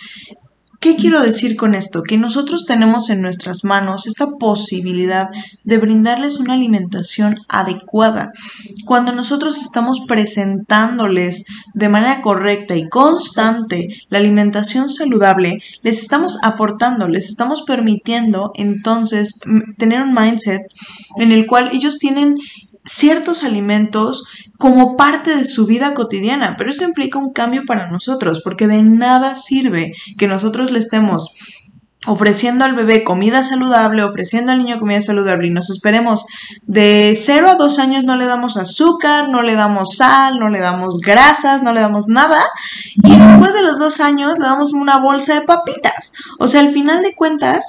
¿Qué 0.79 0.95
quiero 0.95 1.21
decir 1.21 1.57
con 1.57 1.75
esto? 1.75 2.03
Que 2.03 2.17
nosotros 2.17 2.63
tenemos 2.65 3.09
en 3.09 3.21
nuestras 3.21 3.65
manos 3.65 4.07
esta 4.07 4.27
posibilidad 4.39 5.27
de 5.65 5.77
brindarles 5.77 6.39
una 6.39 6.53
alimentación 6.53 7.35
adecuada. 7.49 8.31
Cuando 8.85 9.11
nosotros 9.11 9.59
estamos 9.59 9.99
presentándoles 10.07 11.43
de 11.73 11.89
manera 11.89 12.21
correcta 12.21 12.77
y 12.77 12.87
constante 12.87 13.89
la 14.07 14.19
alimentación 14.19 14.89
saludable, 14.89 15.61
les 15.81 15.99
estamos 15.99 16.37
aportando, 16.43 17.09
les 17.09 17.27
estamos 17.27 17.63
permitiendo 17.63 18.51
entonces 18.55 19.37
tener 19.77 20.01
un 20.01 20.13
mindset 20.13 20.61
en 21.17 21.33
el 21.33 21.45
cual 21.45 21.71
ellos 21.73 21.97
tienen 21.99 22.37
ciertos 22.89 23.43
alimentos 23.43 24.23
como 24.57 24.97
parte 24.97 25.35
de 25.35 25.45
su 25.45 25.67
vida 25.67 25.93
cotidiana, 25.93 26.55
pero 26.57 26.71
eso 26.71 26.83
implica 26.83 27.19
un 27.19 27.31
cambio 27.31 27.63
para 27.65 27.89
nosotros, 27.89 28.41
porque 28.43 28.67
de 28.67 28.81
nada 28.81 29.35
sirve 29.35 29.93
que 30.17 30.27
nosotros 30.27 30.71
le 30.71 30.79
estemos 30.79 31.33
ofreciendo 32.07 32.65
al 32.65 32.73
bebé 32.73 33.03
comida 33.03 33.43
saludable, 33.43 34.03
ofreciendo 34.03 34.51
al 34.51 34.59
niño 34.59 34.79
comida 34.79 35.01
saludable 35.01 35.47
y 35.47 35.51
nos 35.51 35.69
esperemos 35.69 36.25
de 36.63 37.13
0 37.15 37.49
a 37.49 37.55
2 37.55 37.77
años 37.79 38.03
no 38.05 38.15
le 38.15 38.25
damos 38.25 38.57
azúcar, 38.57 39.29
no 39.29 39.43
le 39.43 39.53
damos 39.55 39.97
sal, 39.97 40.39
no 40.39 40.49
le 40.49 40.59
damos 40.59 40.99
grasas, 40.99 41.61
no 41.61 41.73
le 41.73 41.81
damos 41.81 42.07
nada 42.07 42.41
y 43.03 43.15
después 43.15 43.53
de 43.53 43.61
los 43.61 43.77
2 43.79 43.99
años 43.99 44.33
le 44.39 44.45
damos 44.45 44.73
una 44.73 44.97
bolsa 44.99 45.35
de 45.35 45.41
papitas. 45.41 46.13
O 46.39 46.47
sea, 46.47 46.61
al 46.61 46.69
final 46.69 47.03
de 47.03 47.13
cuentas, 47.13 47.65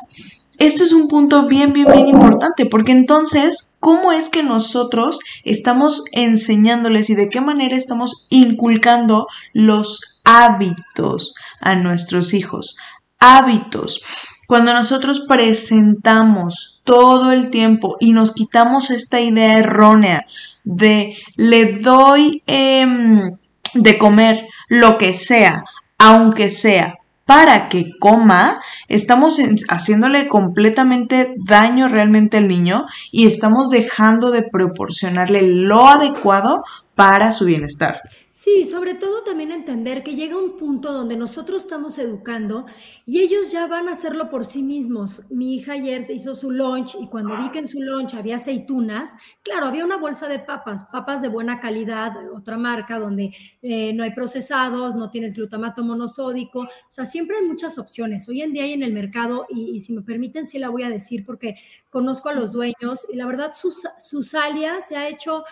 esto 0.59 0.85
es 0.85 0.93
un 0.93 1.09
punto 1.09 1.47
bien, 1.47 1.73
bien, 1.73 1.89
bien 1.93 2.07
importante 2.07 2.67
porque 2.67 2.93
entonces, 2.93 3.70
¿cómo 3.81 4.13
es 4.13 4.29
que 4.29 4.43
nosotros 4.43 5.19
estamos 5.45 6.05
enseñándoles 6.13 7.11
y 7.11 7.15
de 7.15 7.29
qué 7.29 7.41
manera 7.41 7.77
estamos 7.77 8.27
inculcando 8.31 9.27
los 9.53 10.21
hábitos 10.25 11.35
a 11.61 11.75
nuestros 11.75 12.33
hijos? 12.35 12.77
hábitos. 13.21 14.01
Cuando 14.49 14.73
nosotros 14.73 15.23
presentamos 15.29 16.81
todo 16.83 17.31
el 17.31 17.51
tiempo 17.51 17.97
y 18.01 18.13
nos 18.13 18.33
quitamos 18.33 18.91
esta 18.91 19.21
idea 19.21 19.59
errónea 19.59 20.27
de 20.65 21.17
le 21.37 21.73
doy 21.75 22.43
em, 22.47 23.37
de 23.75 23.99
comer 23.99 24.49
lo 24.69 24.99
que 24.99 25.15
sea, 25.15 25.63
aunque 25.99 26.51
sea 26.51 26.95
para 27.31 27.69
que 27.69 27.87
coma, 28.01 28.61
estamos 28.89 29.39
haciéndole 29.69 30.27
completamente 30.27 31.33
daño 31.47 31.87
realmente 31.87 32.39
al 32.39 32.49
niño 32.49 32.87
y 33.13 33.29
estamos 33.29 33.71
dejando 33.71 34.33
de 34.33 34.43
proporcionarle 34.43 35.43
lo 35.43 35.87
adecuado 35.87 36.65
para 36.97 37.31
su 37.31 37.45
bienestar. 37.45 38.01
Sí, 38.43 38.65
sobre 38.65 38.95
todo 38.95 39.23
también 39.23 39.53
entender 39.53 40.03
que 40.03 40.15
llega 40.15 40.39
un 40.39 40.57
punto 40.57 40.95
donde 40.95 41.15
nosotros 41.15 41.61
estamos 41.61 41.99
educando 41.99 42.65
y 43.05 43.21
ellos 43.21 43.53
ya 43.53 43.67
van 43.67 43.87
a 43.87 43.93
hacerlo 43.93 44.31
por 44.31 44.47
sí 44.47 44.63
mismos. 44.63 45.25
Mi 45.29 45.57
hija 45.57 45.75
ayer 45.75 46.07
hizo 46.09 46.35
su 46.35 46.51
lunch 46.51 46.97
y 46.99 47.07
cuando 47.09 47.37
vi 47.37 47.51
que 47.51 47.59
en 47.59 47.69
su 47.69 47.83
lunch 47.83 48.15
había 48.15 48.37
aceitunas, 48.37 49.11
claro, 49.43 49.67
había 49.67 49.85
una 49.85 49.99
bolsa 49.99 50.27
de 50.27 50.39
papas, 50.39 50.87
papas 50.91 51.21
de 51.21 51.29
buena 51.29 51.61
calidad, 51.61 52.15
otra 52.35 52.57
marca 52.57 52.99
donde 52.99 53.31
eh, 53.61 53.93
no 53.93 54.05
hay 54.05 54.13
procesados, 54.13 54.95
no 54.95 55.11
tienes 55.11 55.35
glutamato 55.35 55.85
monosódico, 55.85 56.61
o 56.61 56.69
sea, 56.89 57.05
siempre 57.05 57.37
hay 57.37 57.45
muchas 57.45 57.77
opciones. 57.77 58.27
Hoy 58.27 58.41
en 58.41 58.55
día 58.55 58.63
hay 58.63 58.73
en 58.73 58.83
el 58.83 58.95
mercado 58.95 59.45
y, 59.51 59.79
si 59.81 59.93
me 59.93 60.01
permiten, 60.01 60.47
sí 60.47 60.59
la 60.59 60.71
voy 60.71 60.85
a 60.85 60.89
decir 60.89 61.27
porque 61.27 61.57
conozco 61.91 62.31
a 62.31 62.35
los 62.35 62.53
dueños 62.53 63.07
y 63.13 63.17
la 63.17 63.27
verdad, 63.27 63.53
Susalia 63.99 64.81
se 64.81 64.97
ha 64.97 65.09
hecho 65.09 65.45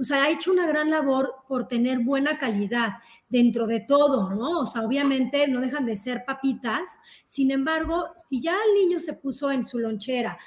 o 0.00 0.04
sea, 0.04 0.24
ha 0.24 0.30
hecho 0.30 0.50
una 0.50 0.66
gran 0.66 0.90
labor 0.90 1.34
por 1.46 1.68
tener 1.68 1.98
buena 1.98 2.38
calidad 2.38 2.94
dentro 3.28 3.66
de 3.66 3.80
todo, 3.80 4.30
¿no? 4.30 4.60
O 4.60 4.66
sea, 4.66 4.82
obviamente 4.82 5.46
no 5.46 5.60
dejan 5.60 5.84
de 5.84 5.96
ser 5.96 6.24
papitas, 6.24 6.98
sin 7.26 7.50
embargo, 7.50 8.06
si 8.26 8.40
ya 8.40 8.56
el 8.66 8.80
niño 8.80 8.98
se 8.98 9.12
puso 9.12 9.50
en 9.50 9.64
su 9.64 9.78
lonchera 9.78 10.38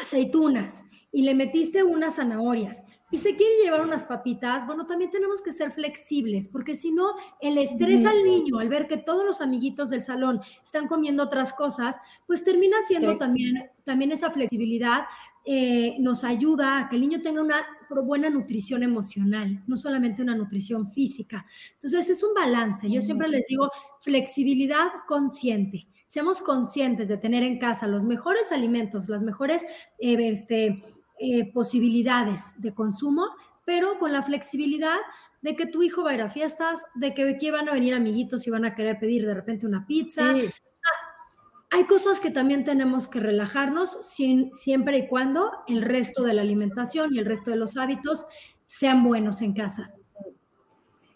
aceitunas 0.00 0.84
y 1.10 1.22
le 1.22 1.34
metiste 1.34 1.82
unas 1.82 2.16
zanahorias 2.16 2.84
y 3.10 3.18
se 3.18 3.34
quiere 3.34 3.64
llevar 3.64 3.80
unas 3.80 4.04
papitas, 4.04 4.64
bueno, 4.68 4.86
también 4.86 5.10
tenemos 5.10 5.42
que 5.42 5.50
ser 5.50 5.72
flexibles, 5.72 6.48
porque 6.48 6.76
si 6.76 6.92
no, 6.92 7.14
el 7.40 7.58
estrés 7.58 8.06
al 8.06 8.22
niño 8.22 8.60
al 8.60 8.68
ver 8.68 8.86
que 8.86 8.98
todos 8.98 9.24
los 9.24 9.40
amiguitos 9.40 9.90
del 9.90 10.04
salón 10.04 10.40
están 10.62 10.86
comiendo 10.86 11.24
otras 11.24 11.52
cosas, 11.52 11.96
pues 12.28 12.44
termina 12.44 12.76
siendo 12.86 13.18
también, 13.18 13.68
también 13.82 14.12
esa 14.12 14.30
flexibilidad 14.30 15.06
eh, 15.44 15.96
nos 15.98 16.24
ayuda 16.24 16.78
a 16.78 16.88
que 16.88 16.96
el 16.96 17.02
niño 17.02 17.22
tenga 17.22 17.40
una 17.40 17.64
buena 18.04 18.30
nutrición 18.30 18.82
emocional, 18.82 19.62
no 19.66 19.76
solamente 19.76 20.22
una 20.22 20.34
nutrición 20.34 20.86
física. 20.86 21.46
Entonces 21.74 22.10
es 22.10 22.22
un 22.22 22.34
balance. 22.34 22.90
Yo 22.90 23.00
siempre 23.00 23.28
les 23.28 23.46
digo 23.46 23.70
flexibilidad 24.00 24.88
consciente. 25.08 25.88
Seamos 26.06 26.40
conscientes 26.40 27.08
de 27.08 27.16
tener 27.16 27.42
en 27.42 27.58
casa 27.58 27.86
los 27.86 28.04
mejores 28.04 28.52
alimentos, 28.52 29.08
las 29.08 29.22
mejores 29.22 29.64
eh, 29.98 30.30
este, 30.30 30.82
eh, 31.18 31.52
posibilidades 31.52 32.52
de 32.58 32.74
consumo, 32.74 33.26
pero 33.64 33.98
con 33.98 34.12
la 34.12 34.22
flexibilidad 34.22 34.98
de 35.42 35.56
que 35.56 35.66
tu 35.66 35.82
hijo 35.82 36.02
va 36.02 36.10
a 36.10 36.14
ir 36.14 36.22
a 36.22 36.30
fiestas, 36.30 36.84
de 36.94 37.14
que 37.14 37.28
aquí 37.28 37.50
van 37.50 37.68
a 37.68 37.72
venir 37.72 37.94
amiguitos 37.94 38.46
y 38.46 38.50
van 38.50 38.64
a 38.64 38.74
querer 38.74 38.98
pedir 38.98 39.26
de 39.26 39.34
repente 39.34 39.66
una 39.66 39.86
pizza, 39.86 40.34
hay 41.70 41.84
cosas 41.84 42.18
que 42.18 42.30
también 42.30 42.64
tenemos 42.64 43.06
que 43.08 43.20
relajarnos 43.20 43.98
siempre 44.02 44.98
y 44.98 45.06
cuando 45.06 45.52
el 45.68 45.82
resto 45.82 46.24
de 46.24 46.34
la 46.34 46.42
alimentación 46.42 47.14
y 47.14 47.18
el 47.18 47.26
resto 47.26 47.50
de 47.50 47.56
los 47.56 47.76
hábitos 47.76 48.26
sean 48.66 49.04
buenos 49.04 49.40
en 49.40 49.52
casa. 49.52 49.94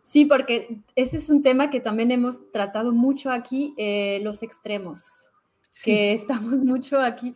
Sí, 0.05 0.27
porque 0.27 0.79
ese 0.95 1.17
es 1.17 1.29
un 1.29 1.43
tema 1.43 1.71
que 1.71 1.81
también 1.81 2.11
hemos 2.11 2.51
tratado 2.53 2.93
mucho 2.93 3.31
aquí, 3.33 3.75
eh, 3.77 4.21
los 4.23 4.43
extremos, 4.43 5.31
que 5.83 6.13
estamos 6.13 6.59
mucho 6.59 7.01
aquí 7.01 7.35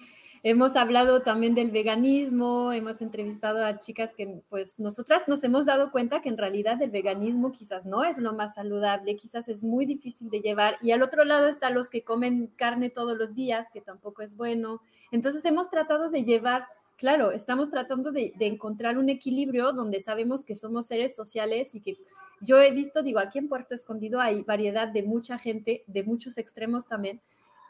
Hemos 0.51 0.77
hablado 0.77 1.21
también 1.21 1.55
del 1.55 1.71
veganismo, 1.71 2.73
hemos 2.73 3.03
entrevistado 3.03 3.67
a 3.67 3.79
chicas 3.79 4.15
que 4.15 4.41
pues 4.49 4.79
nosotras 4.79 5.29
nos 5.29 5.45
hemos 5.45 5.67
dado 5.67 5.93
cuenta 5.93 6.23
que 6.23 6.31
en 6.31 6.39
realidad 6.39 6.81
el 6.81 6.91
veganismo 6.91 7.53
quizás 7.53 7.85
no 7.85 8.03
es 8.03 8.17
lo 8.17 8.33
más 8.33 8.55
saludable, 8.55 9.15
quizás 9.17 9.47
es 9.51 9.63
muy 9.63 9.85
difícil 9.85 10.31
de 10.31 10.41
llevar 10.41 10.79
y 10.81 10.93
al 10.93 11.03
otro 11.03 11.27
lado 11.27 11.49
están 11.49 11.75
los 11.75 11.91
que 11.91 12.03
comen 12.03 12.47
carne 12.57 12.89
todos 12.89 13.19
los 13.19 13.35
días, 13.35 13.69
que 13.71 13.83
tampoco 13.83 14.23
es 14.23 14.39
bueno. 14.39 14.81
Entonces 15.13 15.45
hemos 15.45 15.69
tratado 15.69 16.09
de 16.09 16.25
llevar, 16.25 16.65
claro, 16.97 17.31
estamos 17.31 17.69
tratando 17.69 18.11
de, 18.11 18.33
de 18.39 18.47
encontrar 18.47 18.97
un 18.97 19.11
equilibrio 19.11 19.75
donde 19.75 20.01
sabemos 20.01 20.47
que 20.47 20.57
somos 20.57 20.87
seres 20.87 21.15
sociales 21.15 21.75
y 21.75 21.83
que 21.83 21.99
yo 22.41 22.59
he 22.59 22.73
visto, 22.73 23.03
digo, 23.03 23.19
aquí 23.19 23.39
en 23.39 23.51
Puerto 23.51 23.75
Escondido 23.75 24.19
hay 24.19 24.45
variedad 24.45 24.89
de 24.89 25.03
mucha 25.03 25.39
gente, 25.39 25.85
de 25.87 26.05
muchos 26.05 26.39
extremos 26.39 26.87
también, 26.87 27.21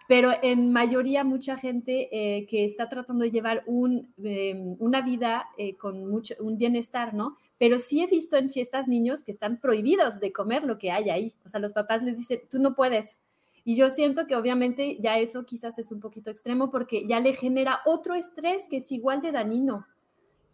pero 0.09 0.32
en 0.42 0.72
mayoría 0.72 1.22
mucha 1.22 1.59
gente 1.59 2.09
eh, 2.11 2.46
que 2.46 2.64
está 2.64 2.88
tratando 2.88 3.24
de 3.24 3.30
llevar 3.30 3.62
un, 3.66 4.11
em, 4.24 4.74
una 4.78 5.02
vida 5.02 5.50
eh, 5.59 5.76
con 5.76 6.09
mucho, 6.09 6.34
un 6.40 6.56
bienestar, 6.56 7.12
¿no? 7.12 7.36
Pero 7.59 7.78
sí 7.78 8.02
he 8.02 8.06
visto 8.06 8.38
en 8.38 8.48
fiestas 8.48 8.88
niños 8.88 9.22
que 9.22 9.32
están 9.32 9.61
prohibidos 9.61 10.18
de 10.18 10.32
comer 10.32 10.64
lo 10.64 10.78
que 10.78 10.90
hay 10.90 11.11
ahí. 11.11 11.34
O 11.44 11.50
sea, 11.50 11.61
los 11.61 11.74
papás 11.74 12.02
les 12.02 12.16
dicen, 12.16 12.40
tú 12.48 12.59
no 12.59 12.74
puedes. 12.74 13.18
Y 13.66 13.76
yo 13.76 13.90
siento 13.90 14.26
que 14.26 14.34
obviamente 14.34 14.96
ya 14.98 15.18
eso 15.18 15.44
quizás 15.44 15.78
es 15.78 15.92
un 15.92 16.00
poquito 16.00 16.30
extremo 16.30 16.70
porque 16.70 17.06
ya 17.06 17.20
le 17.20 17.34
genera 17.34 17.80
otro 17.84 18.14
estrés 18.14 18.66
que 18.70 18.78
es 18.78 18.90
igual 18.90 19.20
de 19.20 19.32
dañino, 19.32 19.86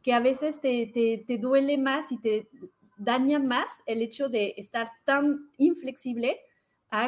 que 0.02 0.12
a 0.14 0.18
veces 0.18 0.61
te, 0.61 0.90
te, 0.92 1.22
te 1.24 1.38
duele 1.38 1.78
más 1.78 2.11
y 2.11 2.18
te 2.18 2.48
daña 2.96 3.38
más 3.38 3.70
el 3.86 4.02
hecho 4.02 4.28
de 4.28 4.55
estar 4.57 4.90
tan 5.05 5.48
inflexible 5.59 6.40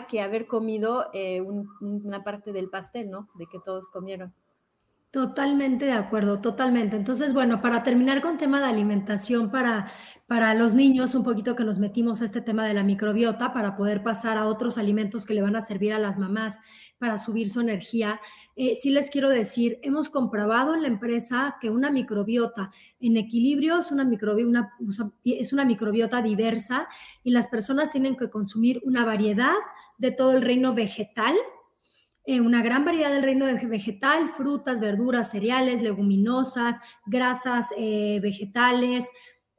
que 0.08 0.20
haber 0.20 0.46
comido 0.46 1.10
eh, 1.12 1.40
una 1.80 2.24
parte 2.24 2.52
del 2.52 2.68
pastel, 2.68 3.10
¿no? 3.10 3.28
De 3.34 3.46
que 3.46 3.60
todos 3.60 3.88
comieron. 3.88 4.34
Totalmente 5.16 5.86
de 5.86 5.92
acuerdo, 5.92 6.42
totalmente. 6.42 6.94
Entonces, 6.94 7.32
bueno, 7.32 7.62
para 7.62 7.82
terminar 7.82 8.20
con 8.20 8.36
tema 8.36 8.60
de 8.60 8.66
alimentación 8.66 9.50
para, 9.50 9.90
para 10.26 10.52
los 10.52 10.74
niños, 10.74 11.14
un 11.14 11.22
poquito 11.22 11.56
que 11.56 11.64
nos 11.64 11.78
metimos 11.78 12.20
a 12.20 12.26
este 12.26 12.42
tema 12.42 12.66
de 12.66 12.74
la 12.74 12.82
microbiota 12.82 13.54
para 13.54 13.78
poder 13.78 14.02
pasar 14.02 14.36
a 14.36 14.44
otros 14.44 14.76
alimentos 14.76 15.24
que 15.24 15.32
le 15.32 15.40
van 15.40 15.56
a 15.56 15.62
servir 15.62 15.94
a 15.94 15.98
las 15.98 16.18
mamás 16.18 16.58
para 16.98 17.16
subir 17.16 17.48
su 17.48 17.60
energía. 17.60 18.20
Eh, 18.56 18.74
sí 18.74 18.90
les 18.90 19.08
quiero 19.08 19.30
decir, 19.30 19.78
hemos 19.80 20.10
comprobado 20.10 20.74
en 20.74 20.82
la 20.82 20.88
empresa 20.88 21.56
que 21.62 21.70
una 21.70 21.90
microbiota 21.90 22.70
en 23.00 23.16
equilibrio 23.16 23.78
es 23.78 23.92
una, 23.92 24.04
microbiota, 24.04 24.74
es 25.24 25.50
una 25.54 25.64
microbiota 25.64 26.20
diversa 26.20 26.88
y 27.24 27.30
las 27.30 27.48
personas 27.48 27.90
tienen 27.90 28.18
que 28.18 28.28
consumir 28.28 28.82
una 28.84 29.06
variedad 29.06 29.54
de 29.96 30.10
todo 30.10 30.32
el 30.32 30.42
reino 30.42 30.74
vegetal, 30.74 31.34
eh, 32.26 32.40
una 32.40 32.62
gran 32.62 32.84
variedad 32.84 33.10
del 33.10 33.22
reino 33.22 33.46
vegetal, 33.46 34.28
frutas, 34.30 34.80
verduras, 34.80 35.30
cereales, 35.30 35.80
leguminosas, 35.80 36.76
grasas 37.06 37.68
eh, 37.76 38.18
vegetales, 38.20 39.08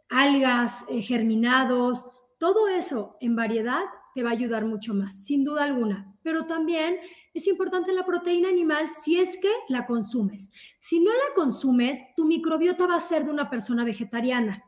algas, 0.09 0.85
germinados, 1.01 2.05
todo 2.37 2.67
eso 2.67 3.17
en 3.19 3.35
variedad 3.35 3.81
te 4.13 4.23
va 4.23 4.29
a 4.29 4.33
ayudar 4.33 4.65
mucho 4.65 4.93
más, 4.93 5.23
sin 5.23 5.43
duda 5.43 5.63
alguna. 5.63 6.13
Pero 6.23 6.45
también 6.45 6.97
es 7.33 7.47
importante 7.47 7.93
la 7.93 8.05
proteína 8.05 8.49
animal 8.49 8.89
si 8.89 9.19
es 9.19 9.37
que 9.37 9.51
la 9.69 9.85
consumes. 9.85 10.51
Si 10.79 10.99
no 10.99 11.11
la 11.11 11.33
consumes, 11.35 12.03
tu 12.15 12.25
microbiota 12.25 12.87
va 12.87 12.95
a 12.95 12.99
ser 12.99 13.25
de 13.25 13.31
una 13.31 13.49
persona 13.49 13.85
vegetariana. 13.85 14.63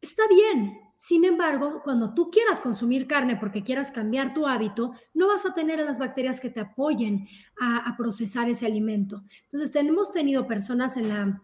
Está 0.00 0.22
bien. 0.28 0.89
Sin 1.02 1.24
embargo, 1.24 1.80
cuando 1.82 2.12
tú 2.12 2.30
quieras 2.30 2.60
consumir 2.60 3.06
carne 3.06 3.34
porque 3.36 3.62
quieras 3.62 3.90
cambiar 3.90 4.34
tu 4.34 4.46
hábito, 4.46 4.92
no 5.14 5.28
vas 5.28 5.46
a 5.46 5.54
tener 5.54 5.80
a 5.80 5.84
las 5.84 5.98
bacterias 5.98 6.42
que 6.42 6.50
te 6.50 6.60
apoyen 6.60 7.26
a, 7.58 7.96
procesar 7.96 8.50
ese 8.50 8.66
alimento. 8.66 9.24
Entonces, 9.44 9.70
tenemos 9.70 10.12
tenido 10.12 10.46
personas 10.46 10.98
en 10.98 11.08
la, 11.08 11.42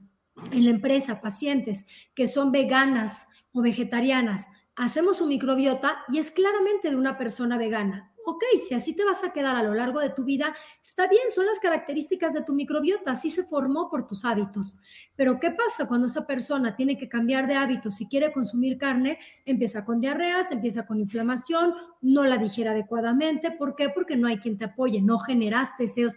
en 0.51 0.65
la 0.65 0.71
empresa, 0.71 1.23
pacientes 1.23 1.87
que 2.15 2.29
son 2.29 2.53
veganas 2.53 3.29
o 3.51 3.63
vegetarianas, 3.63 4.47
hacemos 4.75 5.17
su 5.17 5.27
microbiota 5.27 6.05
y 6.11 6.19
es 6.19 6.31
claramente 6.31 6.91
de 6.91 6.97
una 6.97 7.17
persona 7.17 7.57
vegana 7.57 8.13
ok, 8.27 8.43
si 8.66 8.74
así 8.74 8.93
te 8.93 9.05
vas 9.05 9.22
a 9.22 9.33
quedar 9.33 9.55
a 9.55 9.62
lo 9.62 9.72
largo 9.72 10.01
de 10.01 10.11
tu 10.11 10.24
vida, 10.24 10.53
está 10.83 11.07
bien, 11.07 11.22
son 11.33 11.47
las 11.47 11.61
características 11.61 12.35
de 12.35 12.43
tu 12.43 12.55
microbiota, 12.55 13.12
así 13.12 13.31
se 13.31 13.45
formó 13.45 13.89
por 13.89 14.05
tus 14.09 14.24
hábitos. 14.24 14.77
Pero 15.14 15.39
¿qué 15.39 15.53
pasa 15.53 15.87
cuando 15.87 16.09
esa 16.09 16.27
persona 16.27 16.74
tiene 16.74 16.99
que 16.99 17.09
cambiar 17.09 17.47
de 17.47 17.55
hábitos 17.55 18.01
y 18.01 18.09
quiere 18.09 18.33
consumir 18.33 18.79
carne? 18.79 19.20
Empieza 19.45 19.85
con 19.85 20.01
diarreas, 20.01 20.51
empieza 20.51 20.85
con 20.87 20.99
inflamación, 20.99 21.74
no 22.03 22.24
la 22.24 22.37
digiere 22.37 22.70
adecuadamente. 22.70 23.53
¿Por 23.53 23.77
qué? 23.77 23.91
Porque 23.91 24.16
no 24.16 24.27
hay 24.27 24.39
quien 24.39 24.59
te 24.59 24.64
apoye, 24.64 25.01
no 25.01 25.20
generaste 25.20 25.85
ese 25.85 26.09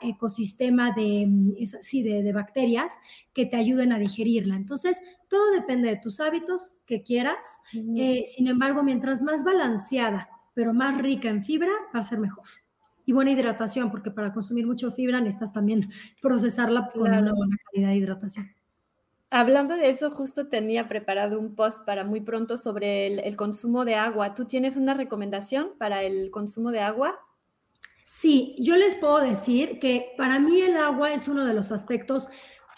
ecosistema 0.00 0.90
de, 0.90 1.28
sí, 1.80 2.02
de 2.02 2.32
bacterias 2.32 2.98
que 3.32 3.46
te 3.46 3.56
ayuden 3.56 3.92
a 3.92 4.00
digerirla. 4.00 4.56
Entonces, 4.56 5.00
todo 5.28 5.52
depende 5.52 5.90
de 5.90 5.96
tus 5.96 6.18
hábitos 6.18 6.78
que 6.86 7.04
quieras. 7.04 7.60
Eh, 7.72 8.24
sin 8.26 8.48
embargo, 8.48 8.82
mientras 8.82 9.22
más 9.22 9.44
balanceada, 9.44 10.28
pero 10.58 10.74
más 10.74 10.98
rica 10.98 11.28
en 11.28 11.44
fibra, 11.44 11.70
va 11.94 12.00
a 12.00 12.02
ser 12.02 12.18
mejor. 12.18 12.44
Y 13.06 13.12
buena 13.12 13.30
hidratación, 13.30 13.92
porque 13.92 14.10
para 14.10 14.32
consumir 14.32 14.66
mucho 14.66 14.90
fibra 14.90 15.20
necesitas 15.20 15.52
también 15.52 15.88
procesarla 16.20 16.90
con 16.92 17.02
una 17.02 17.32
buena 17.32 17.56
calidad 17.70 17.90
de 17.90 17.94
hidratación. 17.94 18.50
Hablando 19.30 19.76
de 19.76 19.88
eso, 19.88 20.10
justo 20.10 20.48
tenía 20.48 20.88
preparado 20.88 21.38
un 21.38 21.54
post 21.54 21.84
para 21.84 22.02
muy 22.02 22.22
pronto 22.22 22.56
sobre 22.56 23.06
el, 23.06 23.20
el, 23.20 23.36
consumo 23.36 23.84
de 23.84 23.94
agua. 23.94 24.34
¿Tú 24.34 24.46
tienes 24.46 24.74
una 24.74 24.94
recomendación 24.94 25.74
para 25.78 26.02
el 26.02 26.32
consumo 26.32 26.72
de 26.72 26.80
agua? 26.80 27.14
Sí, 28.04 28.56
yo 28.58 28.74
les 28.74 28.96
puedo 28.96 29.20
decir 29.20 29.78
que 29.78 30.12
para 30.16 30.40
mí 30.40 30.60
el 30.60 30.76
agua 30.76 31.12
es 31.12 31.28
uno 31.28 31.44
de 31.44 31.54
los 31.54 31.70
aspectos 31.70 32.28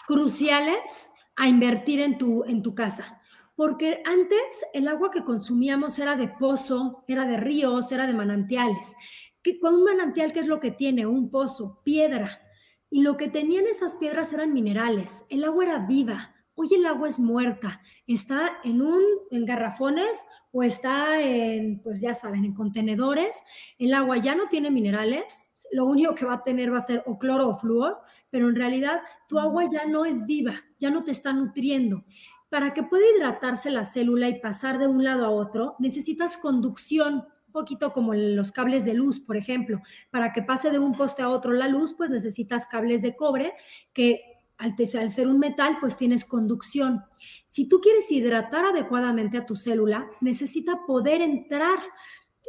cruciales 0.05 1.09
a 1.35 1.47
invertir 1.47 1.99
en 1.99 2.19
tu, 2.19 2.43
en 2.43 2.61
tu 2.61 2.75
casa. 2.75 3.20
Porque 3.55 4.01
antes 4.05 4.65
el 4.73 4.87
agua 4.87 5.11
que 5.11 5.23
consumíamos 5.23 5.99
era 5.99 6.15
de 6.15 6.29
pozo, 6.29 7.03
era 7.07 7.25
de 7.25 7.37
ríos, 7.37 7.91
era 7.91 8.07
de 8.07 8.13
manantiales. 8.13 8.95
Que 9.43 9.59
con 9.59 9.75
un 9.75 9.83
manantial, 9.83 10.33
¿qué 10.33 10.39
es 10.39 10.47
lo 10.47 10.59
que 10.59 10.71
tiene? 10.71 11.05
Un 11.05 11.29
pozo, 11.29 11.81
piedra. 11.83 12.41
Y 12.89 13.01
lo 13.03 13.17
que 13.17 13.27
tenían 13.27 13.65
esas 13.67 13.95
piedras 13.95 14.33
eran 14.33 14.53
minerales. 14.53 15.25
El 15.29 15.43
agua 15.43 15.65
era 15.65 15.79
viva. 15.79 16.35
Hoy 16.55 16.69
el 16.75 16.85
agua 16.85 17.07
es 17.07 17.19
muerta. 17.19 17.81
Está 18.05 18.59
en 18.63 18.81
un 18.81 19.01
en 19.31 19.45
garrafones 19.45 20.25
o 20.51 20.63
está 20.63 21.21
en, 21.21 21.81
pues 21.81 22.01
ya 22.01 22.13
saben, 22.13 22.43
en 22.43 22.53
contenedores. 22.53 23.41
El 23.79 23.93
agua 23.93 24.17
ya 24.17 24.35
no 24.35 24.47
tiene 24.47 24.69
minerales. 24.69 25.49
Lo 25.71 25.85
único 25.85 26.13
que 26.13 26.25
va 26.25 26.35
a 26.35 26.43
tener 26.43 26.71
va 26.71 26.79
a 26.79 26.81
ser 26.81 27.03
o 27.05 27.17
cloro 27.17 27.49
o 27.49 27.57
flúor, 27.57 27.99
pero 28.29 28.49
en 28.49 28.55
realidad 28.55 29.01
tu 29.27 29.39
agua 29.39 29.69
ya 29.69 29.85
no 29.85 30.03
es 30.05 30.25
viva, 30.25 30.55
ya 30.77 30.89
no 30.89 31.03
te 31.03 31.11
está 31.11 31.31
nutriendo. 31.31 32.03
Para 32.51 32.73
que 32.73 32.83
pueda 32.83 33.05
hidratarse 33.15 33.71
la 33.71 33.85
célula 33.85 34.27
y 34.27 34.41
pasar 34.41 34.77
de 34.77 34.85
un 34.85 35.05
lado 35.05 35.25
a 35.25 35.29
otro, 35.29 35.77
necesitas 35.79 36.35
conducción, 36.35 37.25
un 37.47 37.53
poquito 37.53 37.93
como 37.93 38.13
los 38.13 38.51
cables 38.51 38.83
de 38.83 38.93
luz, 38.93 39.21
por 39.21 39.37
ejemplo. 39.37 39.79
Para 40.09 40.33
que 40.33 40.41
pase 40.41 40.69
de 40.69 40.77
un 40.77 40.91
poste 40.91 41.21
a 41.21 41.29
otro 41.29 41.53
la 41.53 41.69
luz, 41.69 41.93
pues 41.93 42.09
necesitas 42.09 42.67
cables 42.67 43.03
de 43.03 43.15
cobre 43.15 43.53
que 43.93 44.19
al, 44.57 44.75
ser 45.09 45.29
un 45.29 45.39
metal, 45.39 45.77
pues 45.79 45.95
tienes 45.95 46.25
conducción. 46.25 47.05
Si 47.45 47.69
tú 47.69 47.79
quieres 47.79 48.11
hidratar 48.11 48.65
adecuadamente 48.65 49.37
a 49.37 49.45
tu 49.45 49.55
célula, 49.55 50.05
necesita 50.19 50.81
poder 50.85 51.21
entrar 51.21 51.79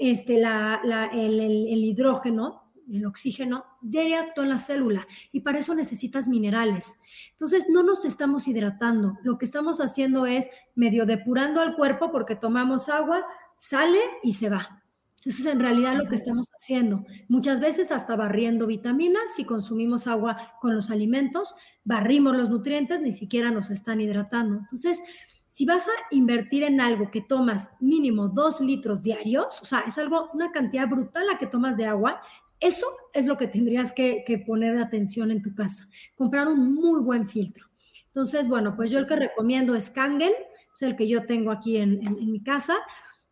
este, 0.01 0.43
el 0.43 1.85
hidrógeno 1.85 2.62
el 2.97 3.07
oxígeno 3.07 3.65
directo 3.81 4.43
en 4.43 4.49
la 4.51 4.59
célula 4.59 5.07
y 5.33 5.41
para 5.41 5.59
eso 5.59 5.75
necesitas 5.75 6.29
minerales. 6.29 6.99
Entonces 7.31 7.67
no 7.69 7.83
nos 7.83 8.05
estamos 8.05 8.49
hidratando, 8.49 9.19
lo 9.23 9.39
que 9.39 9.45
estamos 9.45 9.81
haciendo 9.81 10.27
es 10.27 10.49
medio 10.75 11.07
depurando 11.07 11.61
al 11.61 11.77
cuerpo 11.77 12.11
porque 12.13 12.37
tomamos 12.37 12.89
agua, 12.89 13.25
sale 13.57 14.01
y 14.23 14.35
se 14.35 14.49
va. 14.51 14.83
Entonces, 15.25 15.47
en 15.47 15.61
realidad 15.61 15.97
lo 15.97 16.09
que 16.09 16.17
estamos 16.17 16.49
haciendo, 16.59 17.05
muchas 17.29 17.61
veces 17.61 17.93
hasta 17.93 18.17
barriendo 18.17 18.67
vitaminas, 18.67 19.23
si 19.37 19.45
consumimos 19.45 20.09
agua 20.09 20.37
con 20.61 20.75
los 20.75 20.91
alimentos, 20.91 21.55
barrimos 21.85 22.37
los 22.37 22.51
nutrientes, 22.51 23.01
ni 23.01 23.13
siquiera 23.13 23.53
nos 23.53 23.71
están 23.71 24.01
hidratando. 24.01 24.57
Entonces, 24.59 25.01
si 25.47 25.65
vas 25.65 25.87
a 25.87 25.93
invertir 26.11 26.65
en 26.65 26.81
algo 26.81 27.11
que 27.13 27.21
tomas 27.21 27.71
mínimo 27.79 28.29
dos 28.29 28.61
litros 28.61 29.05
diarios, 29.05 29.63
o 29.63 29.65
sea, 29.65 29.85
es 29.87 29.97
algo, 29.97 30.29
una 30.35 30.51
cantidad 30.51 30.89
brutal 30.89 31.27
la 31.29 31.39
que 31.39 31.47
tomas 31.47 31.77
de 31.77 31.87
agua, 31.87 32.21
eso 32.63 32.87
es 33.13 33.27
lo 33.27 33.37
que 33.37 33.49
tendrías 33.49 33.93
que, 33.93 34.45
poner 34.47 34.77
de 34.77 34.83
atención 34.83 35.31
en 35.31 35.43
tu 35.43 35.55
casa. 35.55 35.89
Comprar 36.17 36.49
un 36.49 36.75
muy 36.75 37.01
buen 37.01 37.27
filtro. 37.27 37.67
Entonces, 38.07 38.49
bueno, 38.49 38.77
pues 38.77 38.91
yo 38.91 38.99
el 38.99 39.07
que 39.07 39.17
recomiendo 39.17 39.75
es 39.75 39.91
Kangen, 39.91 40.33
es 40.73 40.83
el 40.83 40.97
que 40.97 41.09
yo 41.09 41.27
tengo 41.27 41.51
aquí 41.51 41.79
en, 41.79 42.01
mi 42.31 42.43
casa. 42.43 42.75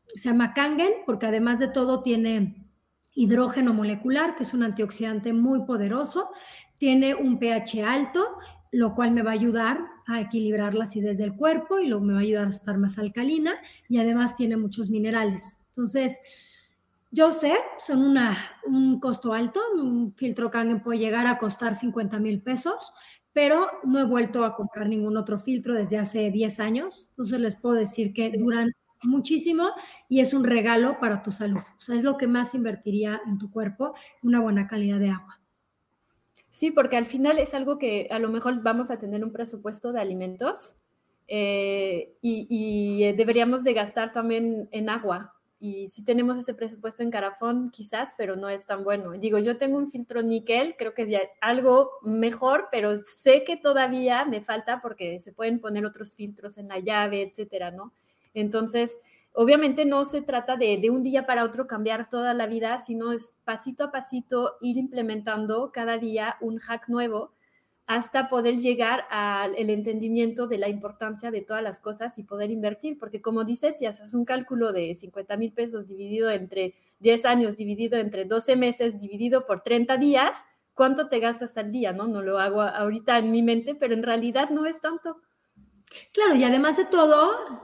Se 0.08 0.28
llama 0.28 0.52
Kangen 0.52 0.92
porque 1.06 1.26
además 1.26 1.60
de 1.60 1.68
todo 1.68 2.02
tiene 2.02 2.66
hidrógeno 3.14 3.72
molecular, 3.72 4.36
que 4.36 4.42
es 4.42 4.52
un 4.52 4.64
antioxidante 4.64 5.32
muy 5.32 5.64
poderoso. 5.64 6.30
Tiene 6.78 7.14
un 7.14 7.38
pH 7.38 7.84
alto, 7.84 8.36
lo 8.72 8.94
cual 8.94 9.12
me 9.12 9.22
va 9.22 9.30
a 9.30 9.34
ayudar 9.34 9.78
a 10.06 10.20
equilibrar 10.20 10.74
la 10.74 10.84
acidez 10.84 11.18
del 11.18 11.36
cuerpo 11.36 11.78
y 11.78 11.86
lo 11.86 12.00
me 12.00 12.14
va 12.14 12.18
a 12.18 12.22
ayudar 12.22 12.46
a 12.48 12.50
estar 12.50 12.78
más 12.78 12.98
alcalina 12.98 13.54
y 13.88 13.98
además 13.98 14.34
tiene 14.34 14.56
muchos 14.56 14.90
minerales. 14.90 15.58
Entonces, 15.68 16.18
yo 17.10 17.30
sé, 17.32 17.54
son 17.84 18.02
una, 18.02 18.36
un 18.66 19.00
costo 19.00 19.34
alto, 19.34 19.60
un 19.74 20.14
filtro 20.14 20.50
Kangen 20.50 20.82
puede 20.82 21.00
llegar 21.00 21.26
a 21.26 21.38
costar 21.38 21.74
50 21.74 22.20
mil 22.20 22.40
pesos, 22.42 22.92
pero 23.32 23.66
no 23.84 23.98
he 23.98 24.04
vuelto 24.04 24.44
a 24.44 24.54
comprar 24.54 24.88
ningún 24.88 25.16
otro 25.16 25.38
filtro 25.38 25.74
desde 25.74 25.98
hace 25.98 26.30
10 26.30 26.60
años, 26.60 27.08
entonces 27.10 27.40
les 27.40 27.56
puedo 27.56 27.74
decir 27.74 28.12
que 28.12 28.30
duran 28.32 28.72
muchísimo 29.02 29.70
y 30.08 30.20
es 30.20 30.34
un 30.34 30.44
regalo 30.44 30.98
para 31.00 31.22
tu 31.22 31.32
salud. 31.32 31.62
O 31.78 31.80
sea, 31.80 31.96
es 31.96 32.04
lo 32.04 32.16
que 32.16 32.26
más 32.26 32.54
invertiría 32.54 33.20
en 33.26 33.38
tu 33.38 33.50
cuerpo, 33.50 33.94
una 34.22 34.40
buena 34.40 34.66
calidad 34.66 35.00
de 35.00 35.10
agua. 35.10 35.40
Sí, 36.50 36.70
porque 36.70 36.96
al 36.96 37.06
final 37.06 37.38
es 37.38 37.54
algo 37.54 37.78
que 37.78 38.08
a 38.10 38.18
lo 38.18 38.28
mejor 38.28 38.62
vamos 38.62 38.90
a 38.90 38.98
tener 38.98 39.24
un 39.24 39.32
presupuesto 39.32 39.92
de 39.92 40.00
alimentos 40.00 40.76
eh, 41.28 42.12
y, 42.20 42.46
y 42.50 43.12
deberíamos 43.12 43.64
de 43.64 43.72
gastar 43.72 44.12
también 44.12 44.68
en 44.72 44.90
agua, 44.90 45.34
y 45.62 45.88
si 45.88 46.02
tenemos 46.02 46.38
ese 46.38 46.54
presupuesto 46.54 47.02
en 47.02 47.10
Carafón, 47.10 47.70
quizás, 47.70 48.14
pero 48.16 48.34
no 48.34 48.48
es 48.48 48.64
tan 48.64 48.82
bueno. 48.82 49.12
Digo, 49.12 49.38
yo 49.38 49.58
tengo 49.58 49.76
un 49.76 49.90
filtro 49.90 50.22
níquel, 50.22 50.74
creo 50.78 50.94
que 50.94 51.06
ya 51.08 51.18
es 51.18 51.30
algo 51.42 51.90
mejor, 52.00 52.68
pero 52.72 52.96
sé 52.96 53.44
que 53.44 53.58
todavía 53.58 54.24
me 54.24 54.40
falta 54.40 54.80
porque 54.80 55.20
se 55.20 55.32
pueden 55.32 55.60
poner 55.60 55.84
otros 55.84 56.14
filtros 56.14 56.56
en 56.56 56.68
la 56.68 56.78
llave, 56.78 57.22
etcétera, 57.22 57.70
¿no? 57.70 57.92
Entonces, 58.32 58.98
obviamente 59.34 59.84
no 59.84 60.06
se 60.06 60.22
trata 60.22 60.56
de, 60.56 60.78
de 60.78 60.88
un 60.88 61.02
día 61.02 61.26
para 61.26 61.44
otro 61.44 61.66
cambiar 61.66 62.08
toda 62.08 62.32
la 62.32 62.46
vida, 62.46 62.78
sino 62.78 63.12
es 63.12 63.34
pasito 63.44 63.84
a 63.84 63.90
pasito 63.90 64.56
ir 64.62 64.78
implementando 64.78 65.72
cada 65.72 65.98
día 65.98 66.36
un 66.40 66.58
hack 66.58 66.88
nuevo 66.88 67.32
hasta 67.90 68.28
poder 68.28 68.58
llegar 68.58 69.04
al 69.10 69.56
entendimiento 69.68 70.46
de 70.46 70.58
la 70.58 70.68
importancia 70.68 71.32
de 71.32 71.40
todas 71.40 71.60
las 71.60 71.80
cosas 71.80 72.16
y 72.20 72.22
poder 72.22 72.52
invertir, 72.52 72.96
porque 73.00 73.20
como 73.20 73.42
dices, 73.42 73.80
si 73.80 73.86
haces 73.86 74.14
un 74.14 74.24
cálculo 74.24 74.72
de 74.72 74.94
50 74.94 75.36
mil 75.36 75.52
pesos 75.52 75.88
dividido 75.88 76.30
entre 76.30 76.74
10 77.00 77.24
años, 77.24 77.56
dividido 77.56 77.98
entre 77.98 78.26
12 78.26 78.54
meses, 78.54 79.00
dividido 79.00 79.44
por 79.44 79.62
30 79.62 79.96
días, 79.96 80.40
¿cuánto 80.72 81.08
te 81.08 81.18
gastas 81.18 81.56
al 81.56 81.72
día? 81.72 81.92
No, 81.92 82.06
no 82.06 82.22
lo 82.22 82.38
hago 82.38 82.62
ahorita 82.62 83.18
en 83.18 83.32
mi 83.32 83.42
mente, 83.42 83.74
pero 83.74 83.92
en 83.94 84.04
realidad 84.04 84.50
no 84.50 84.66
es 84.66 84.80
tanto. 84.80 85.16
Claro, 86.12 86.36
y 86.36 86.44
además 86.44 86.76
de 86.76 86.84
todo, 86.84 87.60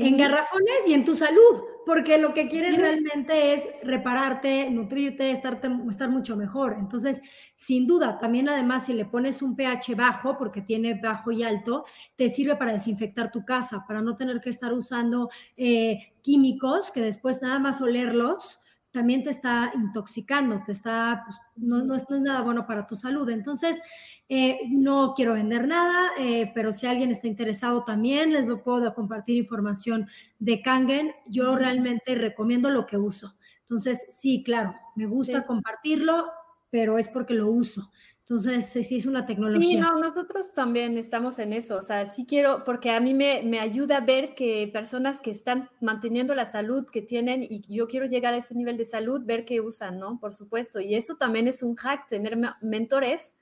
en 0.00 0.16
garrafones 0.16 0.86
y 0.88 0.94
en 0.94 1.04
tu 1.04 1.14
salud, 1.14 1.62
porque 1.86 2.18
lo 2.18 2.34
que 2.34 2.48
quieres 2.48 2.76
realmente 2.76 3.54
es 3.54 3.68
repararte, 3.82 4.68
nutrirte, 4.70 5.30
estar, 5.30 5.60
estar 5.88 6.08
mucho 6.08 6.36
mejor. 6.36 6.76
Entonces, 6.78 7.20
sin 7.54 7.86
duda, 7.86 8.18
también 8.18 8.48
además 8.48 8.86
si 8.86 8.92
le 8.92 9.04
pones 9.04 9.42
un 9.42 9.54
pH 9.54 9.94
bajo, 9.94 10.36
porque 10.36 10.62
tiene 10.62 11.00
bajo 11.00 11.30
y 11.30 11.42
alto, 11.42 11.84
te 12.16 12.28
sirve 12.28 12.56
para 12.56 12.72
desinfectar 12.72 13.30
tu 13.30 13.44
casa, 13.44 13.84
para 13.86 14.02
no 14.02 14.16
tener 14.16 14.40
que 14.40 14.50
estar 14.50 14.72
usando 14.72 15.30
eh, 15.56 16.12
químicos 16.22 16.90
que 16.90 17.00
después 17.00 17.40
nada 17.42 17.58
más 17.58 17.80
olerlos 17.80 18.58
también 18.94 19.24
te 19.24 19.30
está 19.30 19.72
intoxicando, 19.74 20.62
te 20.64 20.70
está, 20.70 21.24
pues, 21.26 21.36
no, 21.56 21.84
no, 21.84 21.96
es, 21.96 22.08
nada 22.08 22.42
bueno 22.42 22.64
para 22.64 22.86
tu 22.86 22.94
salud. 22.94 23.28
Entonces, 23.28 23.80
eh, 24.28 24.60
no 24.70 25.14
quiero 25.16 25.34
vender 25.34 25.66
nada, 25.66 26.12
eh, 26.16 26.52
pero 26.54 26.72
si 26.72 26.86
alguien 26.86 27.10
está 27.10 27.26
interesado 27.26 27.82
también, 27.82 28.32
les 28.32 28.46
puedo 28.62 28.94
compartir 28.94 29.36
información 29.36 30.08
de 30.38 30.62
Kangen. 30.62 31.12
Yo 31.26 31.56
realmente 31.56 32.14
recomiendo 32.14 32.70
lo 32.70 32.86
que 32.86 32.96
uso. 32.96 33.34
Entonces, 33.58 34.06
sí, 34.10 34.44
claro, 34.44 34.72
me 34.94 35.06
gusta 35.06 35.44
compartirlo, 35.44 36.26
pero 36.70 36.96
es 36.96 37.08
porque 37.08 37.34
lo 37.34 37.48
uso. 37.48 37.90
Entonces, 38.26 38.86
sí 38.88 38.96
es 38.96 39.04
una 39.04 39.26
tecnología. 39.26 39.68
Sí, 39.68 39.76
no, 39.76 39.98
nosotros 39.98 40.50
también 40.54 40.96
estamos 40.96 41.38
en 41.38 41.52
eso. 41.52 41.76
O 41.76 41.82
sea, 41.82 42.06
sí 42.06 42.24
quiero, 42.24 42.64
porque 42.64 42.90
a 42.90 42.98
mí 42.98 43.12
me, 43.12 43.42
me, 43.42 43.60
ayuda 43.60 43.98
a 43.98 44.00
ver 44.00 44.34
que 44.34 44.70
personas 44.72 45.20
que 45.20 45.30
están 45.30 45.68
manteniendo 45.82 46.34
la 46.34 46.46
salud 46.46 46.86
que 46.90 47.02
tienen 47.02 47.42
y 47.42 47.60
yo 47.68 47.86
quiero 47.86 48.06
llegar 48.06 48.32
a 48.32 48.38
ese 48.38 48.54
nivel 48.54 48.78
de 48.78 48.86
salud, 48.86 49.20
ver 49.26 49.44
qué 49.44 49.60
usan, 49.60 49.98
¿no? 49.98 50.18
Por 50.18 50.32
supuesto. 50.32 50.80
Y 50.80 50.94
eso 50.94 51.16
también 51.16 51.48
es 51.48 51.62
un 51.62 51.76
hack, 51.76 52.08
tener 52.08 52.38
mentores 52.62 53.34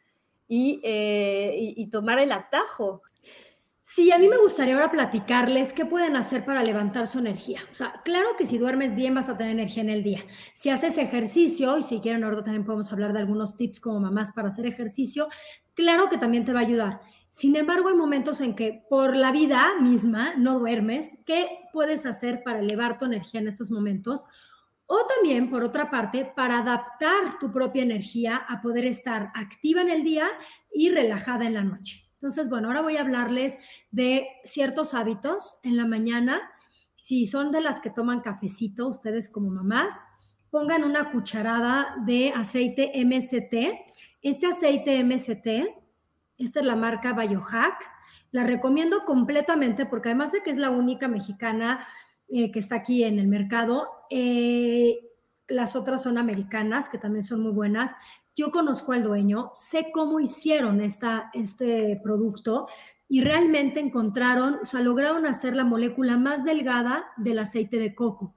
y, 0.49 0.80
eh, 0.83 1.74
y, 1.76 1.87
tomar 1.87 2.18
el 2.18 2.33
atajo. 2.33 3.03
Sí, 3.95 4.11
a 4.11 4.16
mí 4.16 4.26
me 4.26 4.38
gustaría 4.38 4.72
ahora 4.72 4.90
platicarles 4.90 5.74
qué 5.74 5.84
pueden 5.84 6.16
hacer 6.16 6.47
para 6.47 6.62
levantar 6.62 7.07
su 7.07 7.18
energía. 7.18 7.61
O 7.70 7.74
sea, 7.74 8.01
claro 8.07 8.28
que 8.38 8.47
si 8.47 8.57
duermes 8.57 8.95
bien 8.95 9.14
vas 9.14 9.28
a 9.28 9.36
tener 9.36 9.53
energía 9.53 9.82
en 9.82 9.90
el 9.90 10.03
día. 10.03 10.20
Si 10.55 10.70
haces 10.70 10.97
ejercicio, 10.97 11.76
y 11.76 11.82
si 11.82 12.01
quieren 12.01 12.24
ahora 12.24 12.43
también 12.43 12.64
podemos 12.64 12.90
hablar 12.90 13.12
de 13.12 13.18
algunos 13.18 13.55
tips 13.55 13.80
como 13.80 14.01
mamás 14.01 14.32
para 14.32 14.49
hacer 14.49 14.64
ejercicio, 14.64 15.28
claro 15.74 16.09
que 16.09 16.16
también 16.16 16.47
te 16.47 16.55
va 16.55 16.61
a 16.61 16.62
ayudar. 16.62 17.01
Sin 17.28 17.55
embargo, 17.55 17.90
hay 17.90 17.95
momentos 17.95 18.40
en 18.40 18.55
que 18.55 18.82
por 18.88 19.14
la 19.14 19.30
vida 19.30 19.78
misma 19.78 20.36
no 20.38 20.59
duermes. 20.59 21.18
¿Qué 21.26 21.59
puedes 21.70 22.07
hacer 22.07 22.43
para 22.43 22.61
elevar 22.61 22.97
tu 22.97 23.05
energía 23.05 23.40
en 23.40 23.49
esos 23.49 23.70
momentos? 23.70 24.24
O 24.86 25.07
también, 25.16 25.51
por 25.51 25.64
otra 25.64 25.90
parte, 25.90 26.32
para 26.34 26.61
adaptar 26.61 27.38
tu 27.38 27.53
propia 27.53 27.82
energía 27.82 28.36
a 28.36 28.62
poder 28.62 28.86
estar 28.86 29.30
activa 29.34 29.82
en 29.82 29.90
el 29.90 30.03
día 30.03 30.28
y 30.72 30.88
relajada 30.88 31.45
en 31.45 31.53
la 31.53 31.62
noche. 31.62 32.01
Entonces, 32.23 32.49
bueno, 32.49 32.68
ahora 32.68 32.83
voy 32.83 32.97
a 32.97 33.01
hablarles 33.01 33.59
de 33.91 34.29
ciertos 34.45 34.95
hábitos 34.95 35.57
en 35.64 35.77
la 35.77 35.87
mañana. 35.87 36.41
Si 36.95 37.27
son 37.27 37.51
de 37.51 37.61
las 37.61 37.81
que 37.81 37.91
toman 37.91 38.20
cafecito, 38.20 38.87
ustedes 38.87 39.29
como 39.29 39.51
mamás, 39.51 40.01
pongan 40.49 40.85
una 40.85 41.11
cucharada 41.11 41.97
de 42.07 42.31
aceite 42.31 42.93
MCT. 42.95 43.77
Este 44.23 44.47
aceite 44.47 45.03
MCT, 45.03 45.66
esta 46.39 46.61
es 46.61 46.64
la 46.64 46.77
marca 46.77 47.12
Biohack, 47.12 47.91
la 48.31 48.45
recomiendo 48.45 49.05
completamente 49.05 49.85
porque 49.85 50.11
además 50.11 50.31
de 50.31 50.45
que 50.45 50.53
es 50.53 50.59
la 50.59 50.70
única 50.70 51.09
mexicana 51.09 51.85
eh, 52.29 52.53
que 52.53 52.61
está 52.61 52.77
aquí 52.77 53.03
en 53.03 53.18
el 53.18 53.27
mercado, 53.27 53.89
eh, 54.11 54.97
las 55.49 55.75
otras 55.75 56.05
son 56.05 56.18
americanas, 56.18 56.89
que 56.89 56.99
también 56.99 57.25
son 57.25 57.43
muy 57.43 57.51
buenas. 57.51 57.97
Yo 58.35 58.51
conozco 58.51 58.93
al 58.93 59.03
dueño, 59.03 59.53
sé 59.55 59.91
cómo 59.93 60.18
hicieron 60.18 60.80
esta, 60.80 61.30
este 61.35 62.01
producto 62.03 62.66
y 63.09 63.20
realmente 63.20 63.78
encontraron, 63.78 64.61
o 64.62 64.64
sea, 64.64 64.80
lograron 64.80 65.26
hacer 65.26 65.55
la 65.55 65.64
molécula 65.64 66.16
más 66.16 66.45
delgada 66.45 67.05
del 67.18 67.39
aceite 67.39 67.78
de 67.78 67.95
coco. 67.95 68.35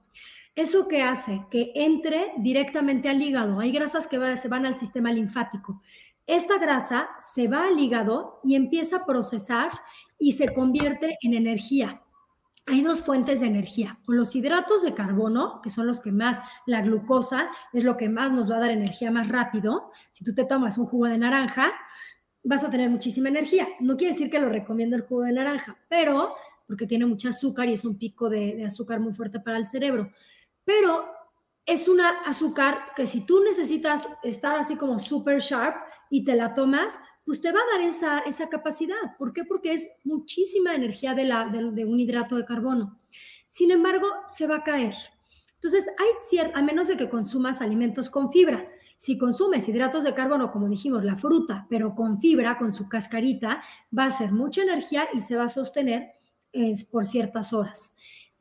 ¿Eso 0.54 0.86
qué 0.88 1.02
hace? 1.02 1.46
Que 1.50 1.72
entre 1.74 2.32
directamente 2.38 3.08
al 3.08 3.22
hígado. 3.22 3.60
Hay 3.60 3.72
grasas 3.72 4.06
que 4.06 4.36
se 4.36 4.48
van 4.48 4.66
al 4.66 4.74
sistema 4.74 5.12
linfático. 5.12 5.82
Esta 6.26 6.58
grasa 6.58 7.08
se 7.20 7.48
va 7.48 7.66
al 7.66 7.78
hígado 7.78 8.40
y 8.42 8.54
empieza 8.54 8.96
a 8.96 9.06
procesar 9.06 9.70
y 10.18 10.32
se 10.32 10.52
convierte 10.52 11.16
en 11.22 11.34
energía 11.34 12.02
hay 12.66 12.82
dos 12.82 13.02
fuentes 13.02 13.40
de 13.40 13.46
energía, 13.46 13.98
con 14.04 14.16
los 14.16 14.34
hidratos 14.34 14.82
de 14.82 14.92
carbono, 14.92 15.60
que 15.62 15.70
son 15.70 15.86
los 15.86 16.00
que 16.00 16.10
más, 16.10 16.38
la 16.66 16.82
glucosa 16.82 17.48
es 17.72 17.84
lo 17.84 17.96
que 17.96 18.08
más 18.08 18.32
nos 18.32 18.50
va 18.50 18.56
a 18.56 18.60
dar 18.60 18.70
energía 18.72 19.10
más 19.12 19.28
rápido. 19.28 19.92
Si 20.10 20.24
tú 20.24 20.34
te 20.34 20.44
tomas 20.44 20.76
un 20.76 20.86
jugo 20.86 21.06
de 21.06 21.16
naranja, 21.16 21.72
vas 22.42 22.64
a 22.64 22.70
tener 22.70 22.90
muchísima 22.90 23.28
energía. 23.28 23.68
No 23.78 23.96
quiere 23.96 24.14
decir 24.14 24.30
que 24.30 24.40
lo 24.40 24.48
recomiendo 24.48 24.96
el 24.96 25.02
jugo 25.02 25.22
de 25.22 25.32
naranja, 25.32 25.78
pero 25.88 26.34
porque 26.66 26.88
tiene 26.88 27.06
mucho 27.06 27.28
azúcar 27.28 27.68
y 27.68 27.74
es 27.74 27.84
un 27.84 27.96
pico 27.98 28.28
de, 28.28 28.56
de 28.56 28.64
azúcar 28.64 28.98
muy 28.98 29.14
fuerte 29.14 29.38
para 29.38 29.58
el 29.58 29.66
cerebro. 29.66 30.10
Pero 30.64 31.08
es 31.64 31.86
una 31.86 32.20
azúcar 32.22 32.78
que 32.96 33.06
si 33.06 33.20
tú 33.20 33.44
necesitas 33.44 34.08
estar 34.24 34.56
así 34.56 34.74
como 34.74 34.98
super 34.98 35.38
sharp 35.38 35.76
y 36.10 36.24
te 36.24 36.34
la 36.34 36.52
tomas, 36.54 36.98
pues 37.26 37.40
te 37.40 37.50
va 37.50 37.58
a 37.58 37.76
dar 37.76 37.86
esa, 37.86 38.20
esa 38.20 38.48
capacidad. 38.48 39.16
¿Por 39.18 39.32
qué? 39.32 39.44
Porque 39.44 39.74
es 39.74 39.90
muchísima 40.04 40.76
energía 40.76 41.12
de, 41.12 41.24
la, 41.24 41.48
de, 41.48 41.84
un 41.84 41.98
hidrato 41.98 42.36
de 42.36 42.44
carbono. 42.44 43.00
Sin 43.48 43.72
embargo, 43.72 44.06
se 44.28 44.46
va 44.46 44.58
a 44.58 44.62
caer. 44.62 44.94
Entonces, 45.56 45.88
hay 45.98 46.50
a 46.54 46.62
menos 46.62 46.86
de 46.86 46.96
que 46.96 47.10
consumas 47.10 47.60
alimentos 47.60 48.10
con 48.10 48.30
fibra. 48.30 48.68
Si 48.96 49.18
consumes 49.18 49.68
hidratos 49.68 50.04
de 50.04 50.14
carbono, 50.14 50.52
como 50.52 50.68
dijimos, 50.68 51.04
la 51.04 51.16
fruta, 51.16 51.66
pero 51.68 51.96
con 51.96 52.16
fibra, 52.16 52.58
con 52.58 52.72
su 52.72 52.88
cascarita, 52.88 53.60
va 53.96 54.04
a 54.04 54.10
ser 54.10 54.30
mucha 54.30 54.62
energía 54.62 55.08
y 55.12 55.18
se 55.18 55.34
va 55.34 55.44
a 55.44 55.48
sostener 55.48 56.12
por 56.92 57.06
ciertas 57.06 57.52
horas. 57.52 57.92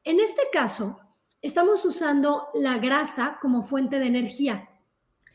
En 0.03 0.19
este 0.19 0.43
caso, 0.53 0.97
estamos 1.41 1.83
usando 1.86 2.49
la 2.53 2.77
grasa 2.77 3.39
como 3.41 3.63
fuente 3.63 3.97
de 3.97 4.05
energía. 4.05 4.69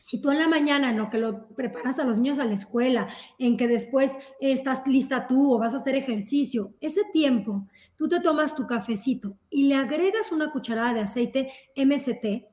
Si 0.01 0.19
tú 0.19 0.31
en 0.31 0.39
la 0.39 0.47
mañana, 0.47 0.89
en 0.89 0.97
lo 0.97 1.11
que 1.11 1.19
lo 1.19 1.49
preparas 1.49 1.99
a 1.99 2.03
los 2.03 2.17
niños 2.17 2.39
a 2.39 2.45
la 2.45 2.55
escuela, 2.55 3.07
en 3.37 3.55
que 3.55 3.67
después 3.67 4.17
estás 4.39 4.81
lista 4.87 5.27
tú 5.27 5.53
o 5.53 5.59
vas 5.59 5.75
a 5.75 5.77
hacer 5.77 5.95
ejercicio, 5.95 6.73
ese 6.81 7.01
tiempo 7.13 7.67
tú 7.95 8.07
te 8.07 8.19
tomas 8.19 8.55
tu 8.55 8.65
cafecito 8.65 9.37
y 9.51 9.67
le 9.67 9.75
agregas 9.75 10.31
una 10.31 10.51
cucharada 10.51 10.95
de 10.95 11.01
aceite 11.01 11.51
MCT, 11.75 12.47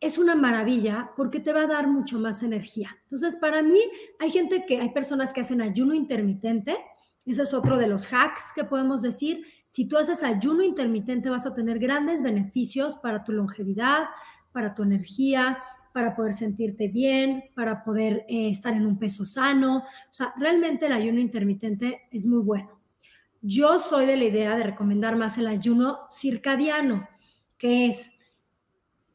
es 0.00 0.18
una 0.18 0.34
maravilla 0.34 1.12
porque 1.16 1.38
te 1.38 1.52
va 1.52 1.62
a 1.62 1.66
dar 1.68 1.86
mucho 1.86 2.18
más 2.18 2.42
energía. 2.42 2.98
Entonces, 3.04 3.36
para 3.36 3.62
mí, 3.62 3.78
hay 4.18 4.32
gente 4.32 4.66
que, 4.66 4.80
hay 4.80 4.90
personas 4.90 5.32
que 5.32 5.42
hacen 5.42 5.62
ayuno 5.62 5.94
intermitente. 5.94 6.78
Ese 7.24 7.42
es 7.42 7.54
otro 7.54 7.76
de 7.76 7.86
los 7.86 8.12
hacks 8.12 8.52
que 8.56 8.64
podemos 8.64 9.02
decir. 9.02 9.46
Si 9.68 9.86
tú 9.86 9.98
haces 9.98 10.24
ayuno 10.24 10.64
intermitente, 10.64 11.30
vas 11.30 11.46
a 11.46 11.54
tener 11.54 11.78
grandes 11.78 12.22
beneficios 12.22 12.96
para 12.96 13.22
tu 13.22 13.30
longevidad, 13.30 14.06
para 14.50 14.74
tu 14.74 14.82
energía, 14.82 15.62
para 15.92 16.14
poder 16.14 16.34
sentirte 16.34 16.88
bien, 16.88 17.44
para 17.54 17.84
poder 17.84 18.24
eh, 18.28 18.48
estar 18.48 18.74
en 18.74 18.86
un 18.86 18.98
peso 18.98 19.24
sano. 19.24 19.78
O 19.78 20.12
sea, 20.12 20.32
realmente 20.36 20.86
el 20.86 20.92
ayuno 20.92 21.20
intermitente 21.20 22.02
es 22.10 22.26
muy 22.26 22.42
bueno. 22.42 22.80
Yo 23.40 23.78
soy 23.78 24.06
de 24.06 24.16
la 24.16 24.24
idea 24.24 24.56
de 24.56 24.64
recomendar 24.64 25.16
más 25.16 25.38
el 25.38 25.46
ayuno 25.46 26.00
circadiano, 26.10 27.08
que 27.56 27.86
es 27.86 28.10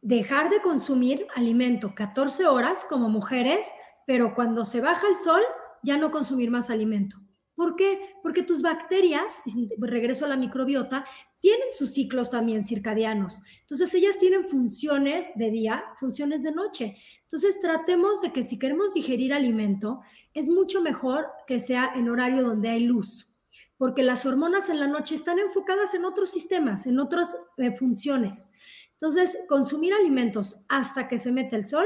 dejar 0.02 0.50
de 0.50 0.62
consumir 0.62 1.28
alimento 1.36 1.94
14 1.96 2.46
horas 2.48 2.86
como 2.88 3.10
mujeres, 3.10 3.68
pero 4.06 4.36
cuando 4.36 4.66
se 4.66 4.82
baja 4.82 5.08
el 5.08 5.16
sol, 5.16 5.42
ya 5.82 5.98
no 5.98 6.12
consumir 6.12 6.52
más 6.52 6.70
alimento. 6.70 7.18
¿Por 7.56 7.76
qué? 7.76 8.00
Porque 8.24 8.42
tus 8.42 8.62
bacterias, 8.62 9.44
regreso 9.78 10.26
a 10.26 10.28
la 10.28 10.38
microbiota, 10.38 11.06
tienen 11.40 11.68
sus 11.78 11.92
ciclos 11.92 12.32
también 12.32 12.64
circadianos. 12.64 13.42
Entonces, 13.62 13.94
ellas 13.94 14.18
tienen 14.18 14.44
funciones 14.46 15.28
de 15.36 15.52
día, 15.52 15.84
funciones 16.00 16.42
de 16.42 16.52
noche. 16.52 16.96
Entonces, 17.22 17.60
tratemos 17.60 18.22
de 18.22 18.32
que 18.32 18.42
si 18.42 18.58
queremos 18.58 18.94
digerir 18.94 19.34
alimento, 19.34 20.02
es 20.34 20.50
mucho 20.50 20.82
mejor 20.82 21.28
que 21.46 21.60
sea 21.60 21.92
en 21.96 22.10
horario 22.10 22.44
donde 22.44 22.70
hay 22.70 22.86
luz, 22.86 23.30
porque 23.78 24.02
las 24.02 24.26
hormonas 24.26 24.70
en 24.70 24.80
la 24.80 24.88
noche 24.88 25.14
están 25.14 25.38
enfocadas 25.38 25.94
en 25.94 26.06
otros 26.06 26.32
sistemas, 26.32 26.88
en 26.88 27.00
otras 27.00 27.38
eh, 27.58 27.76
funciones. 27.76 28.50
Entonces, 28.94 29.38
consumir 29.48 29.94
alimentos 29.94 30.60
hasta 30.70 31.08
que 31.08 31.20
se 31.20 31.32
mete 31.32 31.56
el 31.56 31.66
sol 31.66 31.86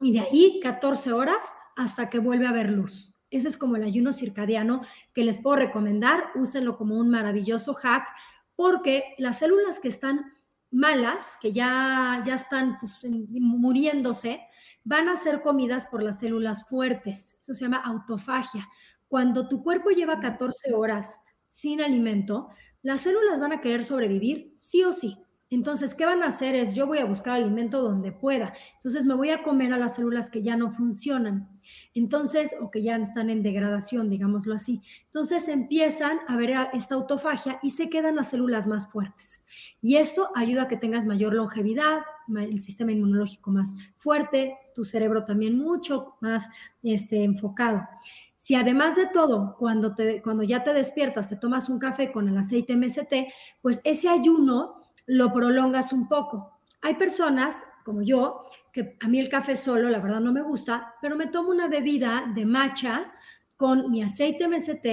y 0.00 0.12
de 0.12 0.20
ahí 0.20 0.60
14 0.62 1.12
horas 1.12 1.52
hasta 1.74 2.08
que 2.08 2.18
vuelve 2.18 2.46
a 2.46 2.50
haber 2.50 2.70
luz. 2.70 3.15
Ese 3.36 3.48
es 3.48 3.56
como 3.56 3.76
el 3.76 3.84
ayuno 3.84 4.12
circadiano 4.12 4.82
que 5.12 5.24
les 5.24 5.38
puedo 5.38 5.56
recomendar. 5.56 6.24
Úsenlo 6.34 6.76
como 6.76 6.96
un 6.96 7.10
maravilloso 7.10 7.74
hack 7.74 8.06
porque 8.56 9.14
las 9.18 9.38
células 9.38 9.78
que 9.78 9.88
están 9.88 10.32
malas, 10.70 11.38
que 11.40 11.52
ya, 11.52 12.22
ya 12.24 12.34
están 12.34 12.78
pues, 12.78 12.98
muriéndose, 13.04 14.40
van 14.84 15.08
a 15.08 15.16
ser 15.16 15.42
comidas 15.42 15.86
por 15.86 16.02
las 16.02 16.18
células 16.20 16.66
fuertes. 16.68 17.36
Eso 17.40 17.54
se 17.54 17.64
llama 17.64 17.76
autofagia. 17.78 18.66
Cuando 19.08 19.48
tu 19.48 19.62
cuerpo 19.62 19.90
lleva 19.90 20.20
14 20.20 20.72
horas 20.74 21.20
sin 21.46 21.80
alimento, 21.80 22.48
las 22.82 23.02
células 23.02 23.40
van 23.40 23.52
a 23.52 23.60
querer 23.60 23.84
sobrevivir 23.84 24.52
sí 24.56 24.82
o 24.82 24.92
sí. 24.92 25.18
Entonces, 25.50 25.94
¿qué 25.94 26.06
van 26.06 26.22
a 26.22 26.28
hacer? 26.28 26.54
Es 26.54 26.74
yo 26.74 26.86
voy 26.86 26.98
a 26.98 27.04
buscar 27.04 27.34
alimento 27.34 27.82
donde 27.82 28.10
pueda. 28.10 28.52
Entonces, 28.76 29.06
me 29.06 29.14
voy 29.14 29.30
a 29.30 29.42
comer 29.42 29.72
a 29.72 29.78
las 29.78 29.96
células 29.96 30.30
que 30.30 30.42
ya 30.42 30.56
no 30.56 30.70
funcionan. 30.70 31.55
Entonces, 31.94 32.54
o 32.60 32.70
que 32.70 32.82
ya 32.82 32.96
están 32.96 33.30
en 33.30 33.42
degradación, 33.42 34.08
digámoslo 34.08 34.54
así. 34.54 34.82
Entonces 35.06 35.48
empiezan 35.48 36.18
a 36.28 36.36
ver 36.36 36.52
esta 36.72 36.94
autofagia 36.94 37.58
y 37.62 37.70
se 37.70 37.88
quedan 37.88 38.16
las 38.16 38.30
células 38.30 38.66
más 38.66 38.88
fuertes. 38.88 39.42
Y 39.80 39.96
esto 39.96 40.30
ayuda 40.34 40.62
a 40.62 40.68
que 40.68 40.76
tengas 40.76 41.06
mayor 41.06 41.34
longevidad, 41.34 42.00
el 42.36 42.60
sistema 42.60 42.92
inmunológico 42.92 43.50
más 43.50 43.74
fuerte, 43.96 44.56
tu 44.74 44.84
cerebro 44.84 45.24
también 45.24 45.56
mucho 45.56 46.16
más 46.20 46.48
este, 46.82 47.24
enfocado. 47.24 47.86
Si 48.36 48.54
además 48.54 48.96
de 48.96 49.06
todo, 49.06 49.56
cuando, 49.58 49.94
te, 49.94 50.22
cuando 50.22 50.42
ya 50.42 50.62
te 50.62 50.72
despiertas, 50.72 51.28
te 51.28 51.36
tomas 51.36 51.68
un 51.68 51.78
café 51.78 52.12
con 52.12 52.28
el 52.28 52.36
aceite 52.36 52.76
MST, 52.76 53.12
pues 53.62 53.80
ese 53.84 54.08
ayuno 54.08 54.82
lo 55.06 55.32
prolongas 55.32 55.92
un 55.92 56.08
poco. 56.08 56.52
Hay 56.82 56.94
personas 56.94 57.64
como 57.84 58.02
yo 58.02 58.42
que 58.76 58.94
a 59.00 59.08
mí 59.08 59.18
el 59.18 59.30
café 59.30 59.56
solo, 59.56 59.88
la 59.88 60.00
verdad, 60.00 60.20
no 60.20 60.34
me 60.34 60.42
gusta, 60.42 60.96
pero 61.00 61.16
me 61.16 61.28
tomo 61.28 61.48
una 61.48 61.66
bebida 61.66 62.30
de 62.34 62.44
matcha 62.44 63.10
con 63.56 63.90
mi 63.90 64.02
aceite 64.02 64.46
MST, 64.46 64.86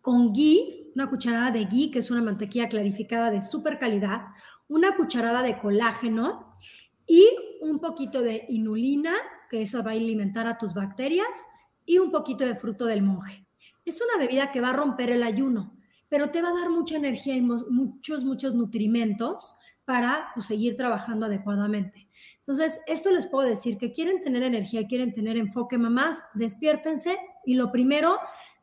con 0.00 0.32
ghee, 0.32 0.92
una 0.94 1.10
cucharada 1.10 1.50
de 1.50 1.64
ghee, 1.64 1.90
que 1.90 1.98
es 1.98 2.12
una 2.12 2.22
mantequilla 2.22 2.68
clarificada 2.68 3.32
de 3.32 3.40
súper 3.40 3.80
calidad, 3.80 4.20
una 4.68 4.94
cucharada 4.94 5.42
de 5.42 5.58
colágeno 5.58 6.56
y 7.08 7.28
un 7.60 7.80
poquito 7.80 8.22
de 8.22 8.46
inulina, 8.50 9.14
que 9.50 9.62
eso 9.62 9.82
va 9.82 9.90
a 9.90 9.94
alimentar 9.94 10.46
a 10.46 10.56
tus 10.56 10.72
bacterias, 10.72 11.48
y 11.84 11.98
un 11.98 12.12
poquito 12.12 12.46
de 12.46 12.54
fruto 12.54 12.86
del 12.86 13.02
monje. 13.02 13.48
Es 13.84 14.00
una 14.00 14.24
bebida 14.24 14.52
que 14.52 14.60
va 14.60 14.70
a 14.70 14.74
romper 14.74 15.10
el 15.10 15.24
ayuno, 15.24 15.76
pero 16.08 16.30
te 16.30 16.40
va 16.40 16.50
a 16.50 16.54
dar 16.54 16.70
mucha 16.70 16.94
energía 16.94 17.34
y 17.34 17.40
muchos, 17.40 18.24
muchos 18.24 18.54
nutrimentos 18.54 19.56
para 19.84 20.28
pues, 20.34 20.46
seguir 20.46 20.76
trabajando 20.76 21.26
adecuadamente. 21.26 22.09
Entonces, 22.40 22.80
esto 22.86 23.10
les 23.10 23.26
puedo 23.26 23.46
decir 23.46 23.78
que 23.78 23.92
quieren 23.92 24.20
tener 24.20 24.42
energía, 24.42 24.86
quieren 24.86 25.14
tener 25.14 25.36
enfoque, 25.36 25.78
mamás, 25.78 26.22
despiértense 26.34 27.18
y 27.44 27.54
lo 27.54 27.70
primero, 27.70 28.18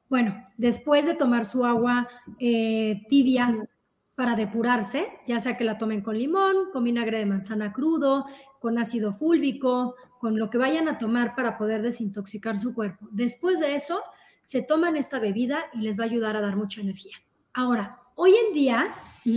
bueno, 0.09 0.36
después 0.57 1.05
de 1.05 1.13
tomar 1.13 1.45
su 1.45 1.63
agua 1.63 2.07
eh, 2.39 3.03
tibia 3.09 3.67
para 4.15 4.36
depurarse, 4.36 5.07
ya 5.28 5.39
sea 5.39 5.57
que 5.57 5.63
la 5.63 5.78
tomen 5.78 6.01
con 6.01 6.17
limón, 6.17 6.71
con 6.73 6.84
vinagre 6.84 7.19
de 7.19 7.28
manzana 7.28 7.71
crudo, 7.71 8.25
con 8.59 8.80
ácido 8.80 9.13
fúlvico, 9.13 9.95
con 10.19 10.39
lo 10.39 10.49
que 10.49 10.57
vayan 10.57 10.88
a 10.88 10.97
tomar 10.97 11.36
para 11.36 11.57
poder 11.57 11.84
desintoxicar 11.84 12.57
su 12.57 12.73
cuerpo. 12.73 13.07
Después 13.11 13.59
de 13.59 13.75
eso, 13.75 14.01
se 14.41 14.63
toman 14.63 14.97
esta 14.97 15.19
bebida 15.19 15.65
y 15.73 15.82
les 15.82 15.99
va 15.99 16.03
a 16.03 16.07
ayudar 16.07 16.36
a 16.36 16.41
dar 16.41 16.55
mucha 16.55 16.82
energía. 16.82 17.17
Ahora, 17.53 17.99
hoy 18.15 18.34
en 18.47 18.53
día... 18.53 18.88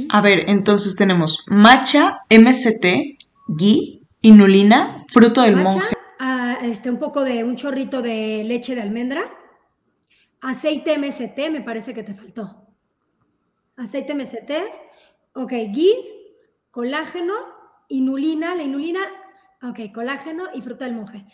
A 0.08 0.20
ver, 0.20 0.44
entonces 0.48 0.96
tenemos 0.96 1.44
matcha, 1.48 2.20
MCT, 2.30 3.18
ghee, 3.48 3.99
inulina, 4.22 5.04
fruto 5.08 5.42
del 5.42 5.56
monje. 5.56 5.88
Ah, 6.18 6.58
este, 6.62 6.90
un 6.90 6.98
poco 6.98 7.24
de 7.24 7.44
un 7.44 7.56
chorrito 7.56 8.02
de 8.02 8.42
leche 8.44 8.74
de 8.74 8.82
almendra, 8.82 9.22
aceite 10.40 10.98
MCT, 10.98 11.50
me 11.50 11.62
parece 11.62 11.94
que 11.94 12.02
te 12.02 12.14
faltó. 12.14 12.66
Aceite 13.76 14.14
MCT, 14.14 14.50
ok, 15.34 15.52
ghee, 15.72 15.94
colágeno, 16.70 17.34
inulina, 17.88 18.54
la 18.54 18.62
inulina, 18.62 19.00
ok, 19.62 19.92
colágeno 19.94 20.48
y 20.54 20.60
fruta 20.60 20.84
del 20.84 20.94
monje. 20.94 21.26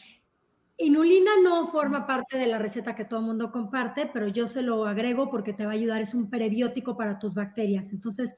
Inulina 0.78 1.30
no 1.43 1.66
forma 1.68 2.07
parte 2.07 2.37
de 2.37 2.47
la 2.47 2.59
receta 2.59 2.95
que 2.95 3.07
todo 3.07 3.20
el 3.20 3.26
mundo 3.26 3.51
comparte, 3.51 4.07
pero 4.12 4.28
yo 4.28 4.47
se 4.47 4.62
lo 4.62 4.87
agrego 4.87 5.30
porque 5.30 5.55
te 5.55 5.64
va 5.64 5.72
a 5.72 5.74
ayudar, 5.74 6.03
es 6.03 6.14
un 6.14 6.28
prebiótico 6.28 6.97
para 6.97 7.18
tus 7.18 7.34
bacterias. 7.34 7.93
Entonces, 7.93 8.37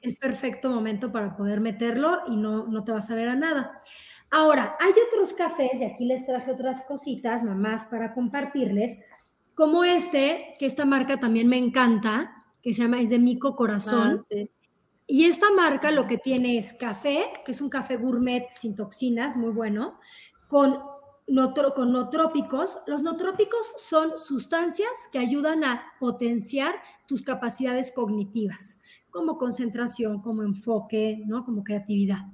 es 0.00 0.16
perfecto 0.16 0.70
momento 0.70 1.12
para 1.12 1.36
poder 1.36 1.60
meterlo 1.60 2.20
y 2.28 2.36
no, 2.36 2.66
no 2.66 2.84
te 2.84 2.92
vas 2.92 3.10
a 3.10 3.14
ver 3.14 3.28
a 3.28 3.36
nada. 3.36 3.80
Ahora, 4.30 4.76
hay 4.80 4.92
otros 5.08 5.34
cafés, 5.34 5.80
y 5.80 5.84
aquí 5.84 6.06
les 6.06 6.24
traje 6.24 6.50
otras 6.50 6.82
cositas, 6.82 7.42
mamás, 7.42 7.84
para 7.86 8.14
compartirles, 8.14 8.98
como 9.54 9.84
este, 9.84 10.56
que 10.58 10.66
esta 10.66 10.86
marca 10.86 11.20
también 11.20 11.48
me 11.48 11.58
encanta, 11.58 12.32
que 12.62 12.72
se 12.72 12.82
llama, 12.82 13.00
es 13.00 13.10
de 13.10 13.18
Mico 13.18 13.54
Corazón. 13.54 14.24
Ah, 14.32 14.44
y 15.06 15.24
esta 15.26 15.50
marca 15.50 15.90
lo 15.90 16.06
que 16.06 16.16
tiene 16.16 16.56
es 16.56 16.72
café, 16.72 17.26
que 17.44 17.52
es 17.52 17.60
un 17.60 17.68
café 17.68 17.96
gourmet 17.96 18.48
sin 18.48 18.74
toxinas, 18.74 19.36
muy 19.36 19.50
bueno, 19.50 19.98
con 20.48 20.78
con 21.74 21.92
notrópicos. 21.92 22.78
Los 22.86 23.02
notrópicos 23.02 23.72
son 23.78 24.18
sustancias 24.18 24.90
que 25.12 25.18
ayudan 25.18 25.64
a 25.64 25.92
potenciar 25.98 26.74
tus 27.06 27.22
capacidades 27.22 27.92
cognitivas, 27.92 28.80
como 29.12 29.38
concentración, 29.38 30.20
como 30.20 30.42
enfoque, 30.42 31.22
¿no? 31.26 31.44
como 31.44 31.62
creatividad. 31.62 32.26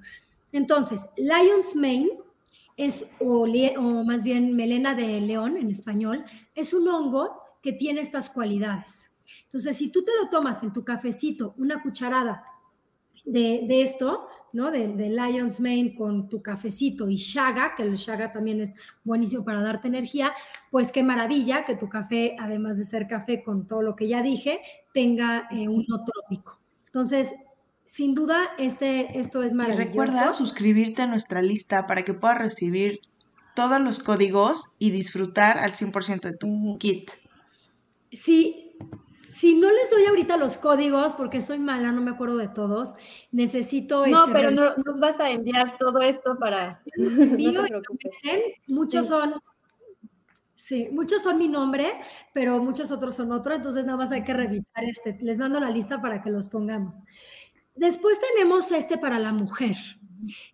Entonces, 0.52 1.06
Lion's 1.18 1.76
Mane 1.76 2.08
es, 2.78 3.04
o, 3.20 3.46
más 4.04 4.24
bien 4.24 4.56
melena 4.56 4.94
de 4.94 5.20
león 5.20 5.58
en 5.58 5.70
español, 5.70 6.24
es 6.54 6.72
un 6.72 6.88
hongo 6.88 7.42
que 7.60 7.72
tiene 7.72 8.00
estas 8.00 8.30
cualidades. 8.30 9.10
Entonces, 9.44 9.76
si 9.76 9.90
tú 9.90 10.04
te 10.04 10.12
lo 10.22 10.30
tomas 10.30 10.62
en 10.62 10.72
tu 10.72 10.84
cafecito, 10.84 11.54
una 11.58 11.82
cucharada 11.82 12.44
de, 13.26 13.64
de 13.68 13.82
esto, 13.82 14.28
¿no? 14.52 14.70
De, 14.70 14.88
Lion's 14.88 15.60
Mane 15.60 15.94
con 15.94 16.28
tu 16.28 16.42
cafecito 16.42 17.08
y 17.08 17.16
Shaga, 17.16 17.74
que 17.74 17.82
el 17.82 17.96
Shaga 17.96 18.32
también 18.32 18.60
es 18.60 18.74
buenísimo 19.04 19.44
para 19.44 19.62
darte 19.62 19.88
energía, 19.88 20.32
pues 20.70 20.92
qué 20.92 21.02
maravilla 21.02 21.64
que 21.64 21.76
tu 21.76 21.88
café, 21.88 22.36
además 22.38 22.78
de 22.78 22.84
ser 22.84 23.06
café 23.06 23.42
con 23.42 23.66
todo 23.66 23.82
lo 23.82 23.96
que 23.96 24.08
ya 24.08 24.22
dije, 24.22 24.60
tenga 24.92 25.48
eh, 25.50 25.68
un 25.68 25.84
no 25.88 26.04
trópico. 26.04 26.57
Entonces, 26.98 27.32
sin 27.84 28.12
duda, 28.12 28.50
este, 28.58 29.20
esto 29.20 29.44
es 29.44 29.52
maravilloso. 29.52 29.82
Y 29.82 29.86
recuerda 29.86 30.32
suscribirte 30.32 31.02
a 31.02 31.06
nuestra 31.06 31.42
lista 31.42 31.86
para 31.86 32.02
que 32.02 32.12
puedas 32.12 32.38
recibir 32.38 32.98
todos 33.54 33.80
los 33.80 34.00
códigos 34.00 34.72
y 34.80 34.90
disfrutar 34.90 35.58
al 35.58 35.74
100% 35.74 36.22
de 36.22 36.36
tu 36.36 36.76
kit. 36.80 37.12
Sí, 38.10 38.72
si 39.30 39.54
no 39.54 39.70
les 39.70 39.88
doy 39.92 40.06
ahorita 40.06 40.36
los 40.38 40.58
códigos, 40.58 41.14
porque 41.14 41.40
soy 41.40 41.60
mala, 41.60 41.92
no 41.92 42.02
me 42.02 42.10
acuerdo 42.10 42.36
de 42.36 42.48
todos, 42.48 42.94
necesito... 43.30 44.04
No, 44.08 44.24
este, 44.24 44.32
pero 44.32 44.50
no, 44.50 44.74
nos 44.84 44.98
vas 44.98 45.20
a 45.20 45.30
enviar 45.30 45.78
todo 45.78 46.00
esto 46.00 46.36
para... 46.36 46.82
no 46.96 47.62
muchos 48.66 49.06
son... 49.06 49.34
Sí, 50.58 50.88
muchos 50.90 51.22
son 51.22 51.38
mi 51.38 51.46
nombre, 51.46 52.00
pero 52.34 52.58
muchos 52.60 52.90
otros 52.90 53.14
son 53.14 53.30
otro, 53.30 53.54
entonces 53.54 53.84
nada 53.84 53.96
más 53.96 54.10
hay 54.10 54.24
que 54.24 54.34
revisar 54.34 54.82
este. 54.82 55.16
Les 55.20 55.38
mando 55.38 55.60
la 55.60 55.70
lista 55.70 56.02
para 56.02 56.20
que 56.20 56.30
los 56.30 56.48
pongamos. 56.48 56.96
Después 57.76 58.18
tenemos 58.18 58.72
este 58.72 58.98
para 58.98 59.20
la 59.20 59.32
mujer. 59.32 59.76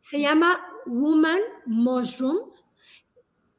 Se 0.02 0.20
llama 0.20 0.61
Woman 0.84 1.40
Mushroom. 1.64 2.50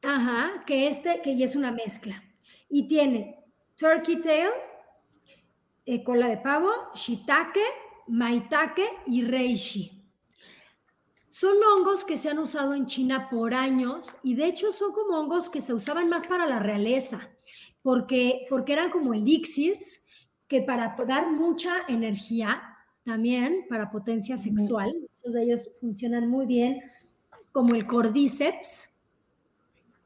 Ajá, 0.02 0.62
que 0.64 0.86
este, 0.86 1.20
que 1.20 1.36
ya 1.36 1.46
es 1.46 1.56
una 1.56 1.72
mezcla. 1.72 2.22
Y 2.68 2.86
tiene 2.86 3.44
turkey 3.74 4.22
tail, 4.22 4.50
eh, 5.84 6.04
cola 6.04 6.28
de 6.28 6.38
pavo, 6.38 6.70
shiitake, 6.94 7.64
maitake 8.06 8.88
y 9.08 9.22
reishi. 9.22 9.95
Son 11.38 11.58
hongos 11.62 12.02
que 12.02 12.16
se 12.16 12.30
han 12.30 12.38
usado 12.38 12.72
en 12.72 12.86
China 12.86 13.28
por 13.28 13.52
años 13.52 14.08
y 14.22 14.36
de 14.36 14.46
hecho 14.46 14.72
son 14.72 14.92
como 14.92 15.20
hongos 15.20 15.50
que 15.50 15.60
se 15.60 15.74
usaban 15.74 16.08
más 16.08 16.26
para 16.26 16.46
la 16.46 16.60
realeza, 16.60 17.28
porque, 17.82 18.46
porque 18.48 18.72
eran 18.72 18.90
como 18.90 19.12
elixirs 19.12 20.00
que 20.48 20.62
para 20.62 20.96
dar 21.06 21.30
mucha 21.30 21.82
energía, 21.88 22.62
también 23.04 23.66
para 23.68 23.90
potencia 23.90 24.38
sexual, 24.38 24.94
muchos 24.98 25.34
de 25.34 25.42
ellos 25.42 25.70
funcionan 25.78 26.26
muy 26.26 26.46
bien, 26.46 26.80
como 27.52 27.74
el 27.74 27.86
cordyceps 27.86 28.88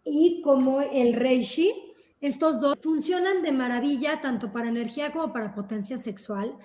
y 0.05 0.43
como 0.43 0.81
el 0.81 1.13
reishi, 1.13 1.95
estos 2.21 2.61
dos 2.61 2.77
funcionan 2.83 3.43
de 3.43 3.53
maravilla 3.53 4.21
tanto 4.21 4.51
para 4.51 4.69
energía 4.69 5.13
como 5.13 5.33
para 5.33 5.55
potencia 5.55 5.97
sexual. 5.97 6.59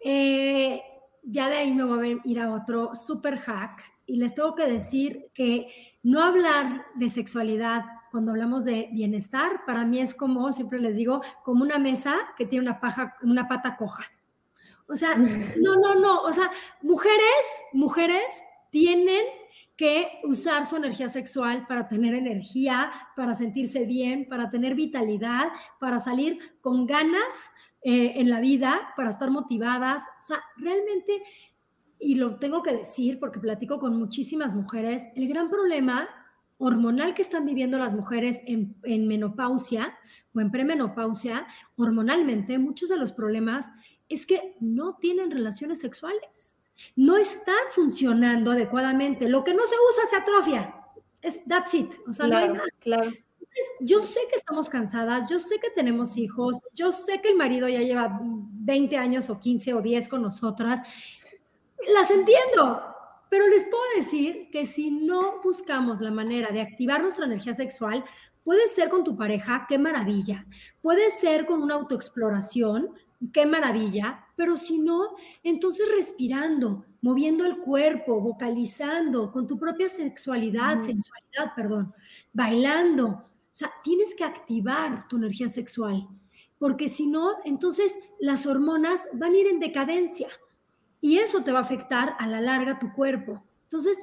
Eh, 0.00 0.82
ya 1.22 1.48
de 1.48 1.56
ahí 1.56 1.74
me 1.74 1.84
voy 1.84 2.12
a 2.12 2.28
ir 2.28 2.40
a 2.40 2.52
otro 2.52 2.94
super 2.94 3.38
hack 3.38 3.82
y 4.06 4.16
les 4.16 4.34
tengo 4.34 4.54
que 4.54 4.66
decir 4.66 5.26
que 5.34 5.68
no 6.02 6.22
hablar 6.22 6.86
de 6.94 7.08
sexualidad 7.08 7.84
cuando 8.10 8.32
hablamos 8.32 8.64
de 8.64 8.88
bienestar, 8.92 9.64
para 9.66 9.84
mí 9.84 10.00
es 10.00 10.14
como, 10.14 10.50
siempre 10.52 10.80
les 10.80 10.96
digo, 10.96 11.22
como 11.44 11.62
una 11.62 11.78
mesa 11.78 12.16
que 12.36 12.46
tiene 12.46 12.68
una, 12.68 12.80
paja, 12.80 13.16
una 13.22 13.46
pata 13.48 13.76
coja. 13.76 14.04
O 14.88 14.96
sea, 14.96 15.14
no, 15.60 15.76
no, 15.76 15.94
no, 15.94 16.22
o 16.22 16.32
sea, 16.32 16.50
mujeres, 16.82 17.46
mujeres 17.72 18.24
tienen 18.70 19.24
que 19.76 20.20
usar 20.24 20.66
su 20.66 20.76
energía 20.76 21.08
sexual 21.08 21.66
para 21.66 21.88
tener 21.88 22.14
energía, 22.14 22.92
para 23.16 23.34
sentirse 23.34 23.84
bien, 23.84 24.28
para 24.28 24.50
tener 24.50 24.74
vitalidad, 24.74 25.48
para 25.78 25.98
salir 26.00 26.38
con 26.60 26.86
ganas 26.86 27.50
eh, 27.82 28.12
en 28.16 28.30
la 28.30 28.40
vida, 28.40 28.92
para 28.96 29.10
estar 29.10 29.30
motivadas. 29.30 30.04
O 30.20 30.22
sea, 30.22 30.42
realmente, 30.56 31.22
y 31.98 32.16
lo 32.16 32.36
tengo 32.36 32.62
que 32.62 32.72
decir 32.72 33.18
porque 33.18 33.40
platico 33.40 33.78
con 33.78 33.96
muchísimas 33.96 34.54
mujeres, 34.54 35.08
el 35.16 35.28
gran 35.28 35.50
problema 35.50 36.08
hormonal 36.58 37.14
que 37.14 37.22
están 37.22 37.46
viviendo 37.46 37.78
las 37.78 37.94
mujeres 37.94 38.42
en, 38.46 38.76
en 38.82 39.08
menopausia 39.08 39.96
o 40.34 40.40
en 40.40 40.50
premenopausia, 40.50 41.46
hormonalmente, 41.76 42.58
muchos 42.58 42.88
de 42.88 42.98
los 42.98 43.12
problemas 43.12 43.70
es 44.08 44.26
que 44.26 44.56
no 44.60 44.96
tienen 44.96 45.30
relaciones 45.30 45.80
sexuales 45.80 46.56
no 46.96 47.16
están 47.16 47.56
funcionando 47.70 48.52
adecuadamente. 48.52 49.28
Lo 49.28 49.44
que 49.44 49.54
no 49.54 49.62
se 49.64 49.74
usa 49.90 50.06
se 50.06 50.16
atrofia. 50.16 50.74
Es, 51.22 51.44
that's 51.44 51.74
it. 51.74 51.94
O 52.06 52.12
sea, 52.12 52.26
no 52.26 52.36
hay 52.36 52.48
nada. 52.48 52.64
Claro. 52.78 53.12
Yo 53.80 54.04
sé 54.04 54.20
que 54.30 54.38
estamos 54.38 54.68
cansadas, 54.68 55.28
yo 55.28 55.40
sé 55.40 55.58
que 55.58 55.70
tenemos 55.70 56.16
hijos, 56.16 56.60
yo 56.74 56.92
sé 56.92 57.20
que 57.20 57.30
el 57.30 57.36
marido 57.36 57.68
ya 57.68 57.80
lleva 57.80 58.18
20 58.22 58.96
años 58.96 59.30
o 59.30 59.40
15 59.40 59.74
o 59.74 59.82
10 59.82 60.08
con 60.08 60.22
nosotras. 60.22 60.80
Las 61.94 62.10
entiendo, 62.10 62.82
pero 63.28 63.46
les 63.48 63.64
puedo 63.64 63.82
decir 63.96 64.50
que 64.50 64.66
si 64.66 64.90
no 64.90 65.40
buscamos 65.42 66.00
la 66.00 66.10
manera 66.10 66.50
de 66.50 66.60
activar 66.60 67.00
nuestra 67.02 67.26
energía 67.26 67.54
sexual, 67.54 68.04
puede 68.44 68.68
ser 68.68 68.88
con 68.88 69.04
tu 69.04 69.16
pareja, 69.16 69.66
qué 69.68 69.78
maravilla. 69.78 70.46
Puede 70.82 71.10
ser 71.10 71.46
con 71.46 71.62
una 71.62 71.76
autoexploración, 71.76 72.90
qué 73.32 73.46
maravilla, 73.46 74.26
pero 74.36 74.56
si 74.56 74.78
no, 74.78 75.14
entonces 75.42 75.88
respirando, 75.94 76.84
moviendo 77.02 77.44
el 77.44 77.58
cuerpo, 77.58 78.20
vocalizando, 78.20 79.30
con 79.30 79.46
tu 79.46 79.58
propia 79.58 79.88
sexualidad, 79.88 80.80
sensualidad, 80.80 81.54
perdón, 81.54 81.94
bailando. 82.32 83.29
O 83.52 83.56
sea, 83.60 83.72
tienes 83.82 84.14
que 84.14 84.24
activar 84.24 85.08
tu 85.08 85.16
energía 85.16 85.48
sexual, 85.48 86.08
porque 86.58 86.88
si 86.88 87.06
no, 87.06 87.36
entonces 87.44 87.98
las 88.18 88.46
hormonas 88.46 89.08
van 89.14 89.32
a 89.32 89.38
ir 89.38 89.46
en 89.46 89.60
decadencia 89.60 90.28
y 91.00 91.18
eso 91.18 91.42
te 91.42 91.52
va 91.52 91.58
a 91.58 91.62
afectar 91.62 92.14
a 92.18 92.26
la 92.26 92.40
larga 92.40 92.78
tu 92.78 92.92
cuerpo. 92.92 93.42
Entonces, 93.64 93.98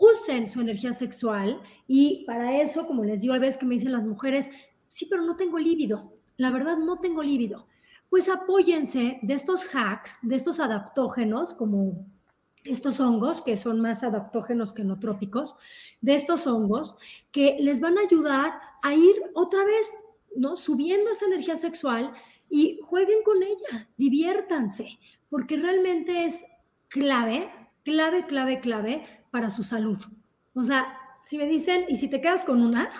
usen 0.00 0.48
su 0.48 0.60
energía 0.60 0.92
sexual 0.92 1.60
y 1.86 2.24
para 2.24 2.60
eso, 2.60 2.86
como 2.86 3.04
les 3.04 3.20
digo, 3.20 3.34
a 3.34 3.38
veces 3.38 3.58
que 3.58 3.66
me 3.66 3.74
dicen 3.74 3.92
las 3.92 4.04
mujeres, 4.04 4.48
sí, 4.88 5.06
pero 5.10 5.22
no 5.22 5.36
tengo 5.36 5.58
líbido. 5.58 6.12
La 6.36 6.50
verdad, 6.50 6.76
no 6.78 6.98
tengo 6.98 7.22
líbido 7.22 7.66
pues 8.08 8.28
apóyense 8.28 9.18
de 9.22 9.34
estos 9.34 9.64
hacks, 9.74 10.18
de 10.22 10.36
estos 10.36 10.60
adaptógenos, 10.60 11.52
como 11.52 12.06
estos 12.68 13.00
hongos, 13.00 13.42
que 13.42 13.56
son 13.56 13.80
más 13.80 14.02
adaptógenos 14.02 14.72
que 14.72 14.84
no 14.84 14.98
trópicos, 14.98 15.56
de 16.00 16.14
estos 16.14 16.46
hongos, 16.46 16.96
que 17.32 17.56
les 17.60 17.80
van 17.80 17.98
a 17.98 18.02
ayudar 18.02 18.60
a 18.82 18.94
ir 18.94 19.14
otra 19.34 19.64
vez 19.64 19.86
¿no? 20.36 20.56
Subiendo 20.56 21.10
esa 21.10 21.26
energía 21.26 21.56
sexual 21.56 22.12
y 22.48 22.80
jueguen 22.82 23.22
con 23.24 23.42
ella, 23.42 23.88
diviértanse, 23.96 24.98
porque 25.28 25.56
realmente 25.56 26.24
es 26.24 26.46
clave, 26.88 27.50
clave, 27.84 28.26
clave, 28.26 28.60
clave 28.60 29.24
para 29.30 29.50
su 29.50 29.62
salud. 29.62 29.98
O 30.54 30.64
sea, 30.64 30.96
si 31.24 31.36
me 31.36 31.46
dicen, 31.46 31.84
y 31.88 31.96
si 31.96 32.08
te 32.08 32.20
quedas 32.20 32.44
con 32.44 32.62
una, 32.62 32.90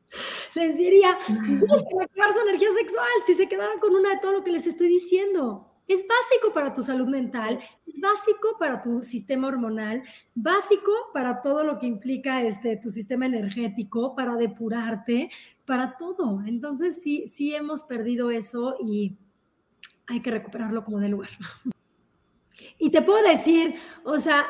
les 0.54 0.76
diría, 0.76 1.18
busquen 1.28 2.02
activar 2.02 2.32
su 2.32 2.40
energía 2.40 2.72
sexual 2.78 3.08
si 3.26 3.34
se 3.34 3.48
quedaran 3.48 3.80
con 3.80 3.94
una 3.94 4.10
de 4.10 4.20
todo 4.20 4.32
lo 4.32 4.44
que 4.44 4.52
les 4.52 4.66
estoy 4.66 4.88
diciendo. 4.88 5.67
Es 5.88 6.06
básico 6.06 6.52
para 6.52 6.74
tu 6.74 6.82
salud 6.82 7.08
mental, 7.08 7.58
es 7.86 7.98
básico 7.98 8.56
para 8.58 8.80
tu 8.80 9.02
sistema 9.02 9.48
hormonal, 9.48 10.02
básico 10.34 10.92
para 11.14 11.40
todo 11.40 11.64
lo 11.64 11.78
que 11.78 11.86
implica 11.86 12.42
este, 12.42 12.76
tu 12.76 12.90
sistema 12.90 13.26
energético, 13.26 14.14
para 14.14 14.36
depurarte, 14.36 15.30
para 15.64 15.96
todo. 15.96 16.42
Entonces 16.46 17.02
sí, 17.02 17.26
sí 17.28 17.54
hemos 17.54 17.82
perdido 17.84 18.30
eso 18.30 18.76
y 18.84 19.16
hay 20.06 20.20
que 20.20 20.30
recuperarlo 20.30 20.84
como 20.84 21.00
de 21.00 21.08
lugar. 21.08 21.30
Y 22.78 22.90
te 22.90 23.02
puedo 23.02 23.22
decir, 23.26 23.76
o 24.04 24.18
sea, 24.18 24.46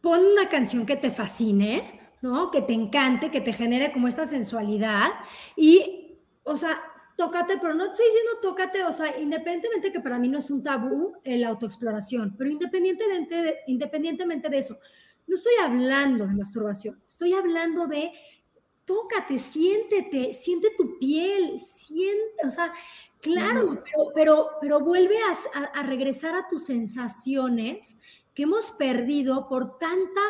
pon 0.00 0.20
una 0.24 0.48
canción 0.48 0.86
que 0.86 0.96
te 0.96 1.10
fascine, 1.10 2.00
¿no? 2.20 2.50
Que 2.50 2.62
te 2.62 2.72
encante, 2.72 3.30
que 3.30 3.40
te 3.40 3.52
genere 3.52 3.92
como 3.92 4.08
esta 4.08 4.26
sensualidad 4.26 5.10
y, 5.56 6.18
o 6.42 6.56
sea, 6.56 6.80
tócate, 7.18 7.58
pero 7.60 7.74
no 7.74 7.86
estoy 7.86 8.06
diciendo 8.06 8.38
tócate, 8.40 8.84
o 8.84 8.92
sea, 8.92 9.18
independientemente 9.18 9.90
que 9.90 10.00
para 10.00 10.20
mí 10.20 10.28
no 10.28 10.38
es 10.38 10.50
un 10.50 10.62
tabú 10.62 11.14
la 11.24 11.48
autoexploración, 11.48 12.36
pero 12.38 12.48
independientemente 12.48 13.34
de, 13.34 13.56
independientemente 13.66 14.48
de 14.48 14.58
eso, 14.58 14.78
no 15.26 15.34
estoy 15.34 15.54
hablando 15.60 16.28
de 16.28 16.34
masturbación, 16.34 17.02
estoy 17.08 17.32
hablando 17.32 17.88
de 17.88 18.12
tócate, 18.84 19.40
siéntete, 19.40 20.32
siente 20.32 20.68
tu 20.78 20.96
piel, 21.00 21.58
siente, 21.58 22.46
o 22.46 22.50
sea, 22.52 22.72
claro, 23.20 23.82
pero, 23.84 24.12
pero, 24.14 24.50
pero 24.60 24.80
vuelve 24.80 25.16
a, 25.18 25.60
a 25.60 25.82
regresar 25.82 26.36
a 26.36 26.46
tus 26.46 26.66
sensaciones 26.66 27.96
que 28.32 28.44
hemos 28.44 28.70
perdido 28.70 29.48
por 29.48 29.76
tanta, 29.78 30.20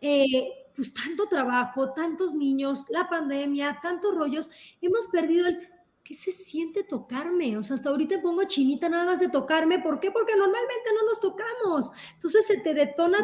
eh, 0.00 0.48
pues 0.74 0.94
tanto 0.94 1.26
trabajo, 1.26 1.92
tantos 1.92 2.32
niños, 2.32 2.86
la 2.88 3.06
pandemia, 3.06 3.78
tantos 3.82 4.14
rollos, 4.14 4.50
hemos 4.80 5.08
perdido 5.08 5.46
el, 5.46 5.68
¿qué 6.08 6.14
se 6.14 6.32
siente 6.32 6.84
tocarme? 6.84 7.58
O 7.58 7.62
sea, 7.62 7.76
hasta 7.76 7.90
ahorita 7.90 8.22
pongo 8.22 8.42
chinita 8.44 8.88
nada 8.88 9.04
más 9.04 9.20
de 9.20 9.28
tocarme, 9.28 9.78
¿por 9.78 10.00
qué? 10.00 10.10
Porque 10.10 10.34
normalmente 10.38 10.90
no 10.94 11.06
nos 11.06 11.20
tocamos, 11.20 11.90
entonces 12.14 12.46
se 12.46 12.56
te 12.56 12.72
detona 12.72 13.18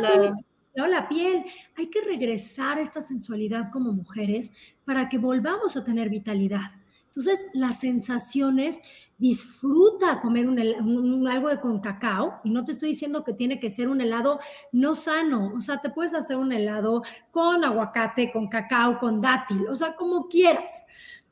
todo 0.74 0.86
la 0.86 1.08
piel. 1.08 1.44
Hay 1.76 1.86
que 1.86 2.02
regresar 2.02 2.76
a 2.76 2.82
esta 2.82 3.00
sensualidad 3.00 3.70
como 3.72 3.90
mujeres 3.92 4.52
para 4.84 5.08
que 5.08 5.16
volvamos 5.16 5.78
a 5.78 5.84
tener 5.84 6.10
vitalidad. 6.10 6.72
Entonces, 7.06 7.46
las 7.54 7.80
sensaciones, 7.80 8.80
disfruta 9.16 10.20
comer 10.20 10.46
un, 10.46 11.28
algo 11.28 11.48
de 11.48 11.60
con 11.60 11.80
cacao 11.80 12.40
y 12.44 12.50
no 12.50 12.66
te 12.66 12.72
estoy 12.72 12.90
diciendo 12.90 13.24
que 13.24 13.32
tiene 13.32 13.60
que 13.60 13.70
ser 13.70 13.88
un 13.88 14.02
helado 14.02 14.40
no 14.72 14.94
sano, 14.94 15.52
o 15.54 15.60
sea, 15.60 15.78
te 15.78 15.88
puedes 15.88 16.12
hacer 16.12 16.36
un 16.36 16.52
helado 16.52 17.02
con 17.30 17.64
aguacate, 17.64 18.30
con 18.30 18.48
cacao, 18.48 18.98
con 18.98 19.22
dátil, 19.22 19.68
o 19.68 19.74
sea, 19.74 19.94
como 19.94 20.28
quieras. 20.28 20.84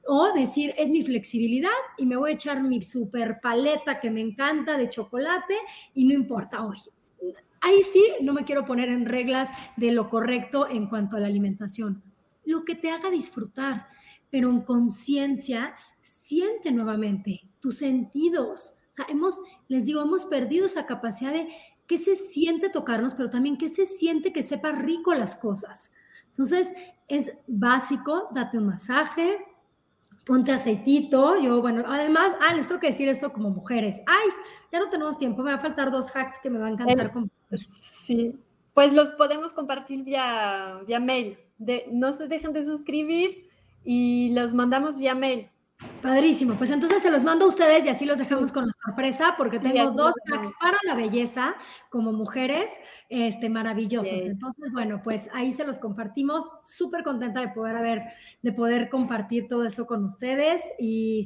O 0.07 0.33
decir, 0.33 0.75
es 0.77 0.91
mi 0.91 1.03
flexibilidad 1.03 1.71
y 1.97 2.07
me 2.07 2.17
voy 2.17 2.31
a 2.31 2.35
echar 2.35 2.63
mi 2.63 2.83
super 2.83 3.41
paleta 3.41 4.01
que 4.01 4.11
me 4.11 4.21
encanta 4.21 4.77
de 4.77 4.89
chocolate 4.89 5.57
y 5.95 6.05
no 6.05 6.15
importa 6.15 6.65
hoy. 6.65 6.79
Ahí 7.61 7.83
sí, 7.83 8.05
no 8.21 8.33
me 8.33 8.45
quiero 8.45 8.65
poner 8.65 8.89
en 8.89 9.07
reglas 9.07 9.49
de 9.77 9.93
lo 9.93 10.11
correcto 10.11 10.69
en 10.69 10.89
cuanto 10.89 11.17
a 11.17 11.21
la 11.21 11.29
alimentación. 11.29 12.03
Lo 12.45 12.65
que 12.65 12.75
te 12.75 12.91
haga 12.91 13.11
disfrutar 13.11 13.87
pero 14.33 14.49
en 14.49 14.63
conciencia, 14.63 15.77
siente 16.01 16.73
nuevamente 16.73 17.43
tus 17.61 17.77
sentidos. 17.77 18.75
O 18.91 18.95
sea, 18.95 19.07
hemos, 19.11 19.39
les 19.69 19.85
digo, 19.85 20.01
hemos 20.01 20.25
perdido 20.25 20.65
esa 20.65 20.87
capacidad 20.87 21.33
de 21.33 21.49
qué 21.87 21.99
se 21.99 22.17
siente 22.17 22.71
tocarnos, 22.71 23.13
pero 23.13 23.29
también 23.29 23.59
qué 23.59 23.69
se 23.69 23.85
siente 23.85 24.33
que 24.33 24.43
sepa 24.43 24.73
rico 24.73 25.13
las 25.13 25.37
cosas. 25.37 25.93
Entonces, 26.29 26.73
es 27.09 27.31
básico, 27.47 28.31
date 28.35 28.57
un 28.57 28.69
masaje, 28.69 29.39
ponte 30.25 30.53
aceitito. 30.53 31.41
Yo, 31.41 31.61
bueno, 31.61 31.85
además, 31.87 32.33
ah, 32.41 32.55
les 32.55 32.67
tengo 32.67 32.81
que 32.81 32.89
decir 32.89 33.09
esto 33.09 33.33
como 33.33 33.51
mujeres. 33.51 34.01
Ay, 34.07 34.29
ya 34.73 34.79
no 34.81 34.89
tenemos 34.89 35.19
tiempo, 35.19 35.43
me 35.43 35.51
va 35.51 35.57
a 35.57 35.61
faltar 35.61 35.91
dos 35.91 36.15
hacks 36.15 36.39
que 36.41 36.51
me 36.51 36.59
van 36.59 36.69
a 36.69 36.73
encantar 36.73 37.13
compartir. 37.13 37.69
Sí, 37.81 38.39
pues 38.75 38.93
los 38.93 39.11
podemos 39.13 39.53
compartir 39.53 40.03
vía, 40.03 40.81
vía 40.87 41.01
mail. 41.01 41.39
De, 41.59 41.87
no 41.93 42.13
se 42.13 42.27
dejen 42.27 42.53
de 42.53 42.65
suscribir 42.65 43.49
y 43.85 44.33
los 44.35 44.55
mandamos 44.55 44.99
vía 44.99 45.15
mail. 45.15 45.49
Padrísimo, 46.03 46.57
pues 46.57 46.71
entonces 46.73 47.01
se 47.01 47.11
los 47.11 47.23
mando 47.23 47.45
a 47.45 47.49
ustedes 47.49 47.85
y 47.85 47.89
así 47.89 48.05
los 48.05 48.19
dejamos 48.19 48.51
con 48.51 48.67
la 48.67 48.73
sorpresa 48.85 49.35
porque 49.39 49.61
tengo 49.61 49.93
dos 49.93 50.15
packs 50.29 50.51
para 50.61 50.77
la 50.85 50.97
belleza 50.97 51.55
como 51.91 52.13
mujeres 52.13 52.73
este, 53.09 53.49
maravillosos. 53.49 54.23
Entonces, 54.25 54.73
bueno, 54.73 55.01
pues 55.05 55.31
ahí 55.33 55.53
se 55.53 55.65
los 55.65 55.79
compartimos. 55.79 56.49
Súper 56.65 57.05
contenta 57.05 57.41
de 57.41 57.49
poder 57.49 57.77
haber, 57.77 58.03
de 58.43 58.53
poder 58.53 58.89
compartir 58.89 59.47
todo 59.49 59.65
eso 59.65 59.87
con 59.87 60.05
ustedes 60.05 60.63
y 60.79 61.25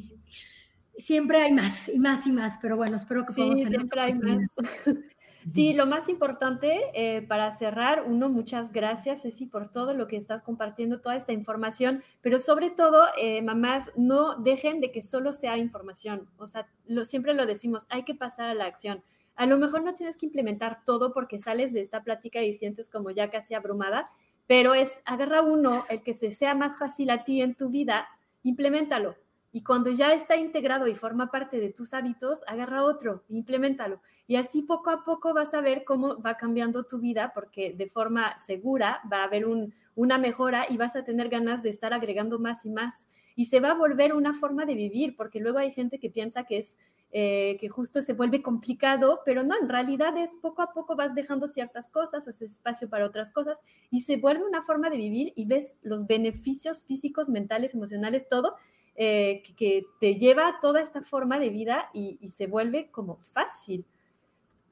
siempre 0.99 1.41
hay 1.41 1.53
más 1.53 1.89
y 1.89 1.99
más 1.99 2.27
y 2.27 2.33
más, 2.33 2.59
pero 2.61 2.77
bueno, 2.77 2.97
espero 2.97 3.25
que 3.25 3.33
podamos 3.33 3.59
tener. 3.59 3.71
Siempre 3.71 4.01
hay 4.01 4.15
más. 4.15 4.49
Sí, 5.55 5.75
lo 5.75 5.87
más 5.87 6.09
importante 6.09 6.81
eh, 6.95 7.23
para 7.23 7.53
cerrar, 7.53 8.03
uno, 8.05 8.29
muchas 8.29 8.73
gracias, 8.73 9.23
Ceci, 9.23 9.47
por 9.47 9.71
todo 9.71 9.95
lo 9.95 10.09
que 10.09 10.17
estás 10.17 10.43
compartiendo, 10.43 11.01
toda 11.01 11.15
esta 11.15 11.33
información, 11.33 12.03
pero 12.21 12.41
sobre 12.41 12.71
todo, 12.71 13.05
eh, 13.17 13.43
mamás, 13.43 13.93
no 13.97 14.35
dejen 14.35 14.81
de 14.81 14.91
que 14.91 15.03
solo 15.03 15.33
sea 15.33 15.57
información. 15.57 16.29
O 16.37 16.47
sea, 16.47 16.67
lo, 16.87 17.05
siempre 17.05 17.33
lo 17.33 17.47
decimos, 17.47 17.87
hay 17.91 18.03
que 18.03 18.15
pasar 18.15 18.49
a 18.49 18.55
la 18.55 18.65
acción. 18.65 19.05
A 19.37 19.47
lo 19.47 19.57
mejor 19.57 19.85
no 19.85 19.95
tienes 19.95 20.17
que 20.17 20.27
implementar 20.27 20.85
todo 20.85 21.13
porque 21.13 21.39
sales 21.39 21.73
de 21.73 21.81
esta 21.81 22.03
plática 22.03 22.43
y 22.43 22.53
sientes 22.53 22.91
como 22.91 23.11
ya 23.13 23.31
casi 23.31 23.55
abrumada, 23.55 24.11
pero 24.49 24.75
es 24.75 24.99
agarra 25.05 25.43
uno, 25.43 25.85
el 25.89 26.03
que 26.03 26.15
se 26.15 26.33
sea 26.33 26.57
más 26.57 26.77
fácil 26.77 27.11
a 27.11 27.23
ti 27.23 27.41
en 27.41 27.55
tu 27.55 27.69
vida, 27.69 28.09
implementalo 28.43 29.15
y 29.57 29.63
cuando 29.63 29.91
ya 29.91 30.13
está 30.13 30.37
integrado 30.37 30.87
y 30.87 30.95
forma 30.95 31.31
parte 31.31 31.59
de 31.59 31.73
tus 31.73 31.95
hábitos, 31.95 32.43
agarra 32.47 32.85
otro, 32.85 33.25
implementalo. 33.31 34.03
Y 34.27 34.37
así 34.37 34.61
poco 34.61 34.91
a 34.91 35.03
poco 35.03 35.33
vas 35.33 35.55
a 35.55 35.63
ver 35.63 35.83
cómo 35.85 36.21
va 36.21 36.37
cambiando 36.37 36.85
tu 36.85 36.99
vida, 36.99 37.33
porque 37.35 37.73
de 37.73 37.87
forma 37.87 38.39
segura 38.39 39.01
va 39.11 39.23
a 39.23 39.25
haber 39.25 39.47
una 39.95 40.19
mejora 40.19 40.67
y 40.69 40.77
vas 40.77 40.95
a 40.95 41.05
tener 41.05 41.31
ganas 41.31 41.63
de 41.63 41.71
estar 41.71 41.95
agregando 41.95 42.39
más 42.39 42.67
y 42.67 42.69
más. 42.69 43.07
Y 43.35 43.47
se 43.47 43.61
va 43.61 43.71
a 43.71 43.75
volver 43.75 44.13
una 44.13 44.35
forma 44.35 44.67
de 44.67 44.75
vivir, 44.75 45.17
porque 45.17 45.41
luego 45.41 45.57
hay 45.57 45.73
gente 45.73 45.99
que 45.99 46.11
piensa 46.11 46.45
que 46.45 46.59
es 46.59 46.77
eh, 47.13 47.57
que 47.59 47.71
justo 47.71 48.03
se 48.03 48.13
vuelve 48.13 48.43
complicado, 48.43 49.21
pero 49.25 49.43
no, 49.43 49.55
en 49.59 49.71
realidad 49.71 50.19
es 50.19 50.33
poco 50.43 50.61
a 50.61 50.75
poco 50.75 50.97
vas 50.97 51.15
dejando 51.15 51.47
ciertas 51.47 51.89
cosas, 51.89 52.29
haces 52.29 52.53
espacio 52.53 52.91
para 52.91 53.07
otras 53.07 53.33
cosas 53.33 53.63
y 53.91 54.01
se 54.01 54.19
vuelve 54.19 54.45
una 54.45 54.61
forma 54.61 54.91
de 54.91 54.99
vivir 54.99 55.33
y 55.35 55.47
ves 55.47 55.79
los 55.83 56.07
beneficios 56.07 56.85
físicos, 56.85 57.31
mentales, 57.31 57.73
emocionales, 57.73 58.29
todo, 58.29 58.57
eh, 58.97 59.43
que, 59.57 59.85
te 60.01 60.15
lleva 60.15 60.59
toda 60.61 60.81
esta 60.81 61.03
forma 61.03 61.39
de 61.39 61.51
vida 61.51 61.91
y, 61.93 62.19
se 62.29 62.47
vuelve 62.47 62.91
como 62.91 63.19
fácil. 63.19 63.85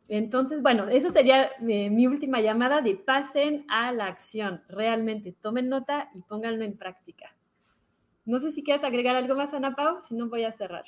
Entonces, 0.09 0.63
bueno, 0.63 0.89
eso 0.89 1.11
sería 1.11 1.51
eh, 1.67 1.91
mi 1.91 2.07
última 2.07 2.41
llamada 2.41 2.81
de 2.81 2.95
pasen 2.95 3.65
a 3.69 3.93
la 3.93 4.07
acción. 4.07 4.63
Realmente, 4.69 5.35
tomen 5.41 5.69
nota 5.69 6.11
y 6.15 6.23
pónganlo 6.23 6.65
en 6.65 6.77
práctica. 6.77 7.35
No 8.25 8.39
sé 8.39 8.53
si 8.53 8.63
quieres 8.63 8.85
agregar 8.85 9.17
algo 9.17 9.35
más, 9.35 9.53
Ana 9.53 9.75
Pau, 9.75 9.99
si 10.01 10.15
no 10.15 10.29
voy 10.29 10.45
a 10.45 10.53
cerrar. 10.53 10.85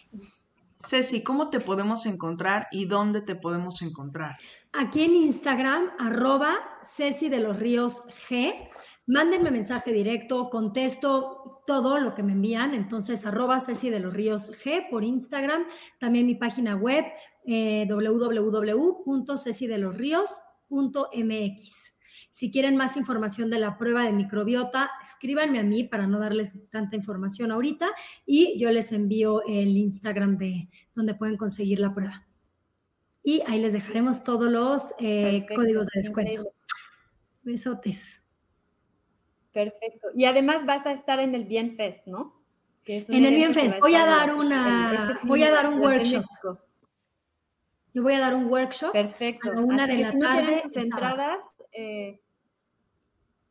Ceci, 0.79 1.23
¿cómo 1.23 1.51
te 1.51 1.61
podemos 1.61 2.07
encontrar 2.07 2.69
y 2.71 2.87
dónde 2.87 3.23
te 3.23 3.35
podemos 3.35 3.83
encontrar? 3.83 4.37
Aquí 4.73 5.05
en 5.05 5.15
Instagram, 5.15 5.91
arroba 5.99 6.59
Ceci 6.85 7.29
de 7.29 7.41
los 7.41 7.59
Ríos 7.59 8.03
G. 8.29 8.71
Mándenme 9.07 9.53
mensaje 9.53 9.93
directo, 9.93 10.51
contesto 10.51 11.63
todo 11.67 12.01
lo 12.01 12.15
que 12.15 12.25
me 12.25 12.33
envían. 12.33 12.75
Entonces, 12.75 13.25
arroba 13.25 13.61
Ceci 13.61 13.89
de 13.89 14.01
los 14.01 14.13
Ríos 14.13 14.51
G 14.51 14.91
por 14.91 15.05
Instagram. 15.05 15.65
También 15.99 16.27
mi 16.27 16.35
página 16.35 16.75
web, 16.75 17.05
eh. 17.47 17.87
Si 22.37 22.51
quieren 22.51 22.77
más 22.77 22.97
información 22.99 23.49
de 23.49 23.59
la 23.59 23.79
prueba 23.79 24.03
de 24.03 24.13
microbiota, 24.13 24.91
escríbanme 25.03 25.59
a 25.59 25.63
mí 25.63 25.85
para 25.85 26.07
no 26.07 26.19
darles 26.19 26.59
tanta 26.71 26.97
información 26.97 27.51
ahorita 27.51 27.89
y 28.27 28.59
yo 28.59 28.71
les 28.71 28.93
envío 28.93 29.43
el 29.47 29.77
Instagram 29.77 30.37
de 30.37 30.69
donde 30.95 31.15
pueden 31.15 31.37
conseguir 31.37 31.81
la 31.81 31.95
prueba. 31.95 32.27
Y 33.23 33.43
ahí 33.47 33.61
les 33.61 33.73
dejaremos 33.73 34.23
todos 34.23 34.51
los 34.51 34.93
eh, 34.99 35.47
códigos 35.55 35.87
de 35.87 36.01
descuento. 36.01 36.53
Besotes. 37.43 38.26
Perfecto. 39.57 40.09
Y 40.15 40.27
además 40.27 40.67
vas 40.67 40.85
a 40.85 40.93
estar 40.93 41.19
en 41.19 41.35
el 41.35 41.47
Bienfest, 41.47 42.07
¿no? 42.07 42.43
en 42.85 43.25
el 43.25 43.35
Bienfest. 43.35 43.81
Voy 43.81 43.95
a 43.95 44.05
dar 44.05 44.35
una, 44.35 45.13
este 45.15 45.27
voy 45.27 45.43
a 45.45 45.51
dar 45.51 45.67
un 45.67 45.81
workshop. 45.81 46.25
Yo 47.95 48.03
voy 48.03 48.13
a 48.13 48.21
dar 48.21 48.35
un 48.35 48.53
workshop. 48.53 48.93
Perfecto. 48.93 49.51
A 49.51 49.61
una 49.61 49.87
de 49.87 49.97
la 49.97 50.13
tarde. 50.13 50.61
sus 50.61 50.77
entradas, 50.77 51.43
eh, 51.73 52.21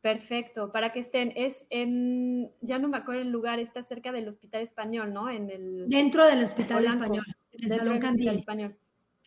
Perfecto, 0.00 0.70
para 0.70 0.92
que 0.92 1.00
estén, 1.00 1.32
es 1.34 1.66
en, 1.70 2.52
ya 2.60 2.78
no 2.78 2.86
me 2.86 2.98
acuerdo 2.98 3.22
el 3.22 3.30
lugar, 3.30 3.58
está 3.58 3.82
cerca 3.82 4.12
del 4.12 4.28
Hospital 4.28 4.62
Español, 4.62 5.12
¿no? 5.12 5.28
En 5.28 5.50
el, 5.50 5.88
dentro 5.88 6.24
del 6.24 6.44
Hospital 6.44 6.84
Español, 6.84 7.24
en 7.50 7.72
el 7.72 7.78
Salón 7.78 8.04
Hospital 8.04 8.38
Español. 8.38 8.76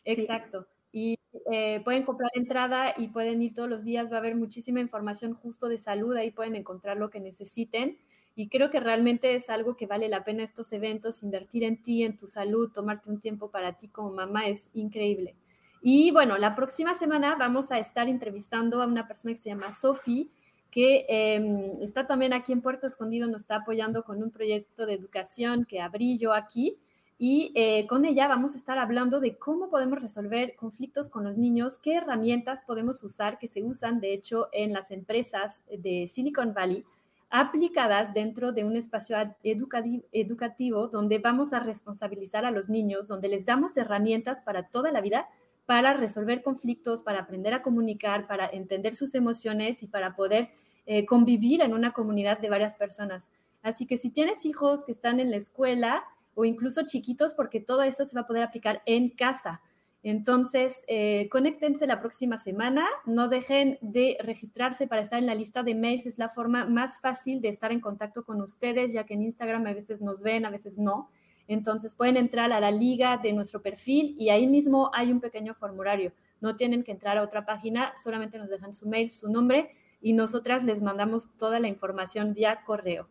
Exacto. 0.06 0.66
Y 0.92 1.18
eh, 1.52 1.80
pueden 1.84 2.04
comprar 2.04 2.30
entrada 2.34 2.94
y 2.96 3.08
pueden 3.08 3.42
ir 3.42 3.54
todos 3.54 3.68
los 3.68 3.84
días, 3.84 4.10
va 4.10 4.16
a 4.16 4.18
haber 4.18 4.34
muchísima 4.34 4.80
información 4.80 5.34
justo 5.34 5.68
de 5.68 5.78
salud, 5.78 6.16
ahí 6.16 6.30
pueden 6.30 6.56
encontrar 6.56 6.96
lo 6.96 7.10
que 7.10 7.20
necesiten. 7.20 7.98
Y 8.34 8.48
creo 8.48 8.70
que 8.70 8.80
realmente 8.80 9.34
es 9.34 9.50
algo 9.50 9.76
que 9.76 9.86
vale 9.86 10.08
la 10.08 10.24
pena 10.24 10.42
estos 10.42 10.72
eventos, 10.72 11.22
invertir 11.22 11.64
en 11.64 11.82
ti, 11.82 12.04
en 12.04 12.16
tu 12.16 12.26
salud, 12.26 12.70
tomarte 12.72 13.10
un 13.10 13.20
tiempo 13.20 13.50
para 13.50 13.76
ti 13.76 13.88
como 13.88 14.10
mamá, 14.10 14.46
es 14.46 14.70
increíble. 14.74 15.34
Y 15.82 16.10
bueno, 16.10 16.36
la 16.38 16.54
próxima 16.54 16.94
semana 16.94 17.36
vamos 17.36 17.70
a 17.70 17.78
estar 17.78 18.08
entrevistando 18.08 18.82
a 18.82 18.86
una 18.86 19.06
persona 19.06 19.34
que 19.34 19.40
se 19.40 19.48
llama 19.48 19.70
Sophie, 19.72 20.28
que 20.70 21.06
em, 21.08 21.72
está 21.80 22.06
también 22.06 22.32
aquí 22.32 22.52
en 22.52 22.60
Puerto 22.60 22.86
Escondido, 22.86 23.26
nos 23.28 23.42
está 23.42 23.56
apoyando 23.56 24.04
con 24.04 24.22
un 24.22 24.30
proyecto 24.30 24.86
de 24.86 24.94
educación 24.94 25.64
que 25.64 25.80
abrí 25.80 26.18
yo 26.18 26.32
aquí. 26.32 26.78
Y 27.22 27.52
eh, 27.54 27.86
con 27.86 28.06
ella 28.06 28.28
vamos 28.28 28.54
a 28.54 28.56
estar 28.56 28.78
hablando 28.78 29.20
de 29.20 29.36
cómo 29.36 29.68
podemos 29.68 30.00
resolver 30.00 30.56
conflictos 30.56 31.10
con 31.10 31.22
los 31.22 31.36
niños, 31.36 31.76
qué 31.76 31.96
herramientas 31.96 32.64
podemos 32.66 33.04
usar, 33.04 33.38
que 33.38 33.46
se 33.46 33.62
usan 33.62 34.00
de 34.00 34.14
hecho 34.14 34.48
en 34.52 34.72
las 34.72 34.90
empresas 34.90 35.62
de 35.70 36.08
Silicon 36.08 36.54
Valley, 36.54 36.86
aplicadas 37.28 38.14
dentro 38.14 38.52
de 38.52 38.64
un 38.64 38.74
espacio 38.74 39.18
educativo, 39.42 40.88
donde 40.88 41.18
vamos 41.18 41.52
a 41.52 41.60
responsabilizar 41.60 42.46
a 42.46 42.50
los 42.50 42.70
niños, 42.70 43.06
donde 43.06 43.28
les 43.28 43.44
damos 43.44 43.76
herramientas 43.76 44.40
para 44.40 44.68
toda 44.68 44.90
la 44.90 45.02
vida 45.02 45.28
para 45.66 45.92
resolver 45.92 46.42
conflictos, 46.42 47.02
para 47.02 47.20
aprender 47.20 47.52
a 47.52 47.60
comunicar, 47.60 48.26
para 48.28 48.48
entender 48.48 48.94
sus 48.94 49.14
emociones 49.14 49.82
y 49.82 49.88
para 49.88 50.16
poder 50.16 50.48
eh, 50.86 51.04
convivir 51.04 51.60
en 51.60 51.74
una 51.74 51.92
comunidad 51.92 52.38
de 52.38 52.48
varias 52.48 52.74
personas. 52.74 53.30
Así 53.62 53.86
que 53.86 53.98
si 53.98 54.08
tienes 54.08 54.46
hijos 54.46 54.86
que 54.86 54.92
están 54.92 55.20
en 55.20 55.30
la 55.30 55.36
escuela 55.36 56.02
o 56.40 56.44
incluso 56.46 56.82
chiquitos, 56.86 57.34
porque 57.34 57.60
todo 57.60 57.82
eso 57.82 58.04
se 58.06 58.14
va 58.14 58.22
a 58.22 58.26
poder 58.26 58.42
aplicar 58.42 58.82
en 58.86 59.10
casa. 59.10 59.60
Entonces, 60.02 60.82
eh, 60.88 61.28
conéctense 61.30 61.86
la 61.86 62.00
próxima 62.00 62.38
semana, 62.38 62.86
no 63.04 63.28
dejen 63.28 63.76
de 63.82 64.16
registrarse 64.22 64.86
para 64.86 65.02
estar 65.02 65.18
en 65.18 65.26
la 65.26 65.34
lista 65.34 65.62
de 65.62 65.74
mails, 65.74 66.06
es 66.06 66.16
la 66.16 66.30
forma 66.30 66.64
más 66.64 66.98
fácil 66.98 67.42
de 67.42 67.48
estar 67.48 67.72
en 67.72 67.80
contacto 67.80 68.24
con 68.24 68.40
ustedes, 68.40 68.94
ya 68.94 69.04
que 69.04 69.12
en 69.12 69.22
Instagram 69.22 69.66
a 69.66 69.74
veces 69.74 70.00
nos 70.00 70.22
ven, 70.22 70.46
a 70.46 70.50
veces 70.50 70.78
no. 70.78 71.10
Entonces 71.46 71.94
pueden 71.94 72.16
entrar 72.16 72.50
a 72.52 72.60
la 72.60 72.70
liga 72.70 73.18
de 73.18 73.34
nuestro 73.34 73.60
perfil 73.60 74.16
y 74.18 74.30
ahí 74.30 74.46
mismo 74.46 74.90
hay 74.94 75.12
un 75.12 75.20
pequeño 75.20 75.52
formulario. 75.52 76.12
No 76.40 76.56
tienen 76.56 76.82
que 76.82 76.92
entrar 76.92 77.18
a 77.18 77.22
otra 77.22 77.44
página, 77.44 77.92
solamente 78.02 78.38
nos 78.38 78.48
dejan 78.48 78.72
su 78.72 78.88
mail, 78.88 79.10
su 79.10 79.30
nombre 79.30 79.74
y 80.00 80.14
nosotras 80.14 80.64
les 80.64 80.80
mandamos 80.80 81.28
toda 81.36 81.60
la 81.60 81.68
información 81.68 82.32
vía 82.32 82.62
correo. 82.64 83.06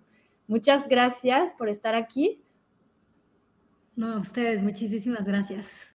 Muchas 0.47 0.89
gracias 0.89 1.53
por 1.53 1.69
estar 1.69 1.93
aquí. 1.93 2.41
No, 4.00 4.14
a 4.14 4.20
ustedes, 4.20 4.64
muchísimas 4.64 5.26
gracias. 5.26 5.93